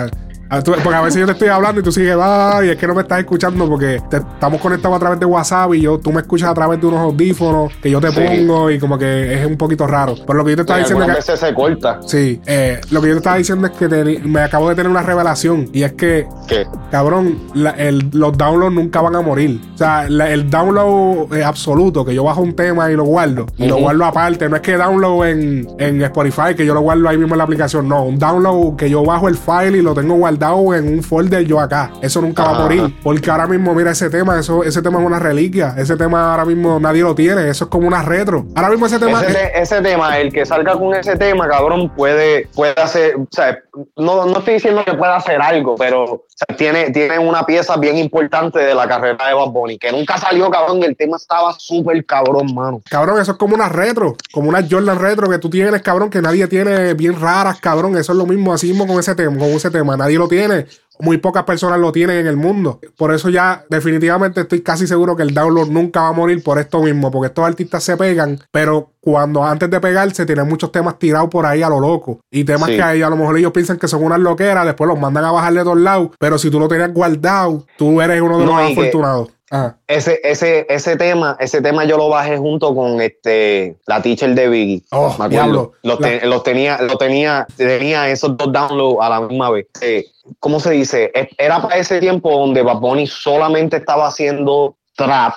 porque 0.61 0.95
a 0.95 1.01
veces 1.01 1.19
yo 1.21 1.25
te 1.25 1.31
estoy 1.33 1.47
hablando 1.47 1.81
y 1.81 1.83
tú 1.83 1.91
sigues, 1.91 2.15
ay, 2.21 2.69
es 2.69 2.75
que 2.77 2.85
no 2.87 2.93
me 2.95 3.01
estás 3.01 3.19
escuchando 3.19 3.67
porque 3.67 4.01
te- 4.09 4.17
estamos 4.17 4.59
conectados 4.61 4.97
a 4.97 4.99
través 4.99 5.19
de 5.19 5.25
WhatsApp 5.25 5.73
y 5.73 5.81
yo 5.81 5.97
tú 5.99 6.11
me 6.11 6.21
escuchas 6.21 6.49
a 6.49 6.53
través 6.53 6.79
de 6.79 6.87
unos 6.87 6.99
audífonos 6.99 7.71
que 7.81 7.89
yo 7.89 7.99
te 7.99 8.11
Sí. 8.11 8.19
pongo 8.19 8.69
y 8.69 8.79
como 8.79 8.97
que 8.97 9.33
es 9.41 9.45
un 9.45 9.57
poquito 9.57 9.87
raro. 9.87 10.15
Pero 10.25 10.33
lo 10.39 10.43
que 10.45 10.51
yo 10.51 10.55
te 10.57 10.61
estaba 10.61 10.79
Y 10.79 10.83
diciendo 10.83 11.03
es 11.05 11.09
que 11.11 11.15
veces 11.15 11.39
se 11.39 11.53
corta. 11.53 11.99
Sí, 12.05 12.41
eh, 12.45 12.79
lo 12.91 13.01
que 13.01 13.07
yo 13.07 13.13
te 13.13 13.17
estaba 13.19 13.37
diciendo 13.37 13.67
es 13.67 13.73
que 13.73 13.87
te- 13.87 14.19
me 14.19 14.41
acabo 14.41 14.69
de 14.69 14.75
tener 14.75 14.89
una 14.91 15.01
revelación 15.01 15.69
y 15.73 15.83
es 15.83 15.93
que 15.93 16.27
que 16.47 16.65
Cabrón, 16.91 17.39
la- 17.55 17.71
el- 17.71 18.09
los 18.11 18.37
downloads 18.37 18.73
nunca 18.75 19.01
van 19.01 19.15
a 19.15 19.21
morir. 19.21 19.59
O 19.73 19.77
sea, 19.77 20.07
la- 20.09 20.29
el 20.29 20.49
download 20.49 21.33
absoluto, 21.43 22.05
que 22.05 22.13
yo 22.13 22.23
bajo 22.23 22.41
un 22.41 22.53
tema 22.55 22.91
y 22.91 22.95
lo 22.95 23.03
guardo, 23.05 23.45
y 23.57 23.67
lo 23.67 23.77
guardo 23.77 24.05
aparte, 24.05 24.47
no 24.49 24.55
es 24.57 24.61
que 24.61 24.77
download 24.77 25.27
en, 25.27 25.67
en 25.79 26.01
Spotify, 26.03 26.53
que 26.55 26.65
yo 26.65 26.73
lo 26.73 26.81
guardo 26.81 27.09
ahí 27.09 27.17
mismo 27.17 27.33
en 27.33 27.37
la 27.39 27.43
aplicación, 27.45 27.87
no, 27.87 28.03
un 28.03 28.19
download 28.19 28.75
que 28.75 28.89
yo 28.89 29.03
bajo 29.03 29.27
el 29.27 29.35
file 29.35 29.77
y 29.79 29.81
lo 29.81 29.93
tengo 29.93 30.15
guardado 30.15 30.42
en 30.43 30.87
un 30.87 31.03
folder 31.03 31.45
yo 31.45 31.59
acá. 31.59 31.91
Eso 32.01 32.21
nunca 32.21 32.43
va 32.43 32.49
a 32.57 32.59
morir, 32.59 32.95
porque 33.01 33.31
ahora 33.31 33.47
mismo, 33.47 33.73
mira 33.73 33.91
ese 33.91 34.09
tema, 34.09 34.39
eso, 34.39 34.63
ese 34.63 34.81
tema 34.81 34.99
es 34.99 35.05
una 35.05 35.19
reliquia, 35.19 35.73
ese 35.77 35.95
tema 35.95 36.31
ahora 36.31 36.45
mismo 36.45 36.79
nadie 36.79 37.01
lo 37.01 37.15
tiene, 37.15 37.49
eso 37.49 37.65
es 37.65 37.69
como 37.69 37.87
una 37.87 38.01
retro. 38.01 38.45
Ahora 38.55 38.69
mismo 38.69 38.85
ese 38.85 38.99
tema... 38.99 39.21
ese, 39.21 39.33
te- 39.33 39.61
ese 39.61 39.81
tema, 39.81 40.17
el 40.17 40.31
que 40.33 40.45
salga 40.45 40.73
con 40.73 40.93
ese 40.95 41.15
tema, 41.15 41.47
cabrón, 41.47 41.89
puede, 41.95 42.47
puede 42.55 42.73
hacer, 42.81 43.15
o 43.15 43.27
sea, 43.31 43.57
no, 43.95 44.25
no 44.25 44.39
estoy 44.39 44.55
diciendo 44.55 44.83
que 44.85 44.93
pueda 44.93 45.15
hacer 45.15 45.41
algo, 45.41 45.75
pero 45.75 46.03
o 46.03 46.25
sea, 46.27 46.55
tiene, 46.55 46.91
tiene 46.91 47.17
una 47.19 47.45
pieza 47.45 47.77
bien 47.77 47.97
importante 47.97 48.59
de 48.59 48.75
la 48.75 48.87
carrera 48.87 49.27
de 49.27 49.33
Bad 49.33 49.49
Bunny, 49.49 49.77
que 49.77 49.91
nunca 49.91 50.17
salió, 50.17 50.49
cabrón, 50.49 50.79
y 50.79 50.85
el 50.85 50.95
tema 50.97 51.17
estaba 51.17 51.53
súper 51.57 52.05
cabrón, 52.05 52.53
mano. 52.53 52.81
Cabrón, 52.89 53.21
eso 53.21 53.31
es 53.33 53.37
como 53.37 53.55
una 53.55 53.69
retro, 53.69 54.15
como 54.31 54.49
una 54.49 54.65
Jordan 54.69 54.99
retro 54.99 55.29
que 55.29 55.37
tú 55.37 55.49
tienes, 55.49 55.81
cabrón, 55.81 56.09
que 56.09 56.21
nadie 56.21 56.47
tiene 56.47 56.93
bien 56.93 57.19
raras, 57.19 57.59
cabrón. 57.59 57.97
Eso 57.97 58.11
es 58.11 58.17
lo 58.17 58.25
mismo, 58.25 58.53
así 58.53 58.67
mismo 58.67 58.87
con 58.87 58.99
ese 58.99 59.15
tema, 59.15 59.37
con 59.37 59.49
ese 59.49 59.69
tema. 59.71 59.95
Nadie 59.95 60.17
lo 60.17 60.22
tiene. 60.27 60.65
Muy 60.99 61.17
pocas 61.17 61.43
personas 61.43 61.79
lo 61.79 61.91
tienen 61.91 62.17
en 62.19 62.27
el 62.27 62.37
mundo. 62.37 62.79
Por 62.95 63.11
eso 63.13 63.27
ya 63.29 63.65
definitivamente 63.67 64.41
estoy 64.41 64.61
casi 64.61 64.85
seguro 64.85 65.15
que 65.15 65.23
el 65.23 65.33
download 65.33 65.67
nunca 65.69 66.01
va 66.03 66.09
a 66.09 66.13
morir 66.13 66.43
por 66.43 66.59
esto 66.59 66.83
mismo, 66.83 67.09
porque 67.09 67.27
estos 67.27 67.43
artistas 67.45 67.83
se 67.83 67.97
pegan, 67.97 68.39
pero 68.51 68.91
cuando 69.01 69.43
antes 69.43 69.71
de 69.71 69.79
pegarse 69.79 70.25
tienen 70.27 70.47
muchos 70.47 70.71
temas 70.71 70.99
tirados 70.99 71.29
por 71.29 71.47
ahí 71.47 71.63
a 71.63 71.69
lo 71.69 71.79
loco. 71.79 72.19
Y 72.31 72.43
temas 72.43 72.69
Sí. 72.69 72.75
que 72.75 72.83
ahí 72.83 73.01
a 73.01 73.09
lo 73.09 73.17
mejor 73.17 73.37
ellos 73.37 73.51
piensan 73.51 73.77
que 73.77 73.87
son 73.87 74.03
unas 74.03 74.19
loqueras, 74.19 74.65
después 74.65 74.87
los 74.87 74.99
mandan 74.99 75.25
a 75.25 75.31
bajar 75.31 75.53
de 75.53 75.63
todos 75.63 75.79
lados. 75.79 76.09
Pero 76.19 76.37
si 76.37 76.51
tú 76.51 76.59
lo 76.59 76.67
tenías 76.67 76.93
guardado, 76.93 77.65
tú 77.75 77.99
eres 77.99 78.21
uno 78.21 78.37
de 78.37 78.45
los 78.45 78.53
No, 78.53 78.61
más 78.61 78.71
afortunados. 78.71 79.29
Ajá. 79.53 79.77
Ese, 79.85 80.19
ese, 80.23 80.65
ese 80.67 80.95
tema, 80.97 81.37
ese 81.39 81.61
tema 81.61 81.85
yo 81.85 81.95
lo 81.95 82.09
bajé 82.09 82.37
junto 82.37 82.73
con 82.73 82.99
este 83.01 83.77
la 83.85 84.01
teacher 84.01 84.33
de 84.33 84.49
Biggie. 84.49 84.83
Oh, 84.91 85.15
me 85.19 85.25
acuerdo. 85.25 85.73
Los, 85.83 85.99
te- 85.99 86.25
los 86.25 86.41
tenía, 86.41 86.81
los 86.81 86.97
tenía, 86.97 87.45
tenía 87.55 88.09
esos 88.09 88.35
dos 88.35 88.51
downloads 88.51 88.97
a 89.05 89.09
la 89.09 89.21
misma 89.21 89.51
vez. 89.51 89.67
Eh, 89.81 90.05
¿Cómo 90.39 90.59
se 90.59 90.71
dice? 90.71 91.11
Es- 91.13 91.27
Era 91.37 91.61
para 91.61 91.77
ese 91.77 91.99
tiempo 91.99 92.31
donde 92.31 92.63
Bad 92.63 92.79
Bunny 92.79 93.05
solamente 93.05 93.77
estaba 93.77 94.07
haciendo 94.07 94.75
trap, 94.95 95.35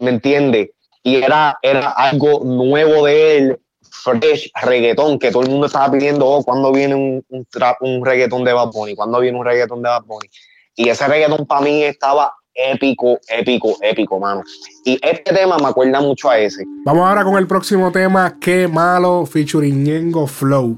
¿me 0.00 0.10
entiendes? 0.10 0.68
Y 1.02 1.16
era, 1.16 1.58
era 1.62 1.92
algo 1.92 2.42
nuevo 2.44 3.06
de 3.06 3.38
él, 3.38 3.60
fresh, 3.90 4.50
reggaetón, 4.62 5.18
que 5.18 5.30
todo 5.30 5.44
el 5.44 5.48
mundo 5.48 5.64
estaba 5.66 5.90
pidiendo, 5.90 6.26
oh, 6.26 6.44
¿cuándo 6.44 6.70
viene 6.72 6.94
un, 6.94 7.24
un 7.30 7.46
trap, 7.46 7.78
un 7.80 8.04
reggaetón 8.04 8.44
de 8.44 8.52
Bad 8.52 8.68
Bunny? 8.70 8.94
¿Cuándo 8.94 9.18
viene 9.20 9.38
un 9.38 9.46
reggaetón 9.46 9.80
de 9.82 9.88
Bad 9.88 10.02
Bunny? 10.04 10.28
Y 10.76 10.90
ese 10.90 11.08
reggaetón 11.08 11.46
para 11.46 11.62
mí 11.62 11.82
estaba 11.84 12.34
épico, 12.54 13.18
épico, 13.28 13.76
épico, 13.80 14.18
mano. 14.18 14.42
Y 14.84 14.98
este 15.02 15.32
tema 15.32 15.58
me 15.58 15.68
acuerda 15.68 16.00
mucho 16.00 16.30
a 16.30 16.38
ese. 16.38 16.64
Vamos 16.84 17.06
ahora 17.06 17.24
con 17.24 17.36
el 17.36 17.46
próximo 17.46 17.90
tema, 17.92 18.36
Qué 18.40 18.68
malo, 18.68 19.26
featuring 19.26 19.84
Ñengo 19.84 20.26
Flow. 20.26 20.76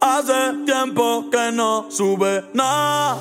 Hace 0.00 0.64
tiempo 0.64 1.28
que 1.30 1.52
no 1.52 1.90
sube 1.90 2.44
nada. 2.54 3.18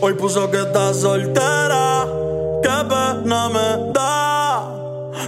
Hoy 0.00 0.14
puso 0.14 0.50
que 0.50 0.58
está 0.58 0.94
soltera. 0.94 2.06
Qué 2.62 2.70
pena 2.88 3.48
me 3.48 3.92
da 3.92 4.74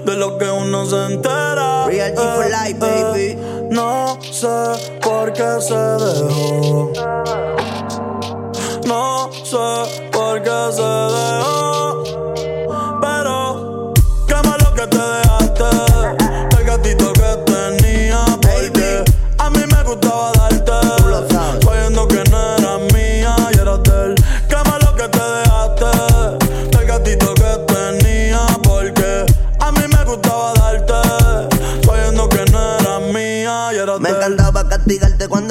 de 0.05 0.17
lo 0.17 0.39
que 0.39 0.49
uno 0.49 0.87
se 0.87 1.15
entera. 1.15 1.87
Real 1.87 2.15
G 2.15 2.35
for 2.35 2.47
life, 2.47 2.79
baby. 2.79 3.37
No 3.71 4.19
sé 4.23 4.99
por 5.03 5.33
qué 5.33 5.61
se 5.61 5.75
dejó. 5.75 6.93
No 8.87 9.31
sé 9.33 10.09
por 10.13 10.43
qué 10.43 10.73
se 10.73 10.83
dejó. 10.83 11.86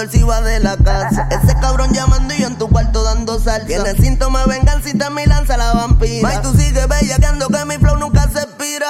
De 0.07 0.59
la 0.59 0.77
casa. 0.77 1.27
Ese 1.31 1.55
cabrón 1.59 1.91
llamando 1.91 2.33
y 2.33 2.39
yo 2.39 2.47
en 2.47 2.57
tu 2.57 2.69
cuarto 2.69 3.03
dando 3.03 3.39
salsa. 3.39 3.65
Tiene 3.65 3.95
síntomas 3.95 4.45
de 4.45 4.53
venganza 4.53 4.89
y 4.89 4.93
te 4.93 5.09
mi 5.09 5.25
lanza 5.25 5.57
la 5.57 5.73
vampira. 5.73 6.21
May, 6.21 6.41
tú 6.41 6.53
sigues 6.53 6.87
bellaqueando 6.87 7.47
que 7.47 7.65
mi 7.65 7.77
flow 7.77 7.97
nunca 7.97 8.29
se 8.31 8.39
expira. 8.43 8.87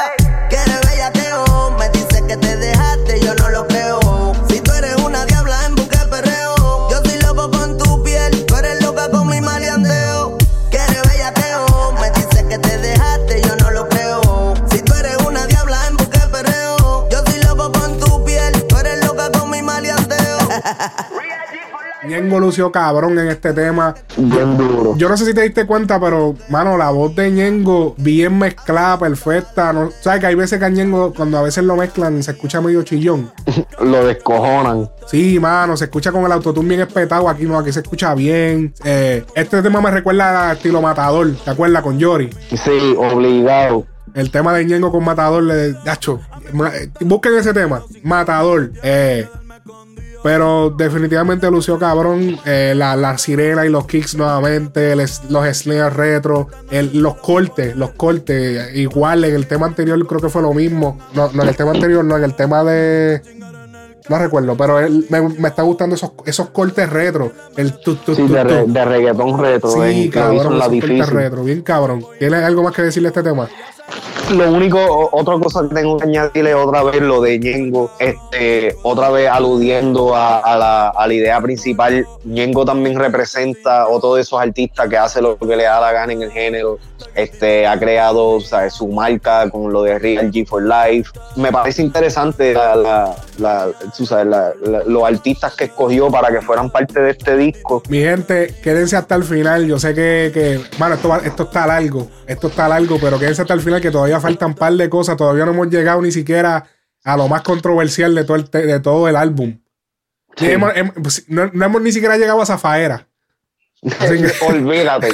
Que 0.49 0.55
eres 0.57 0.81
bellaqueo, 0.81 1.71
me 1.79 1.89
dice 1.89 2.21
que 2.27 2.35
te 2.35 2.57
dejaste, 2.57 2.74
Ñengo 22.35 22.45
lució 22.47 22.71
cabrón 22.71 23.17
en 23.19 23.27
este 23.29 23.53
tema. 23.53 23.95
Bien 24.17 24.57
duro. 24.57 24.95
Yo 24.97 25.07
no 25.07 25.15
sé 25.17 25.25
si 25.25 25.33
te 25.33 25.41
diste 25.41 25.65
cuenta, 25.65 25.99
pero, 25.99 26.35
mano, 26.49 26.77
la 26.77 26.89
voz 26.89 27.15
de 27.15 27.31
Ñengo 27.31 27.95
bien 27.97 28.37
mezclada, 28.37 28.99
perfecta. 28.99 29.71
¿no? 29.71 29.89
¿Sabes 30.01 30.19
que 30.19 30.27
hay 30.27 30.35
veces 30.35 30.59
que 30.59 30.65
a 30.65 30.69
Ñengo, 30.69 31.13
cuando 31.13 31.37
a 31.37 31.41
veces 31.43 31.63
lo 31.63 31.75
mezclan, 31.75 32.21
se 32.23 32.31
escucha 32.31 32.59
medio 32.61 32.83
chillón? 32.83 33.31
Lo 33.81 34.05
descojonan. 34.05 34.89
Sí, 35.07 35.37
mano, 35.39 35.75
se 35.77 35.85
escucha 35.85 36.11
con 36.11 36.23
el 36.25 36.31
autotune 36.31 36.67
bien 36.69 36.81
espetado. 36.81 37.27
Aquí 37.29 37.43
no, 37.43 37.57
aquí 37.59 37.71
se 37.73 37.81
escucha 37.81 38.13
bien. 38.15 38.73
Eh, 38.83 39.23
este 39.35 39.61
tema 39.61 39.81
me 39.81 39.91
recuerda 39.91 40.49
al 40.49 40.57
estilo 40.57 40.81
Matador, 40.81 41.31
¿te 41.43 41.51
acuerdas? 41.51 41.83
Con 41.83 41.99
Yori. 41.99 42.29
Sí, 42.49 42.95
obligado. 42.97 43.85
El 44.13 44.31
tema 44.31 44.53
de 44.53 44.63
Ñengo 44.65 44.91
con 44.91 45.03
Matador, 45.03 45.43
le 45.43 45.75
Nacho, 45.85 46.21
ma- 46.53 46.73
eh, 46.73 46.89
busquen 47.01 47.33
ese 47.37 47.53
tema, 47.53 47.83
Matador. 48.03 48.71
Eh, 48.81 49.27
pero 50.25 50.71
definitivamente 50.75 51.51
lució 51.51 51.77
cabrón. 51.77 52.39
eh, 52.47 52.73
la, 52.75 52.95
la 52.95 53.15
sirena 53.19 53.63
y 53.63 53.69
los 53.69 53.85
kicks 53.85 54.15
nuevamente, 54.15 54.91
el 54.93 54.97
los 55.29 55.45
snares 55.55 55.93
retro, 55.93 56.47
el- 56.71 56.97
los 56.99 57.13
cortes, 57.17 57.75
los 57.75 57.91
cortes. 57.91 58.75
Igual 58.75 59.23
en 59.23 59.35
el 59.35 59.45
tema 59.45 59.67
anterior 59.67 60.03
creo 60.07 60.19
que 60.19 60.29
fue 60.29 60.41
lo 60.41 60.51
mismo. 60.51 60.97
No, 61.13 61.29
no 61.31 61.43
en 61.43 61.49
el 61.49 61.55
tema 61.55 61.71
anterior, 61.73 62.03
no, 62.03 62.17
en 62.17 62.23
el 62.23 62.33
tema 62.33 62.63
de. 62.63 63.21
No 64.09 64.17
recuerdo, 64.17 64.57
pero 64.57 64.79
él- 64.79 65.05
me, 65.09 65.21
me 65.21 65.47
está 65.47 65.61
gustando 65.61 65.95
esos, 65.95 66.11
esos 66.25 66.49
cortes 66.49 66.89
retro. 66.89 67.31
El 67.55 67.73
tu, 67.79 67.93
tu, 67.95 68.15
Sí, 68.15 68.23
tu, 68.25 68.33
de, 68.33 68.43
re- 68.43 68.63
de 68.65 68.85
reggaetón 68.85 69.39
retro. 69.39 69.69
Sí, 69.69 69.79
eh, 70.05 70.09
cabrón, 70.11 70.37
en 70.53 70.57
la 70.59 70.65
esos 70.65 70.73
cortes 70.73 70.89
difícil. 70.89 71.15
retro, 71.15 71.43
bien 71.43 71.61
cabrón. 71.61 72.03
¿Tienes 72.17 72.43
algo 72.43 72.63
más 72.63 72.73
que 72.73 72.81
decirle 72.81 73.09
a 73.09 73.11
este 73.11 73.21
tema? 73.23 73.47
Lo 74.31 74.51
único, 74.51 75.09
otra 75.11 75.37
cosa 75.37 75.61
que 75.69 75.75
tengo 75.75 75.97
que 75.97 76.05
añadirle 76.05 76.55
otra 76.55 76.81
vez 76.81 76.99
lo 76.99 77.21
de 77.21 77.37
Ñengo, 77.37 77.91
este, 77.99 78.75
otra 78.81 79.11
vez 79.11 79.29
aludiendo 79.29 80.15
a, 80.15 80.57
la, 80.57 80.93
a 80.97 81.13
idea 81.13 81.39
principal, 81.41 82.07
Ñengo 82.23 82.65
también 82.65 82.97
representa 82.97 83.87
otro 83.87 84.15
de 84.15 84.23
esos 84.23 84.41
artistas 84.41 84.89
que 84.89 84.97
hace 84.97 85.21
lo 85.21 85.37
que 85.37 85.55
le 85.55 85.65
da 85.65 85.79
la 85.79 85.91
gana 85.91 86.13
en 86.13 86.23
el 86.23 86.31
género, 86.31 86.79
este, 87.13 87.67
ha 87.67 87.77
creado 87.79 88.41
¿sabes? 88.41 88.73
su 88.73 88.87
marca 88.87 89.49
con 89.49 89.71
lo 89.71 89.83
de 89.83 89.99
Real 89.99 90.31
G 90.31 90.45
for 90.45 90.63
Life. 90.63 91.11
Me 91.35 91.51
parece 91.51 91.83
interesante 91.83 92.55
los 94.87 95.03
artistas 95.03 95.55
que 95.55 95.65
escogió 95.65 96.09
para 96.09 96.29
que 96.29 96.41
fueran 96.41 96.69
parte 96.69 96.99
de 96.99 97.11
este 97.11 97.37
disco. 97.37 97.83
Mi 97.89 97.99
gente, 97.99 98.55
quédense 98.63 98.97
hasta 98.97 99.15
el 99.15 99.23
final. 99.23 99.67
Yo 99.67 99.79
sé 99.79 99.93
que, 99.93 100.31
que 100.33 100.59
bueno, 100.77 100.95
esto, 100.95 101.15
esto 101.23 101.43
está 101.43 101.67
largo. 101.67 102.07
Esto 102.27 102.47
está 102.47 102.67
largo, 102.67 102.97
pero 102.99 103.19
quédense 103.19 103.43
hasta 103.43 103.53
el 103.53 103.61
final 103.61 103.74
que 103.81 103.91
todavía 103.91 104.19
faltan 104.19 104.49
un 104.49 104.55
par 104.55 104.73
de 104.73 104.89
cosas. 104.89 105.17
Todavía 105.17 105.45
no 105.45 105.51
hemos 105.51 105.69
llegado 105.69 106.01
ni 106.01 106.11
siquiera 106.11 106.65
a 107.03 107.17
lo 107.17 107.27
más 107.27 107.41
controversial 107.41 108.13
de 108.15 108.23
todo 108.23 108.37
el, 108.37 108.49
de 108.51 108.79
todo 108.79 109.07
el 109.07 109.15
álbum. 109.15 109.59
Sí. 110.37 110.47
Hemos- 110.47 110.73
pues, 111.01 111.25
no, 111.29 111.49
no 111.53 111.65
hemos 111.65 111.81
ni 111.81 111.91
siquiera 111.91 112.17
llegado 112.17 112.41
a 112.41 112.45
Zafaera. 112.45 113.07
Así 113.99 114.17
que, 114.17 114.31
Olvídate. 114.47 115.09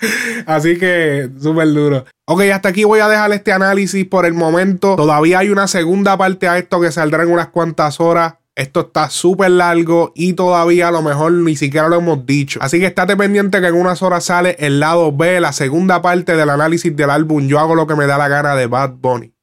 así 0.46 0.78
que 0.78 1.28
súper 1.40 1.68
duro. 1.68 2.04
Ok, 2.26 2.42
hasta 2.52 2.70
aquí 2.70 2.84
voy 2.84 3.00
a 3.00 3.08
dejar 3.08 3.30
este 3.32 3.52
análisis 3.52 4.04
por 4.06 4.26
el 4.26 4.34
momento. 4.34 4.96
Todavía 4.96 5.40
hay 5.40 5.50
una 5.50 5.68
segunda 5.68 6.16
parte 6.16 6.48
a 6.48 6.58
esto 6.58 6.80
que 6.80 6.90
saldrá 6.90 7.22
en 7.22 7.30
unas 7.30 7.48
cuantas 7.48 8.00
horas. 8.00 8.34
Esto 8.56 8.80
está 8.80 9.10
súper 9.10 9.50
largo 9.50 10.12
y 10.14 10.32
todavía 10.32 10.88
a 10.88 10.90
lo 10.90 11.02
mejor 11.02 11.30
ni 11.32 11.56
siquiera 11.56 11.88
lo 11.88 11.96
hemos 11.96 12.24
dicho. 12.24 12.58
Así 12.62 12.80
que 12.80 12.86
estate 12.86 13.14
pendiente 13.14 13.60
que 13.60 13.66
en 13.66 13.74
unas 13.74 14.02
horas 14.02 14.24
sale 14.24 14.56
el 14.58 14.80
lado 14.80 15.12
B, 15.12 15.40
la 15.40 15.52
segunda 15.52 16.00
parte 16.00 16.36
del 16.36 16.48
análisis 16.48 16.96
del 16.96 17.10
álbum 17.10 17.46
Yo 17.48 17.58
hago 17.60 17.74
lo 17.74 17.86
que 17.86 17.94
me 17.94 18.06
da 18.06 18.16
la 18.16 18.28
gana 18.28 18.56
de 18.56 18.66
Bad 18.66 18.94
Bunny. 18.94 19.35